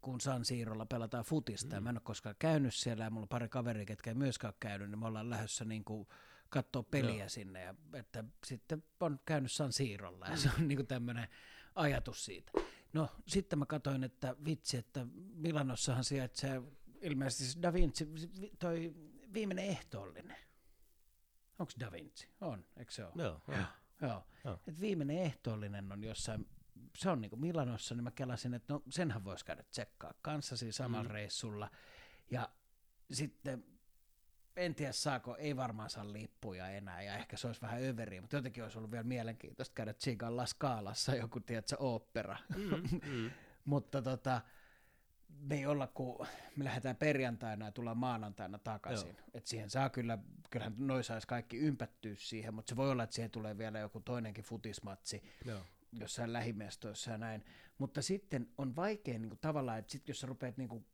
kun 0.00 0.20
San 0.20 0.44
Siirolla 0.44 0.86
pelataan 0.86 1.24
futista, 1.24 1.76
mm. 1.76 1.82
mä 1.82 1.90
en 1.90 1.96
ole 1.96 2.00
koskaan 2.04 2.36
käynyt 2.38 2.74
siellä, 2.74 3.04
ja 3.04 3.10
mulla 3.10 3.24
on 3.24 3.28
pari 3.28 3.48
kaveria, 3.48 3.84
ketkä 3.84 4.10
ei 4.10 4.14
myöskään 4.14 4.48
ole 4.48 4.56
käynyt, 4.60 4.90
niin 4.90 4.98
me 4.98 5.06
ollaan 5.06 5.30
lähdössä 5.30 5.64
niin 5.64 5.84
kuin 5.84 6.08
katsoa 6.48 6.82
peliä 6.82 7.18
Joo. 7.18 7.28
sinne, 7.28 7.62
ja 7.62 7.74
että 7.92 8.24
sitten 8.44 8.84
on 9.00 9.20
käynyt 9.24 9.52
San 9.52 9.72
Siirolla, 9.72 10.26
ja 10.26 10.36
se 10.36 10.50
on 10.58 10.68
niin 10.68 10.78
kuin 10.78 10.86
tämmöinen 10.86 11.28
ajatus 11.74 12.24
siitä. 12.24 12.52
No 12.92 13.08
sitten 13.26 13.58
mä 13.58 13.66
katsoin, 13.66 14.04
että 14.04 14.36
vitsi, 14.44 14.76
että 14.76 15.06
Milanossahan 15.34 16.04
sijaitsee 16.04 16.62
ilmeisesti 17.00 17.62
Da 17.62 17.72
Vinci, 17.72 18.08
toi 18.58 18.94
viimeinen 19.32 19.64
ehtoollinen. 19.64 20.36
Onko 21.58 21.72
Da 21.80 21.92
Vinci? 21.92 22.28
On, 22.40 22.64
eikö 22.76 22.92
se 22.92 23.04
ole? 23.04 23.12
Joo. 23.16 23.40
Joo. 23.48 23.58
Joo. 24.02 24.24
Joo. 24.44 24.60
Et 24.68 24.80
viimeinen 24.80 25.18
ehtoollinen 25.18 25.92
on 25.92 26.04
jossain, 26.04 26.46
se 26.96 27.10
on 27.10 27.20
niinku 27.20 27.36
Milanossa, 27.36 27.94
niin 27.94 28.04
mä 28.04 28.10
kelasin, 28.10 28.54
että 28.54 28.72
no 28.72 28.82
senhän 28.90 29.24
voisi 29.24 29.44
käydä 29.44 29.62
tsekkaa 29.62 30.14
kanssasi 30.22 30.72
samalla 30.72 31.08
mm. 31.08 31.14
reissulla. 31.14 31.70
Ja 32.30 32.48
sitten 33.12 33.64
en 34.56 34.74
tiedä 34.74 34.92
saako, 34.92 35.36
ei 35.36 35.56
varmaan 35.56 35.90
saa 35.90 36.12
lippuja 36.12 36.68
enää 36.68 37.02
ja 37.02 37.16
ehkä 37.16 37.36
se 37.36 37.46
olisi 37.46 37.62
vähän 37.62 37.82
överiä, 37.82 38.20
mutta 38.20 38.36
jotenkin 38.36 38.62
olisi 38.62 38.78
ollut 38.78 38.90
vielä 38.90 39.04
mielenkiintoista 39.04 39.74
käydä 39.74 39.92
Tsigan 39.92 40.36
La 40.36 40.46
Scalassa 40.46 41.14
joku, 41.14 41.40
tiedätkö, 41.40 41.76
opera. 41.78 42.36
Mm, 42.56 43.00
mm. 43.10 43.30
mutta 43.64 44.02
tota, 44.02 44.40
me 45.40 45.54
ei 45.54 45.66
olla, 45.66 45.86
kun 45.86 46.26
me 46.56 46.64
lähdetään 46.64 46.96
perjantaina 46.96 47.64
ja 47.64 47.72
tullaan 47.72 47.96
maanantaina 47.96 48.58
takaisin. 48.58 49.16
Et 49.34 49.46
siihen 49.46 49.70
saa 49.70 49.90
kyllä, 49.90 50.18
kyllähän 50.50 50.74
noin 50.78 51.04
saisi 51.04 51.26
kaikki 51.26 51.58
ympättyä 51.58 52.14
siihen, 52.16 52.54
mutta 52.54 52.70
se 52.70 52.76
voi 52.76 52.90
olla, 52.90 53.02
että 53.02 53.14
siihen 53.14 53.30
tulee 53.30 53.58
vielä 53.58 53.78
joku 53.78 54.00
toinenkin 54.00 54.44
futismatsi. 54.44 55.22
Joo 55.44 55.60
jossain 56.00 56.32
lähimestoissa 56.32 57.10
ja 57.10 57.18
näin. 57.18 57.44
Mutta 57.78 58.02
sitten 58.02 58.48
on 58.58 58.76
vaikea 58.76 59.18
niin 59.18 59.28
kuin, 59.28 59.38
tavallaan, 59.40 59.78
että 59.78 59.92
sit, 59.92 60.08
jos 60.08 60.20
sä 60.20 60.26
rupeat 60.26 60.56
niin 60.56 60.68
kuin, 60.68 60.86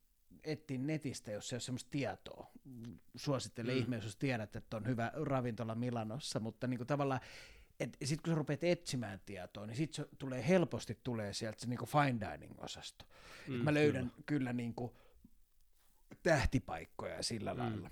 etsiä 0.45 0.79
netistä, 0.79 1.31
jos 1.31 1.53
ei 1.53 1.57
ole 1.57 1.61
sellaista 1.61 1.91
tietoa. 1.91 2.51
Suosittelen 3.17 3.75
mm. 3.75 3.81
ihmeessä, 3.81 4.07
jos 4.07 4.17
tiedät, 4.17 4.57
että 4.57 4.77
on 4.77 4.87
hyvä 4.87 5.13
ravintola 5.15 5.75
Milanossa, 5.75 6.41
mutta 6.41 6.67
niin 6.67 6.79
kuin 6.79 6.87
tavallaan 6.87 7.21
sitten 8.05 8.23
kun 8.23 8.33
sä 8.33 8.35
rupeat 8.35 8.65
etsimään 8.65 9.21
tietoa, 9.27 9.67
niin 9.67 9.77
sitten 9.77 10.07
tulee 10.19 10.49
helposti 10.49 10.99
tulee 11.03 11.33
sieltä 11.33 11.61
se 11.61 11.67
niinku 11.67 11.87
fine 11.87 12.21
dining-osasto. 12.21 13.05
Mm, 13.49 13.55
mä 13.55 13.75
löydän 13.75 14.11
kyllä, 14.11 14.23
kyllä 14.27 14.53
niinku 14.53 14.97
tähtipaikkoja 16.23 17.23
sillä 17.23 17.55
mm. 17.55 17.61
lailla. 17.61 17.91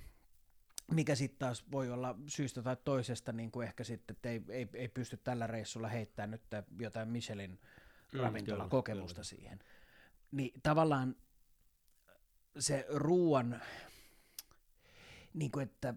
Mikä 0.90 1.14
sitten 1.14 1.38
taas 1.38 1.64
voi 1.72 1.90
olla 1.90 2.16
syystä 2.26 2.62
tai 2.62 2.76
toisesta 2.84 3.32
niin 3.32 3.50
kuin 3.50 3.66
ehkä 3.66 3.84
sitten, 3.84 4.16
että 4.16 4.28
ei, 4.28 4.42
ei, 4.48 4.68
ei 4.74 4.88
pysty 4.88 5.16
tällä 5.16 5.46
reissulla 5.46 5.88
heittämään 5.88 6.30
nyt 6.30 6.42
jotain 6.80 7.08
Michelin 7.08 7.60
mm, 8.12 8.20
ravintolakokemusta 8.20 9.24
siihen. 9.24 9.58
Niin 10.30 10.60
tavallaan 10.62 11.16
se 12.58 12.86
ruoan, 12.88 13.62
niin 15.34 15.50
kuin 15.50 15.62
että, 15.62 15.94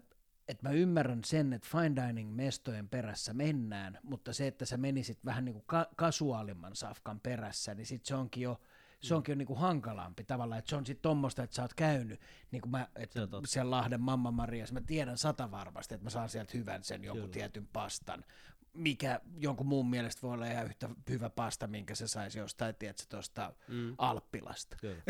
että 0.48 0.68
mä 0.68 0.74
ymmärrän 0.74 1.24
sen, 1.24 1.52
että 1.52 1.68
fine 1.70 2.06
dining 2.06 2.34
mestojen 2.34 2.88
perässä 2.88 3.34
mennään, 3.34 3.98
mutta 4.02 4.32
se, 4.32 4.46
että 4.46 4.66
sä 4.66 4.76
menisit 4.76 5.24
vähän 5.24 5.44
niin 5.44 5.52
kuin 5.52 5.64
ka- 5.66 5.88
kasuaalimman 5.96 6.76
safkan 6.76 7.20
perässä, 7.20 7.74
niin 7.74 7.86
sit 7.86 8.06
se 8.06 8.14
onkin 8.14 8.42
jo, 8.42 8.60
se 9.00 9.14
mm. 9.14 9.16
onkin 9.16 9.32
jo 9.32 9.36
niin 9.36 9.46
kuin 9.46 9.58
hankalampi 9.58 10.24
tavallaan, 10.24 10.58
että 10.58 10.68
se 10.68 10.76
on 10.76 10.86
sitten 10.86 11.02
tuommoista, 11.02 11.42
että 11.42 11.56
sä 11.56 11.62
oot 11.62 11.74
käynyt, 11.74 12.20
niin 12.50 12.62
kuin 12.62 12.70
mä, 12.70 12.88
että 12.96 13.20
siellä 13.46 13.70
Lahden 13.70 14.00
Mamma 14.00 14.30
Maria, 14.30 14.64
mä 14.72 14.80
tiedän 14.80 15.18
sata 15.18 15.50
varmasti, 15.50 15.94
että 15.94 16.04
mä 16.04 16.10
saan 16.10 16.28
sieltä 16.28 16.58
hyvän 16.58 16.84
sen 16.84 17.04
jonkun 17.04 17.22
Kyllä. 17.22 17.32
tietyn 17.32 17.68
pastan, 17.72 18.24
mikä 18.74 19.20
jonkun 19.36 19.66
muun 19.66 19.90
mielestä 19.90 20.22
voi 20.22 20.34
olla 20.34 20.46
ihan 20.46 20.66
yhtä 20.66 20.88
hyvä 21.08 21.30
pasta, 21.30 21.66
minkä 21.66 21.94
se 21.94 22.08
saisi 22.08 22.38
jostain, 22.38 22.74
tiedätkö, 22.74 23.04
tuosta 23.08 23.52
mm. 23.68 23.94
Alppilasta. 23.98 24.76
Kyllä. 24.80 25.02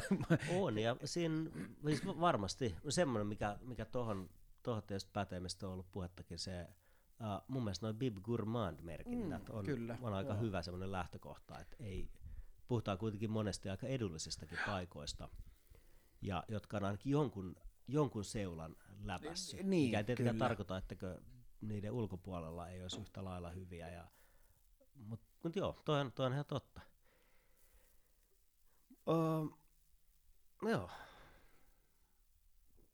on, 0.60 0.78
ja 0.78 0.96
siinä 1.04 1.50
siis 1.86 2.06
varmasti 2.06 2.76
semmoinen, 2.88 3.26
mikä, 3.26 3.58
mikä 3.60 3.84
tuohon 3.84 4.30
tohon 4.64 4.82
tietysti 4.82 5.10
pätee, 5.12 5.40
mistä 5.40 5.66
on 5.66 5.72
ollut 5.72 5.92
puhettakin, 5.92 6.38
se 6.38 6.66
uh, 7.20 7.44
mun 7.48 7.64
mielestä 7.64 7.86
noin 7.86 7.96
Bib 7.96 8.16
Gourmand-merkinnät 8.18 9.48
mm, 9.48 9.54
on, 9.54 9.64
kyllä, 9.64 9.98
on 10.02 10.14
aika 10.14 10.32
joo. 10.32 10.40
hyvä 10.40 10.62
semmoinen 10.62 10.92
lähtökohta, 10.92 11.60
että 11.60 11.76
ei, 11.80 12.10
puhutaan 12.68 12.98
kuitenkin 12.98 13.30
monesti 13.30 13.68
aika 13.68 13.86
edullisistakin 13.86 14.58
paikoista, 14.66 15.28
ja 16.22 16.44
jotka 16.48 16.76
on 16.76 16.84
ainakin 16.84 17.12
jonkun, 17.12 17.56
jonkun 17.88 18.24
seulan 18.24 18.76
läpässyt, 19.02 19.62
niin, 19.62 19.86
mikä 19.88 19.98
ei 19.98 20.04
tietenkään 20.04 20.36
kyllä. 20.36 20.48
tarkoita, 20.48 20.76
että 20.76 20.96
niiden 21.60 21.92
ulkopuolella 21.92 22.68
ei 22.68 22.82
olisi 22.82 23.00
yhtä 23.00 23.24
lailla 23.24 23.50
hyviä. 23.50 23.88
Ja, 23.88 24.08
Mutta 24.94 25.26
mut 25.42 25.56
joo, 25.56 25.82
toi 25.84 26.00
on, 26.00 26.12
toi 26.12 26.26
on 26.26 26.32
ihan 26.32 26.44
totta. 26.44 26.80
Uh, 29.06 29.58
joo. 30.62 30.90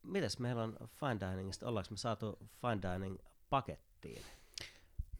Mites 0.02 0.38
meillä 0.38 0.62
on 0.62 0.76
fine 0.88 1.30
diningista? 1.30 1.68
Ollaanko 1.68 1.90
me 1.90 1.96
saatu 1.96 2.38
fine 2.60 2.92
dining 2.92 3.18
pakettiin? 3.50 4.22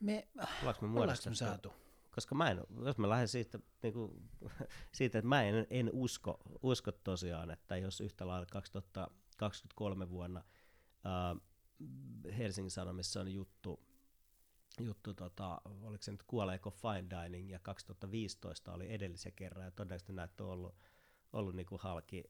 Me, 0.01 0.29
Ollaanko 0.61 0.87
me, 0.87 1.01
ollaanko 1.01 1.23
me 1.29 1.35
saatu? 1.35 1.73
Koska 2.15 2.35
mä 2.35 2.51
en, 2.51 2.61
jos 2.85 2.99
mä 2.99 3.09
lähden 3.09 3.29
siitä, 3.29 3.59
niin 3.83 3.93
kuin, 3.93 4.31
siitä 4.93 5.19
että 5.19 5.29
mä 5.29 5.43
en, 5.43 5.67
en 5.71 5.91
usko, 5.93 6.41
usko 6.63 6.93
tosiaan, 6.93 7.51
että 7.51 7.77
jos 7.77 8.01
yhtä 8.01 8.27
lailla 8.27 8.47
2023 8.47 10.11
vuonna 10.11 10.45
uh, 11.05 11.41
Helsingin 12.39 12.71
Sanomissa 12.71 13.21
on 13.21 13.33
juttu 13.33 13.81
juttu, 14.79 15.15
tota, 15.15 15.61
oliko 15.65 16.03
se 16.03 16.13
nyt 16.13 16.23
Kuoleeko 16.23 16.71
Fine 16.71 17.07
Dining, 17.11 17.51
ja 17.51 17.59
2015 17.59 18.73
oli 18.73 18.93
edellisen 18.93 19.33
kerran, 19.33 19.65
ja 19.65 19.71
todennäköisesti 19.71 20.13
näitä 20.13 20.45
on 20.45 20.51
ollut, 20.51 20.75
ollut 21.33 21.55
niin 21.55 21.67
kuin 21.67 21.81
halki 21.81 22.25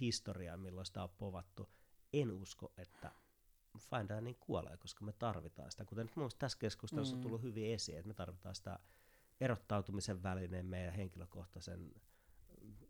historiaa, 0.00 0.56
milloin 0.56 0.86
sitä 0.86 1.02
on 1.02 1.10
povattu. 1.10 1.68
En 2.12 2.32
usko, 2.32 2.72
että 2.76 3.12
fine 3.78 4.16
dining 4.16 4.38
kuolee, 4.40 4.76
koska 4.76 5.04
me 5.04 5.12
tarvitaan 5.12 5.70
sitä. 5.70 5.84
Kuten 5.84 6.10
nyt 6.16 6.38
tässä 6.38 6.58
keskustelussa 6.58 7.14
mm. 7.14 7.18
on 7.18 7.22
tullut 7.22 7.42
hyvin 7.42 7.74
esiin, 7.74 7.98
että 7.98 8.08
me 8.08 8.14
tarvitaan 8.14 8.54
sitä 8.54 8.78
erottautumisen 9.40 10.22
välineen 10.22 10.66
meidän 10.66 10.94
henkilökohtaisen 10.94 11.94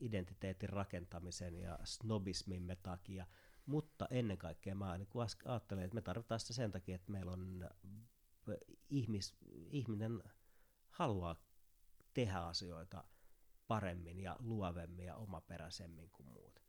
identiteetin 0.01 0.69
rakentamisen 0.69 1.55
ja 1.55 1.79
snobismimme 1.85 2.77
takia, 2.77 3.27
mutta 3.67 4.09
ennen 4.11 4.39
kaikkea 4.39 4.75
mä 4.75 4.99
niin 4.99 5.09
ajattelen, 5.45 5.85
että 5.85 5.95
me 5.95 6.03
tarvitaan 6.03 6.41
sitä 6.41 6.53
sen 6.53 6.71
takia, 6.71 6.95
että 6.95 7.13
meillä 7.13 7.33
on 7.33 7.69
ihmis, 8.91 9.35
ihminen 9.71 10.23
haluaa 10.91 11.37
tehdä 12.15 12.39
asioita 12.39 13.05
paremmin 13.67 14.21
ja 14.21 14.37
luovemmin 14.39 15.07
ja 15.07 15.17
omaperäisemmin 15.17 16.11
kuin 16.11 16.29
muut. 16.29 16.66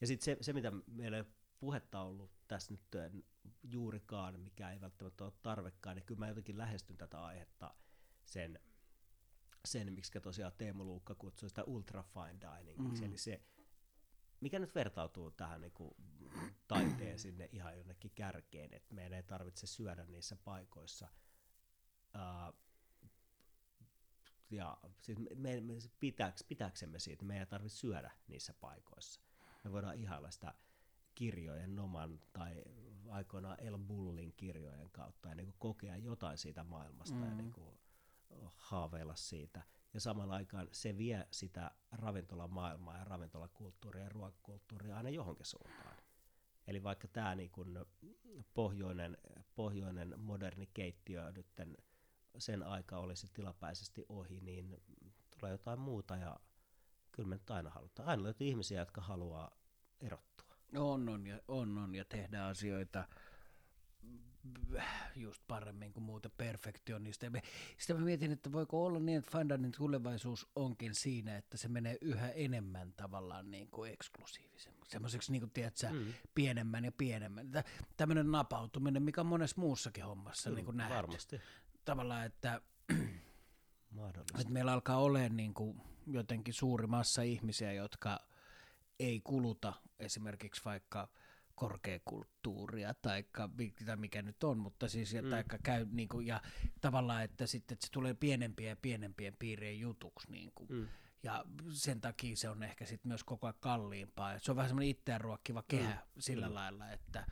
Ja 0.00 0.06
sitten 0.06 0.24
se, 0.24 0.36
se, 0.40 0.52
mitä 0.52 0.72
meillä 0.86 1.16
ei 1.16 1.24
puhetta 1.60 2.00
ollut 2.00 2.30
tässä 2.48 2.72
nyt 2.74 3.12
juurikaan, 3.62 4.40
mikä 4.40 4.70
ei 4.70 4.80
välttämättä 4.80 5.24
ole 5.24 5.32
tarvekaan, 5.42 5.96
niin 5.96 6.06
kyllä 6.06 6.18
mä 6.18 6.28
jotenkin 6.28 6.58
lähestyn 6.58 6.96
tätä 6.96 7.24
aihetta 7.24 7.74
sen, 8.24 8.60
sen 9.64 9.92
miksi 9.92 10.20
tosiaan 10.20 10.52
Teemu 10.58 10.84
Luukka 10.84 11.14
kutsui 11.14 11.48
sitä 11.48 11.64
ultra 11.64 12.02
fine 12.02 12.40
dining, 12.40 12.78
mm-hmm. 12.78 13.04
eli 13.04 13.18
se, 13.18 13.42
mikä 14.40 14.58
nyt 14.58 14.74
vertautuu 14.74 15.30
tähän 15.30 15.60
niin 15.60 15.72
kuin 15.72 15.94
taiteen 16.68 17.18
sinne 17.18 17.48
ihan 17.52 17.76
jonnekin 17.76 18.12
kärkeen, 18.14 18.74
että 18.74 18.94
meidän 18.94 19.12
ei 19.12 19.22
tarvitse 19.22 19.66
syödä 19.66 20.04
niissä 20.04 20.36
paikoissa. 20.36 21.08
Uh, 22.14 22.60
ja 24.50 24.78
siis 25.02 25.18
me, 25.18 25.60
me 25.60 25.74
pitääks, 26.00 26.44
pitääksemme 26.48 26.98
siitä, 26.98 27.24
me 27.24 27.38
ei 27.38 27.46
tarvitse 27.46 27.78
syödä 27.78 28.10
niissä 28.28 28.54
paikoissa. 28.60 29.25
Me 29.66 29.72
voidaan 29.72 29.96
ihailla 29.96 30.30
sitä 30.30 30.54
kirjojen 31.14 31.76
Noman 31.76 32.20
tai 32.32 32.64
aikoinaan 33.08 33.60
El 33.60 33.78
Bullin 33.78 34.32
kirjojen 34.36 34.90
kautta 34.90 35.28
ja 35.28 35.34
niin 35.34 35.46
kuin 35.46 35.56
kokea 35.58 35.96
jotain 35.96 36.38
siitä 36.38 36.64
maailmasta 36.64 37.16
mm. 37.16 37.28
ja 37.28 37.34
niin 37.34 37.52
kuin 37.52 37.78
haaveilla 38.56 39.16
siitä. 39.16 39.62
Ja 39.94 40.00
saman 40.00 40.30
aikaan 40.30 40.68
se 40.72 40.98
vie 40.98 41.26
sitä 41.30 41.70
ravintolamaailmaa 41.92 42.98
ja 42.98 43.04
ravintolakulttuuria 43.04 44.02
ja 44.02 44.08
ruokakulttuuria 44.08 44.96
aina 44.96 45.10
johonkin 45.10 45.46
suuntaan. 45.46 45.96
Eli 46.66 46.82
vaikka 46.82 47.08
tämä 47.08 47.34
niin 47.34 47.50
kuin 47.50 47.78
pohjoinen, 48.54 49.18
pohjoinen 49.54 50.20
moderni 50.20 50.66
keittiö 50.74 51.32
nyt 51.32 51.46
sen 52.38 52.62
aika 52.62 52.98
olisi 52.98 53.26
tilapäisesti 53.32 54.04
ohi, 54.08 54.40
niin 54.40 54.82
tulee 55.38 55.52
jotain 55.52 55.80
muuta 55.80 56.16
ja 56.16 56.40
kyllä 57.16 57.28
me 57.28 57.34
nyt 57.34 57.50
aina 57.50 57.70
halutaan. 57.70 58.08
Aina 58.08 58.22
löytyy 58.22 58.46
ihmisiä, 58.46 58.80
jotka 58.80 59.00
haluaa 59.00 59.50
erottua. 60.00 60.56
On, 60.76 61.08
on 61.08 61.26
ja, 61.26 61.40
on, 61.48 61.78
on 61.78 61.94
ja 61.94 62.04
tehdä 62.04 62.46
asioita 62.46 63.04
just 65.16 65.42
paremmin 65.48 65.92
kuin 65.92 66.04
muuta 66.04 66.30
perfektionista. 66.30 67.26
Sitten 67.78 67.96
mä 67.96 68.04
mietin, 68.04 68.32
että 68.32 68.52
voiko 68.52 68.86
olla 68.86 68.98
niin, 68.98 69.18
että 69.18 69.30
Fandanin 69.30 69.72
tulevaisuus 69.72 70.46
onkin 70.56 70.94
siinä, 70.94 71.36
että 71.36 71.56
se 71.56 71.68
menee 71.68 71.98
yhä 72.00 72.28
enemmän 72.28 72.92
tavallaan 72.92 73.50
niin 73.50 73.68
kuin 73.70 73.92
eksklusiivisemmaksi. 73.92 74.90
Semmoiseksi, 74.92 75.32
niin 75.32 75.40
kuin, 75.42 75.50
tiedätkö, 75.50 75.88
mm. 75.92 76.12
pienemmän 76.34 76.84
ja 76.84 76.92
pienemmän. 76.92 77.50
Tämmöinen 77.96 78.32
napautuminen, 78.32 79.02
mikä 79.02 79.20
on 79.20 79.26
monessa 79.26 79.60
muussakin 79.60 80.04
hommassa 80.04 80.50
mm, 80.50 80.56
niin 80.56 80.64
kuin. 80.64 80.78
Varmasti. 80.88 81.40
Tavallaan, 81.84 82.26
että, 82.26 82.60
että 84.40 84.52
meillä 84.52 84.72
alkaa 84.72 84.98
olemaan 84.98 85.36
niin 85.36 85.54
kuin 85.54 85.80
jotenkin 86.06 86.54
suuri 86.54 86.86
massa 86.86 87.22
ihmisiä, 87.22 87.72
jotka– 87.72 88.18
ei 88.98 89.20
kuluta 89.24 89.72
esimerkiksi 89.98 90.62
vaikka 90.64 91.08
korkeakulttuuria 91.54 92.94
tai 92.94 93.24
mikä 93.96 94.22
nyt 94.22 94.44
on, 94.44 94.58
mutta 94.58 94.88
siis 94.88 95.12
ja, 95.12 95.22
mm. 95.22 95.30
taikka 95.30 95.58
käy 95.62 95.86
niin 95.90 96.08
kuin, 96.08 96.26
ja 96.26 96.42
tavallaan, 96.80 97.24
että 97.24 97.46
sitten 97.46 97.74
että 97.74 97.86
se 97.86 97.92
tulee 97.92 98.14
pienempiä 98.14 98.68
ja 98.68 98.76
pienempien 98.76 99.36
piirien 99.38 99.80
jutuksi 99.80 100.30
niin 100.30 100.52
kuin, 100.54 100.72
mm. 100.72 100.88
ja 101.22 101.44
sen 101.70 102.00
takia 102.00 102.36
se 102.36 102.48
on 102.48 102.62
ehkä 102.62 102.86
sitten 102.86 103.08
myös 103.08 103.24
koko 103.24 103.46
ajan 103.46 103.54
kalliimpaa. 103.60 104.34
Et 104.34 104.42
se 104.42 104.50
on 104.50 104.56
vähän 104.56 104.68
semmoinen 104.68 104.90
itseään 104.90 105.20
ruokkiva 105.20 105.64
kehä 105.68 105.94
mm. 105.94 106.00
sillä 106.18 106.48
mm. 106.48 106.54
lailla, 106.54 106.90
että 106.90 107.26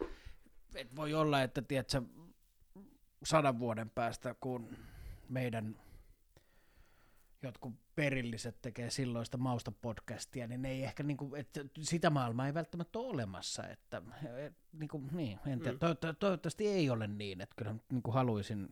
et 0.74 0.96
voi 0.96 1.14
olla, 1.14 1.42
että 1.42 1.62
tiedätkö, 1.62 2.02
sadan 3.24 3.58
vuoden 3.58 3.90
päästä, 3.90 4.34
kun 4.40 4.76
meidän 5.28 5.76
jotkut 7.45 7.74
perilliset 7.95 8.62
tekee 8.62 8.90
silloista 8.90 9.36
mausta 9.38 9.72
podcastia, 9.72 10.47
niin 10.47 10.62
ne 10.62 10.70
ei 10.70 10.84
ehkä, 10.84 11.03
niin 11.03 11.16
kuin, 11.16 11.40
että 11.40 11.61
sitä 11.80 12.11
maailmaa 12.11 12.47
ei 12.47 12.55
välttämättä 12.55 12.99
ole 12.99 13.09
olemassa. 13.09 13.68
Että, 13.68 14.03
et, 14.36 14.55
niin, 14.72 14.88
kuin, 14.88 15.09
niin, 15.12 15.38
en 15.47 15.61
tiedä, 15.61 15.72
mm. 15.72 15.97
to, 16.01 16.12
toivottavasti 16.12 16.66
ei 16.66 16.90
ole 16.90 17.07
niin, 17.07 17.40
että 17.40 17.55
kyllä 17.57 17.74
niin 17.90 18.03
kuin 18.03 18.14
haluaisin 18.14 18.68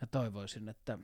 ja 0.00 0.06
toivoisin, 0.06 0.68
että 0.68 0.98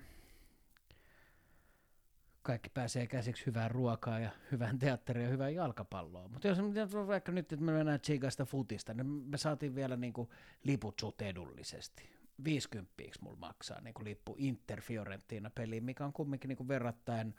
kaikki 2.42 2.70
pääsee 2.70 3.06
käsiksi 3.06 3.46
hyvään 3.46 3.70
ruokaa 3.70 4.18
ja 4.18 4.30
hyvään 4.52 4.78
teatteriin 4.78 5.24
ja 5.24 5.30
hyvään 5.30 5.54
jalkapalloon. 5.54 6.32
Mutta 6.32 6.48
jos 6.48 6.58
vaikka 7.06 7.32
nyt, 7.32 7.52
että 7.52 7.64
me 7.64 7.72
mennään 7.72 8.00
tsiikasta 8.00 8.44
futista, 8.44 8.94
niin 8.94 9.06
me 9.06 9.36
saatiin 9.36 9.74
vielä 9.74 9.96
niin 9.96 10.12
kuin 10.12 10.28
liput 10.64 10.98
suht 11.00 11.22
edullisesti 11.22 12.19
50 12.44 12.92
mulla 13.20 13.38
maksaa 13.38 13.80
niin 13.80 13.94
kuin 13.94 14.04
lippu 14.04 14.36
Inter 14.38 14.80
Fiorentina 14.80 15.50
peliin, 15.50 15.84
mikä 15.84 16.04
on 16.04 16.12
kumminkin 16.12 16.48
niin 16.48 16.56
kuin 16.56 16.68
verrattain 16.68 17.34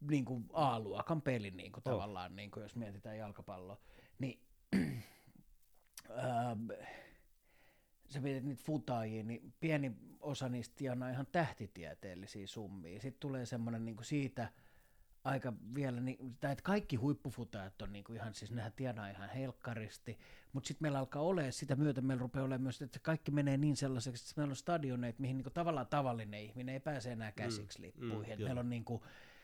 niin 0.00 0.24
kuin 0.24 0.46
A-luokan 0.52 1.22
peli 1.22 1.50
niin 1.50 1.72
kuin 1.72 1.82
oh. 1.86 1.92
tavallaan, 1.92 2.36
niin 2.36 2.50
kuin 2.50 2.62
jos 2.62 2.76
mietitään 2.76 3.18
jalkapalloa. 3.18 3.80
Niin, 4.18 4.40
ähm, 6.18 6.70
sä 8.08 8.20
mietit 8.20 8.44
niitä 8.44 8.62
futaajia, 8.64 9.24
niin 9.24 9.54
pieni 9.60 9.92
osa 10.20 10.48
niistä 10.48 10.74
tienaa 10.76 11.10
ihan 11.10 11.26
tähtitieteellisiä 11.32 12.46
summia. 12.46 13.00
Sitten 13.00 13.20
tulee 13.20 13.46
semmoinen 13.46 13.84
niin 13.84 14.04
siitä– 14.04 14.48
aika 15.24 15.52
vielä, 15.74 16.00
niin, 16.00 16.36
tai 16.40 16.52
että 16.52 16.62
kaikki 16.62 16.96
huippufutajat 16.96 17.82
on 17.82 17.92
niin 17.92 18.04
kuin 18.04 18.16
ihan, 18.16 18.34
siis 18.34 18.50
nehän 18.50 18.72
tienaa 18.76 19.08
ihan 19.08 19.28
helkkaristi, 19.28 20.18
mutta 20.52 20.68
sitten 20.68 20.84
meillä 20.84 20.98
alkaa 20.98 21.22
olemaan 21.22 21.52
sitä 21.52 21.76
myötä, 21.76 22.00
meillä 22.00 22.20
rupeaa 22.20 22.44
olemaan 22.44 22.62
myös, 22.62 22.82
että 22.82 22.98
kaikki 22.98 23.30
menee 23.30 23.56
niin 23.56 23.76
sellaiseksi, 23.76 24.24
että 24.24 24.40
meillä 24.40 24.52
on 24.52 24.56
stadioneet, 24.56 25.18
mihin 25.18 25.36
niin 25.36 25.44
kuin 25.44 25.54
tavallaan 25.54 25.86
tavallinen 25.86 26.40
ihminen 26.40 26.72
ei 26.72 26.80
pääse 26.80 27.12
enää 27.12 27.32
käsiksi 27.32 27.78
mm, 27.78 27.84
lippuihin. 27.84 28.38
Mm, 28.38 28.44
meillä 28.44 28.60
on 28.60 28.70
niin 28.70 28.84
kuin, 28.84 29.02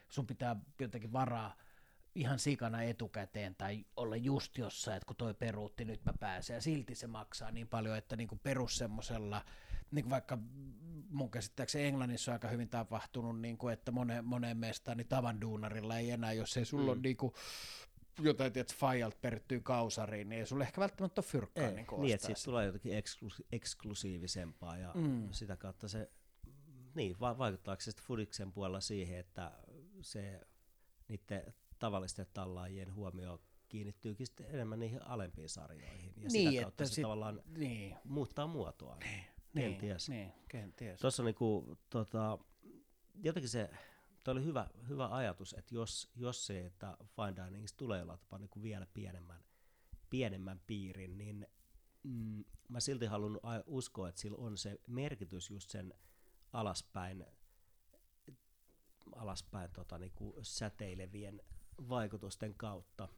sun 0.09 0.27
pitää 0.27 0.57
jotenkin 0.79 1.13
varaa 1.13 1.57
ihan 2.15 2.39
sikana 2.39 2.83
etukäteen 2.83 3.55
tai 3.55 3.85
olla 3.97 4.17
just 4.17 4.59
jossain, 4.59 4.97
että 4.97 5.07
kun 5.07 5.17
toi 5.17 5.35
peruutti, 5.35 5.85
nyt 5.85 6.05
mä 6.05 6.13
pääsen. 6.21 6.55
Ja 6.55 6.61
silti 6.61 6.95
se 6.95 7.07
maksaa 7.07 7.51
niin 7.51 7.69
paljon, 7.69 7.97
että 7.97 8.17
niin 8.17 8.29
kuin 8.29 8.39
perus 8.39 8.77
semmoisella, 8.77 9.45
niin 9.91 10.05
kuin 10.05 10.11
vaikka 10.11 10.39
mun 11.11 11.31
käsittääkseni 11.31 11.85
Englannissa 11.85 12.31
on 12.31 12.35
aika 12.35 12.49
hyvin 12.49 12.69
tapahtunut, 12.69 13.41
niin 13.41 13.59
kuin, 13.59 13.73
että 13.73 13.93
moneen, 13.93 14.25
moneen 14.25 14.57
mestaan 14.57 14.97
niin 14.97 15.09
tavan 15.09 15.41
duunarilla 15.41 15.99
ei 15.99 16.11
enää, 16.11 16.33
jos 16.33 16.57
ei 16.57 16.65
sulla 16.65 16.85
mm. 16.85 16.89
ole 16.89 16.99
niin 17.03 17.17
kuin, 17.17 17.33
jotain, 18.21 18.53
että 18.55 18.75
Fajalt 18.79 19.21
perittyy 19.21 19.61
kausariin, 19.61 20.29
niin 20.29 20.41
ei 20.41 20.47
sulle 20.47 20.65
ehkä 20.65 20.81
välttämättä 20.81 21.21
ole 21.21 21.27
fyrkkaa. 21.27 21.65
Ei, 21.65 21.75
niin, 21.75 21.87
niin 21.99 22.15
että 22.15 22.27
siitä 22.27 22.41
tulee 22.45 22.67
jotenkin 22.67 22.93
eksklusi- 22.93 23.47
eksklusiivisempaa 23.53 24.77
ja 24.77 24.93
mm. 24.95 25.29
sitä 25.33 25.57
kautta 25.57 25.89
se, 25.89 26.11
niin, 26.95 27.17
va- 27.21 27.39
vaikuttaako 27.39 27.81
se 27.81 27.91
sitten 27.91 28.07
Fudiksen 28.07 28.53
puolella 28.53 28.81
siihen, 28.81 29.19
että 29.19 29.53
se 30.03 30.41
niiden 31.09 31.55
tavallisten 31.79 32.27
tallaajien 32.33 32.95
huomio 32.95 33.41
kiinnittyykin 33.69 34.27
sitten 34.27 34.47
enemmän 34.51 34.79
niihin 34.79 35.03
alempiin 35.03 35.49
sarjoihin 35.49 36.13
ja 36.17 36.29
niin, 36.33 36.51
sitä 36.51 36.63
kautta 36.63 36.87
se 36.87 36.95
sit, 36.95 37.03
tavallaan 37.03 37.43
niin. 37.57 37.97
muuttaa 38.05 38.47
muotoa. 38.47 38.97
Niin. 38.97 39.25
Kenties. 39.61 40.09
Niin, 40.09 40.33
kenties. 40.49 41.01
Tuossa 41.01 41.23
niinku, 41.23 41.79
tota, 41.91 42.39
jotenkin 43.15 43.49
se, 43.49 43.71
toi 44.25 44.33
oli 44.33 44.45
hyvä, 44.45 44.67
hyvä 44.89 45.09
ajatus, 45.09 45.55
että 45.59 45.75
jos, 45.75 46.11
jos 46.17 46.47
se, 46.47 46.67
että 46.67 46.97
fine 47.01 47.47
diningista 47.47 47.77
tulee 47.77 47.99
jollain 47.99 48.19
tapaa 48.19 48.39
niin 48.39 48.63
vielä 48.63 48.87
pienemmän, 48.95 49.45
pienemmän 50.11 50.61
piirin, 50.67 51.19
niin 51.19 51.47
mm, 52.03 52.45
mä 52.69 52.81
silti 52.81 53.07
haluan 53.07 53.41
uskoa, 53.67 54.09
että 54.09 54.21
sillä 54.21 54.39
on 54.39 54.57
se 54.57 54.81
merkitys 54.87 55.51
just 55.51 55.71
sen 55.71 55.95
alaspäin, 56.53 57.27
alaspäin 59.17 59.71
tota, 59.73 59.99
niin 59.99 60.13
kuin 60.15 60.35
säteilevien 60.43 61.43
vaikutusten 61.89 62.55
kautta. 62.55 63.09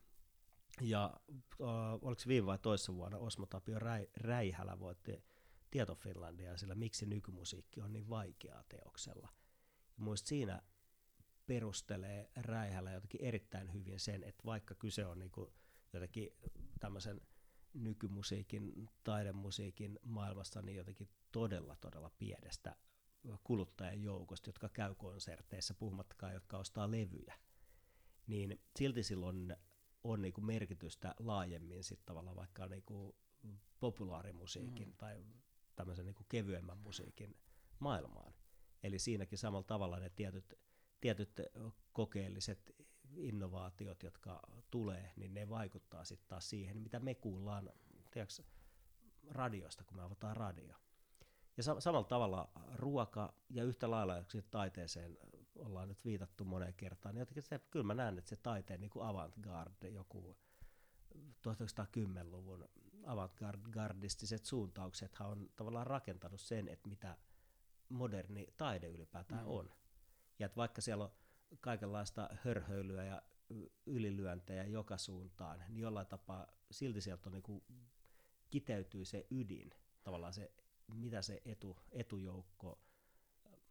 Ja 0.81 1.21
äh, 1.61 1.69
oliko 2.03 2.23
viime 2.27 2.47
vai 2.47 2.59
toissa 2.59 2.95
vuonna 2.95 3.19
Osmo 3.19 3.47
Tapio 3.47 3.79
Räi, 3.79 4.09
Räihälä 4.17 4.79
voitti 4.81 5.30
Tieto 5.71 5.95
Finlandia 5.95 6.57
sillä 6.57 6.75
miksi 6.75 7.07
nykymusiikki 7.07 7.81
on 7.81 7.93
niin 7.93 8.09
vaikeaa 8.09 8.65
teoksella. 8.69 9.29
Ja 9.99 10.05
muista 10.05 10.29
siinä 10.29 10.63
perustelee 11.47 12.31
Räihälä 12.37 12.93
jotenkin 12.93 13.25
erittäin 13.25 13.73
hyvin 13.73 14.01
sen, 14.01 14.25
että 14.25 14.45
vaikka 14.45 14.75
kyse 14.75 15.07
on 15.07 15.19
niinku 15.19 15.53
jotenkin 15.93 16.31
tämmöisen 16.81 17.21
nykymusiikin, 17.75 18.91
taidemusiikin 19.05 19.99
maailmassa 20.03 20.63
niin 20.63 20.77
jotenkin 20.77 21.09
todella, 21.33 21.77
todella 21.77 22.11
pienestä 22.19 22.77
kuluttajien 23.45 24.03
joukosta, 24.03 24.49
jotka 24.49 24.69
käy 24.69 24.95
konserteissa, 24.95 25.75
puhumattakaan, 25.75 26.35
jotka 26.35 26.59
ostaa 26.59 26.91
levyjä, 26.91 27.39
niin 28.27 28.61
silti 28.79 29.03
silloin 29.03 29.57
on 30.05 30.23
niinku 30.23 30.41
merkitystä 30.41 31.15
laajemmin 31.19 31.85
sit 31.85 32.01
tavallaan 32.07 32.37
vaikka 32.37 32.67
niinku 32.67 33.17
populaarimusiikin 33.81 34.89
mm. 34.89 34.95
tai 34.99 35.25
tämmöisen 35.77 36.05
niinku 36.05 36.25
kevyemmän 36.29 36.79
musiikin 36.79 37.37
maailmaan. 37.79 38.35
Eli 38.83 38.99
siinäkin 38.99 39.39
samalla 39.39 39.67
tavalla 39.67 39.99
ne 39.99 40.11
tietyt, 40.11 40.55
tietyt 41.01 41.41
kokeelliset 41.93 42.75
innovaatiot, 43.17 44.03
jotka 44.03 44.41
tulee, 44.71 45.13
niin 45.17 45.35
ne 45.35 45.49
vaikuttaa 45.49 46.05
sitten 46.05 46.29
taas 46.29 46.51
siihen, 46.51 46.81
mitä 46.83 47.01
me 47.01 47.15
kuullaan 47.15 47.71
tiedätkö, 48.11 48.43
radiosta, 49.29 49.85
kun 49.85 49.97
me 49.97 50.03
avataan 50.03 50.37
radio. 50.37 50.77
Ja 51.57 51.63
sa- 51.63 51.81
samalla 51.81 52.09
tavalla 52.09 52.51
ruoka 52.75 53.35
ja 53.49 53.65
yhtä 53.65 53.91
lailla 53.91 54.25
taiteeseen 54.51 55.19
ollaan 55.59 55.89
nyt 55.89 56.05
viitattu 56.05 56.45
moneen 56.45 56.75
kertaan, 56.75 57.15
niin 57.15 57.21
jotenkin 57.21 57.43
se, 57.43 57.61
kyllä 57.71 57.85
mä 57.87 57.95
näen, 57.95 58.19
että 58.19 58.29
se 58.29 58.37
taiteen 58.37 58.81
niin 58.81 58.91
avantgarde, 59.01 59.89
joku 59.89 60.37
1910-luvun 61.15 62.69
avantgardistiset 63.07 64.45
suuntauksethan 64.45 65.29
on 65.29 65.51
tavallaan 65.57 65.87
rakentanut 65.87 66.41
sen, 66.41 66.69
että 66.69 66.89
mitä 66.89 67.17
moderni 67.89 68.47
taide 68.57 68.89
ylipäätään 68.89 69.45
mm. 69.45 69.51
on. 69.51 69.71
Ja 70.39 70.47
että 70.47 70.57
vaikka 70.57 70.81
siellä 70.81 71.05
on 71.05 71.13
kaikenlaista 71.61 72.29
hörhöilyä 72.45 73.05
ja 73.05 73.23
ylilyöntejä 73.87 74.65
joka 74.65 74.99
suuntaan, 74.99 75.65
niin 75.69 75.79
jollain 75.79 76.07
tapaa 76.07 76.47
silti 76.71 77.01
sieltä 77.01 77.29
on 77.29 77.33
niin 77.33 77.43
kuin 77.43 77.65
kiteytyy 78.51 79.05
se 79.05 79.27
ydin, 79.31 79.71
tavallaan 80.03 80.33
se, 80.33 80.53
mitä 80.95 81.23
se 81.23 81.43
etu, 81.45 81.77
etujoukko, 81.93 82.79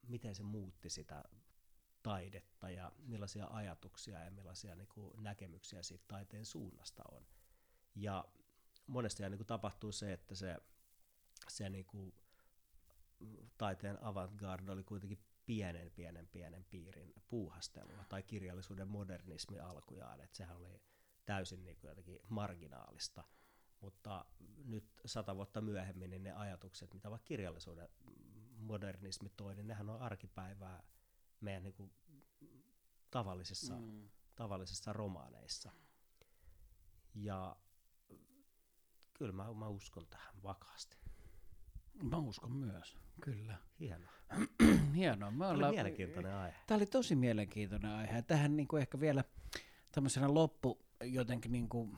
miten 0.07 0.35
se 0.35 0.43
muutti 0.43 0.89
sitä 0.89 1.23
taidetta 2.03 2.69
ja 2.69 2.91
millaisia 2.97 3.47
ajatuksia 3.47 4.19
ja 4.19 4.31
millaisia 4.31 4.75
niin 4.75 4.87
kuin 4.87 5.23
näkemyksiä 5.23 5.83
siitä 5.83 6.05
taiteen 6.07 6.45
suunnasta 6.45 7.03
on. 7.11 7.25
Ja 7.95 8.25
monesti 8.89 9.29
niin 9.29 9.45
tapahtuu 9.45 9.91
se, 9.91 10.13
että 10.13 10.35
se, 10.35 10.57
se 11.47 11.69
niin 11.69 11.85
kuin 11.85 12.13
taiteen 13.57 14.03
avantgarde 14.03 14.71
oli 14.71 14.83
kuitenkin 14.83 15.19
pienen, 15.45 15.91
pienen, 15.91 16.27
pienen 16.27 16.65
piirin 16.69 17.13
puuhastelua 17.27 18.05
tai 18.09 18.23
kirjallisuuden 18.23 18.87
modernismi 18.87 19.59
alkujaan, 19.59 20.21
että 20.21 20.37
sehän 20.37 20.57
oli 20.57 20.81
täysin 21.25 21.65
niin 21.65 21.77
kuin 21.77 21.89
jotenkin 21.89 22.19
marginaalista. 22.29 23.23
Mutta 23.81 24.25
nyt 24.65 24.85
sata 25.05 25.35
vuotta 25.35 25.61
myöhemmin 25.61 26.09
niin 26.09 26.23
ne 26.23 26.31
ajatukset, 26.31 26.93
mitä 26.93 27.09
vaikka 27.09 27.25
kirjallisuuden 27.27 27.89
modernismi 28.57 29.29
toi, 29.29 29.55
niin 29.55 29.67
nehän 29.67 29.89
on 29.89 30.01
arkipäivää 30.01 30.83
meidän 31.41 31.63
niin 31.63 31.73
kuin 31.73 31.91
tavallisissa, 33.11 33.75
mm. 33.75 34.09
tavallisissa 34.35 34.93
romaaneissa. 34.93 35.71
Ja 37.15 37.55
kyllä 39.19 39.33
mä, 39.33 39.53
mä 39.53 39.67
uskon 39.67 40.05
tähän 40.09 40.33
vakaasti. 40.43 40.97
Mä 42.03 42.17
uskon 42.17 42.51
myös, 42.51 42.97
kyllä. 43.21 43.57
Hienoa. 43.79 44.11
Hienoa. 44.95 45.31
Me 45.31 45.47
ollaan... 45.47 45.69
oli 45.69 45.75
mielenkiintoinen 45.75 46.33
aihe. 46.33 46.55
Tämä 46.67 46.75
oli 46.75 46.85
tosi 46.85 47.15
mielenkiintoinen 47.15 47.91
aihe. 47.91 48.21
Tähän 48.21 48.57
niin 48.57 48.67
kuin 48.67 48.81
ehkä 48.81 48.99
vielä 48.99 49.23
tämmöisenä 49.91 50.33
loppu 50.33 50.81
jotenkin, 51.03 51.51
niin 51.51 51.69
kuin, 51.69 51.97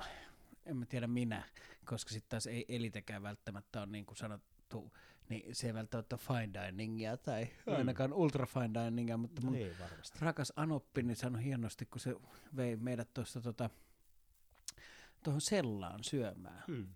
en 0.66 0.78
mä 0.78 0.86
tiedä 0.86 1.08
minä, 1.08 1.44
koska 1.86 2.10
sitten 2.10 2.30
taas 2.30 2.48
ei 2.48 2.66
elitekään 2.70 3.24
välttämättä 3.24 3.82
on 3.82 3.92
niin 3.92 4.06
kuin 4.06 4.18
sanottu, 4.18 4.94
niin 5.30 5.56
se 5.56 5.68
ei 5.68 5.74
välttämättä 5.74 6.18
fine 6.18 6.68
diningia 6.68 7.18
tai 7.18 7.48
mm. 7.68 7.74
ainakaan 7.74 8.14
ultra 8.14 8.46
fine 8.46 8.86
diningia, 8.86 9.18
mutta 9.18 9.42
mun 9.42 9.56
ei 9.56 9.74
rakas 10.20 10.54
Anoppi 10.56 11.04
niin 11.04 11.18
sanoi 11.18 11.44
hienosti, 11.44 11.86
kun 11.86 12.00
se 12.00 12.16
vei 12.56 12.76
meidät 12.76 13.14
tuosta 13.14 13.42
tota, 13.42 13.70
tuohon 15.24 15.42
sellaan 15.42 16.04
syömään. 16.04 16.64
Mm. 16.68 16.88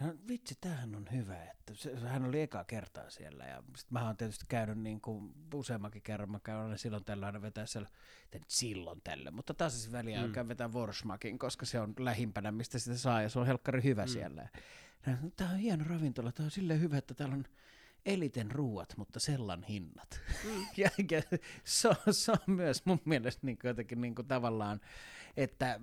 No, 0.00 0.14
vitsi, 0.28 0.54
tämähän 0.60 0.94
on 0.94 1.06
hyvä, 1.12 1.44
että 1.44 1.74
se, 1.74 1.96
hän 1.98 2.24
oli 2.24 2.40
eka 2.40 2.64
kertaa 2.64 3.10
siellä 3.10 3.44
ja 3.44 3.62
sit 3.76 3.90
mä 3.90 4.06
oon 4.06 4.16
tietysti 4.16 4.44
käynyt 4.48 4.78
niin 4.78 5.00
kuin 5.00 5.32
useammankin 5.54 6.02
kerran, 6.02 6.30
mä 6.30 6.40
käyn 6.40 6.58
aina 6.58 6.76
silloin 6.76 7.04
tällä 7.04 7.26
aina 7.26 7.42
vetää 7.42 7.66
siellä, 7.66 7.88
silloin 8.48 9.00
tällä, 9.04 9.30
mutta 9.30 9.54
taas 9.54 9.72
siis 9.72 9.92
väliä 9.92 10.26
mm. 10.26 10.32
käyn 10.32 10.48
vetää 10.48 10.68
Worsmakin, 10.68 11.38
koska 11.38 11.66
se 11.66 11.80
on 11.80 11.94
lähimpänä, 11.98 12.52
mistä 12.52 12.78
sitä 12.78 12.96
saa 12.96 13.22
ja 13.22 13.28
se 13.28 13.38
on 13.38 13.46
helkkari 13.46 13.82
hyvä 13.82 14.04
mm. 14.04 14.08
siellä. 14.08 14.48
No, 15.06 15.12
tämä 15.36 15.50
on 15.50 15.58
hieno 15.58 15.84
ravintola, 15.84 16.32
tämä 16.32 16.44
on 16.44 16.50
silleen 16.50 16.80
hyvä, 16.80 16.98
että 16.98 17.14
täällä 17.14 17.34
on 17.34 17.44
eliten 18.06 18.50
ruuat, 18.50 18.96
mutta 18.96 19.20
sellan 19.20 19.62
hinnat. 19.62 20.20
Mm. 20.44 20.66
ja, 20.76 20.90
ja 21.10 21.22
se, 21.64 21.88
on, 21.88 22.14
se 22.14 22.32
on 22.32 22.54
myös 22.54 22.86
mun 22.86 23.00
mielestä 23.04 23.46
niin 23.46 23.58
kuin 23.58 23.68
jotenkin 23.68 24.00
niin 24.00 24.14
kuin 24.14 24.28
tavallaan 24.28 24.80
että, 25.36 25.80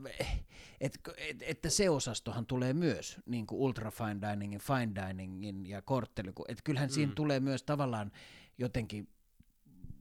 et, 0.81 0.99
et, 1.17 1.41
että 1.41 1.69
se 1.69 1.89
osastohan 1.89 2.45
tulee 2.45 2.73
myös 2.73 3.17
niin 3.25 3.47
kuin 3.47 3.59
ultra 3.59 3.91
fine 3.91 4.17
diningin, 4.31 4.59
fine 4.59 4.91
diningin 4.95 5.65
ja 5.65 5.81
kortteli, 5.81 6.29
että 6.47 6.63
kyllähän 6.63 6.89
mm. 6.89 6.93
siinä 6.93 7.11
tulee 7.15 7.39
myös 7.39 7.63
tavallaan 7.63 8.11
jotenkin, 8.57 9.09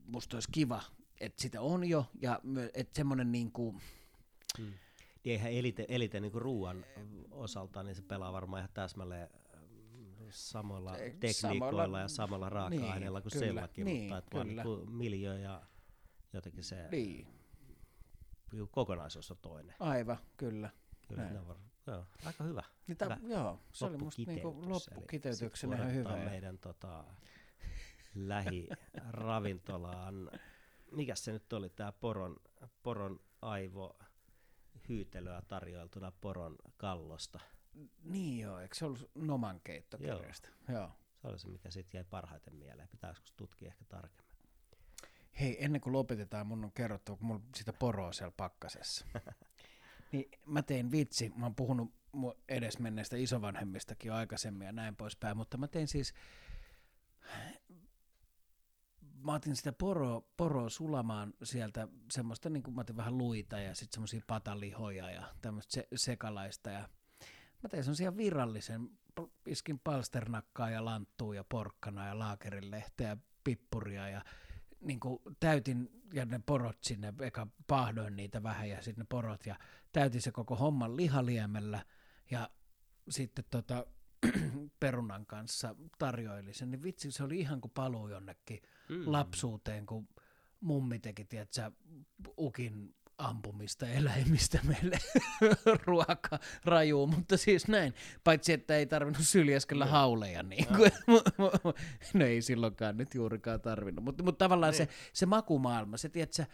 musta 0.07 0.36
olisi 0.36 0.48
kiva, 0.53 0.82
että 1.20 1.42
sitä 1.42 1.61
on 1.61 1.88
jo, 1.88 2.07
ja 2.22 2.40
että 2.74 2.96
semmoinen 2.96 3.32
niin 3.32 3.53
kuin, 3.53 3.80
mm. 4.59 4.72
Niin 5.24 5.32
eihän 5.32 5.53
elite, 5.53 5.86
elite 5.88 6.20
niin 6.20 6.32
kuin 6.32 6.42
ruoan 6.42 6.84
osalta, 7.30 7.82
niin 7.82 7.94
se 7.94 8.03
pelaa 8.03 8.32
varmaan 8.32 8.61
ihan 8.61 8.70
täsmälleen 8.74 9.28
samoilla 10.30 10.96
tekniikoilla 11.20 11.82
samalla, 11.82 12.01
ja 12.01 12.09
samalla 12.09 12.48
raaka-aineella 12.48 13.18
niin, 13.18 13.22
kuin 13.22 13.32
kyllä, 13.32 13.46
sellakin, 13.46 13.84
niin, 13.84 14.03
mutta 14.03 14.18
että 14.18 14.30
kyllä. 14.30 14.64
vaan 14.64 14.78
niin 14.78 14.92
miljö 14.92 15.38
ja 15.38 15.62
jotenkin 16.32 16.64
se 16.64 16.88
niin 16.90 17.39
kokonaisuus 18.70 19.30
on 19.30 19.36
toinen. 19.42 19.76
Aivan, 19.80 20.18
kyllä. 20.36 20.70
Kyllä, 21.09 21.30
ne 21.30 21.46
var, 21.46 21.57
joo, 21.86 22.07
aika 22.24 22.44
hyvä. 22.44 22.62
Niin 22.86 22.96
ta, 22.96 23.05
hyvä 23.05 23.34
joo, 23.34 23.61
se 23.72 23.84
oli 23.84 23.96
musta 23.96 24.22
niinku 24.26 24.62
loppukiteytyksenä 24.66 25.76
ihan 25.76 25.94
hyvä. 25.94 26.16
meidän 26.16 26.59
tota, 26.59 27.05
lähiravintolaan, 28.14 30.30
mikä 30.96 31.14
se 31.14 31.32
nyt 31.32 31.53
oli, 31.53 31.70
tämä 31.70 31.92
poron, 31.92 32.36
poron 32.82 33.20
aivo 33.42 33.98
hyytelöä 34.88 35.42
tarjoiltuna 35.48 36.12
poron 36.20 36.57
kallosta. 36.76 37.40
Niin 38.03 38.38
joo, 38.38 38.59
eikö 38.59 38.74
se 38.74 38.84
ollut 38.84 39.11
Noman 39.14 39.61
keittokirjasta? 39.64 40.48
Joo. 40.68 40.78
joo. 40.78 40.90
Se 41.22 41.28
oli 41.28 41.38
se, 41.38 41.48
mikä 41.48 41.70
sitten 41.70 41.98
jäi 41.98 42.05
parhaiten 42.05 42.55
mieleen. 42.55 42.88
Pitäisikö 42.88 43.28
tutkia 43.36 43.68
ehkä 43.68 43.84
tarkemmin? 43.88 44.29
Hei, 45.40 45.64
ennen 45.64 45.80
kuin 45.80 45.92
lopetetaan, 45.92 46.46
mun 46.46 46.64
on 46.64 46.72
kerrottu, 46.72 47.16
kun 47.16 47.26
mulla 47.26 47.40
sitä 47.56 47.72
poroa 47.72 48.12
siellä 48.12 48.34
pakkasessa. 48.36 49.06
niin 50.12 50.30
mä 50.46 50.62
tein 50.62 50.90
vitsi, 50.90 51.32
mä 51.36 51.46
oon 51.46 51.54
puhunut 51.54 51.94
edesmenneistä 52.48 53.16
isovanhemmistakin 53.16 54.12
aikaisemmin 54.12 54.66
ja 54.66 54.72
näin 54.72 54.96
poispäin, 54.96 55.36
mutta 55.36 55.56
mä 55.56 55.68
tein 55.68 55.88
siis, 55.88 56.14
mä 59.22 59.34
otin 59.34 59.56
sitä 59.56 59.72
poroa, 59.72 60.22
poroa 60.36 60.68
sulamaan 60.68 61.34
sieltä 61.42 61.88
semmoista, 62.10 62.50
niin 62.50 62.62
kuin 62.62 62.74
mä 62.74 62.80
otin 62.80 62.96
vähän 62.96 63.18
luita 63.18 63.58
ja 63.58 63.74
sitten 63.74 63.94
semmoisia 63.94 64.20
patalihoja 64.26 65.10
ja 65.10 65.22
tämmöistä 65.42 65.74
se, 65.74 65.88
sekalaista 65.94 66.70
ja 66.70 66.88
mä 67.62 67.68
tein 67.68 67.84
semmoisia 67.84 68.16
virallisen, 68.16 68.90
iskin 69.46 69.78
palsternakkaa 69.78 70.70
ja 70.70 70.84
lanttua 70.84 71.34
ja 71.34 71.44
porkkana 71.44 72.06
ja 72.06 72.18
laakerilehteä 72.18 73.08
ja 73.08 73.16
pippuria 73.44 74.08
ja 74.08 74.24
niin 74.80 75.00
kuin 75.00 75.18
täytin 75.40 76.02
ja 76.14 76.24
ne 76.24 76.40
porot 76.46 76.78
sinne, 76.84 77.14
eka 77.20 77.46
pahdoin 77.66 78.16
niitä 78.16 78.42
vähän 78.42 78.68
ja 78.68 78.82
sitten 78.82 79.02
ne 79.02 79.06
porot 79.08 79.46
ja 79.46 79.58
täytin 79.92 80.22
se 80.22 80.32
koko 80.32 80.56
homman 80.56 80.96
lihaliemellä 80.96 81.84
ja 82.30 82.50
sitten 83.08 83.44
tota, 83.50 83.86
perunan 84.80 85.26
kanssa 85.26 85.76
tarjoili 85.98 86.54
sen, 86.54 86.70
niin 86.70 86.82
vitsi 86.82 87.12
se 87.12 87.24
oli 87.24 87.38
ihan 87.38 87.60
kuin 87.60 87.72
paluu 87.74 88.08
jonnekin 88.08 88.62
mm. 88.88 89.02
lapsuuteen, 89.06 89.86
kun 89.86 90.08
mummi 90.60 90.98
teki, 90.98 91.24
tiedätkö, 91.24 91.70
ukin 92.38 92.94
ampumista 93.20 93.88
eläimistä 93.88 94.58
meille 94.64 94.98
ruoka 95.86 96.38
rajuu, 96.64 97.06
mutta 97.06 97.36
siis 97.36 97.68
näin. 97.68 97.94
Paitsi, 98.24 98.52
että 98.52 98.76
ei 98.76 98.86
tarvinnut 98.86 99.26
syljäskellä 99.26 99.84
no. 99.84 99.90
hauleja, 99.90 100.42
niin 100.42 100.66
kuin, 100.66 100.92
no 102.14 102.24
ei 102.24 102.42
silloinkaan 102.42 102.96
nyt 102.96 103.14
juurikaan 103.14 103.60
tarvinnut. 103.60 104.04
Mutta, 104.04 104.22
mutta 104.22 104.44
tavallaan 104.44 104.74
se, 104.74 104.84
niin. 104.84 104.94
se 105.12 105.26
makumaailma, 105.26 105.96
se 105.96 106.08
tiedätkö, 106.08 106.44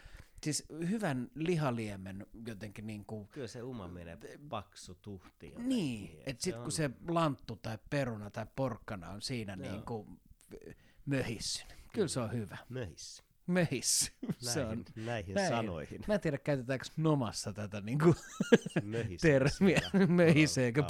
siis 0.43 0.65
hyvän 0.89 1.31
lihaliemen 1.35 2.25
jotenkin 2.47 2.87
niin 2.87 3.05
kuin... 3.05 3.27
Kyllä 3.27 3.47
se 3.47 3.63
umaminen 3.63 4.19
paksu 4.49 4.95
tuhti. 4.95 5.53
Niin, 5.57 6.19
että 6.25 6.43
sitten 6.43 6.63
kun 6.63 6.71
se 6.71 6.89
lanttu 7.07 7.55
tai 7.55 7.77
peruna 7.89 8.29
tai 8.29 8.45
porkkana 8.55 9.09
on 9.09 9.21
siinä 9.21 9.55
no. 9.55 9.61
niin 9.61 9.81
kuin 9.81 10.19
möhissyt, 11.05 11.75
kyllä 11.93 12.07
se 12.07 12.19
on 12.19 12.31
hyvä. 12.31 12.57
Möhissy. 12.69 13.26
Möhis. 13.47 14.11
Se 14.37 14.65
on. 14.65 14.85
Näihin, 14.95 15.35
näihin 15.35 15.55
sanoihin. 15.55 16.01
Mä 16.07 16.13
en 16.13 16.21
tiedä, 16.21 16.37
käytetäänkö 16.37 16.85
nomassa 16.97 17.53
tätä 17.53 17.81
niinku 17.81 18.15
Möhisee 18.83 19.39
termiä, 19.39 19.81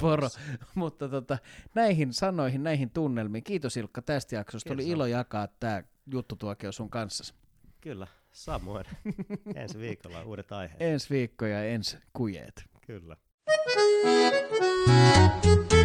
poro, 0.00 0.28
mutta 0.74 1.08
tota, 1.08 1.38
näihin 1.74 2.12
sanoihin, 2.12 2.62
näihin 2.62 2.90
tunnelmiin. 2.90 3.44
Kiitos 3.44 3.76
Ilkka 3.76 4.02
tästä 4.02 4.34
jaksosta, 4.34 4.72
oli 4.72 4.82
Kiitos, 4.82 4.94
ilo 4.94 5.06
jakaa 5.06 5.48
tämä 5.60 5.82
juttu 6.06 6.36
tuokio 6.36 6.72
sun 6.72 6.90
kanssa. 6.90 7.34
Kyllä, 7.80 8.06
samoin. 8.32 8.84
Ensi 9.54 9.78
viikolla 9.78 10.22
uudet 10.22 10.52
aiheet. 10.52 10.82
Ensi 10.82 11.10
viikko 11.10 11.46
ja 11.46 11.64
ensi 11.64 11.98
kujeet. 12.12 12.64
Kyllä. 12.86 13.16
Thank 15.44 15.72
you. 15.72 15.77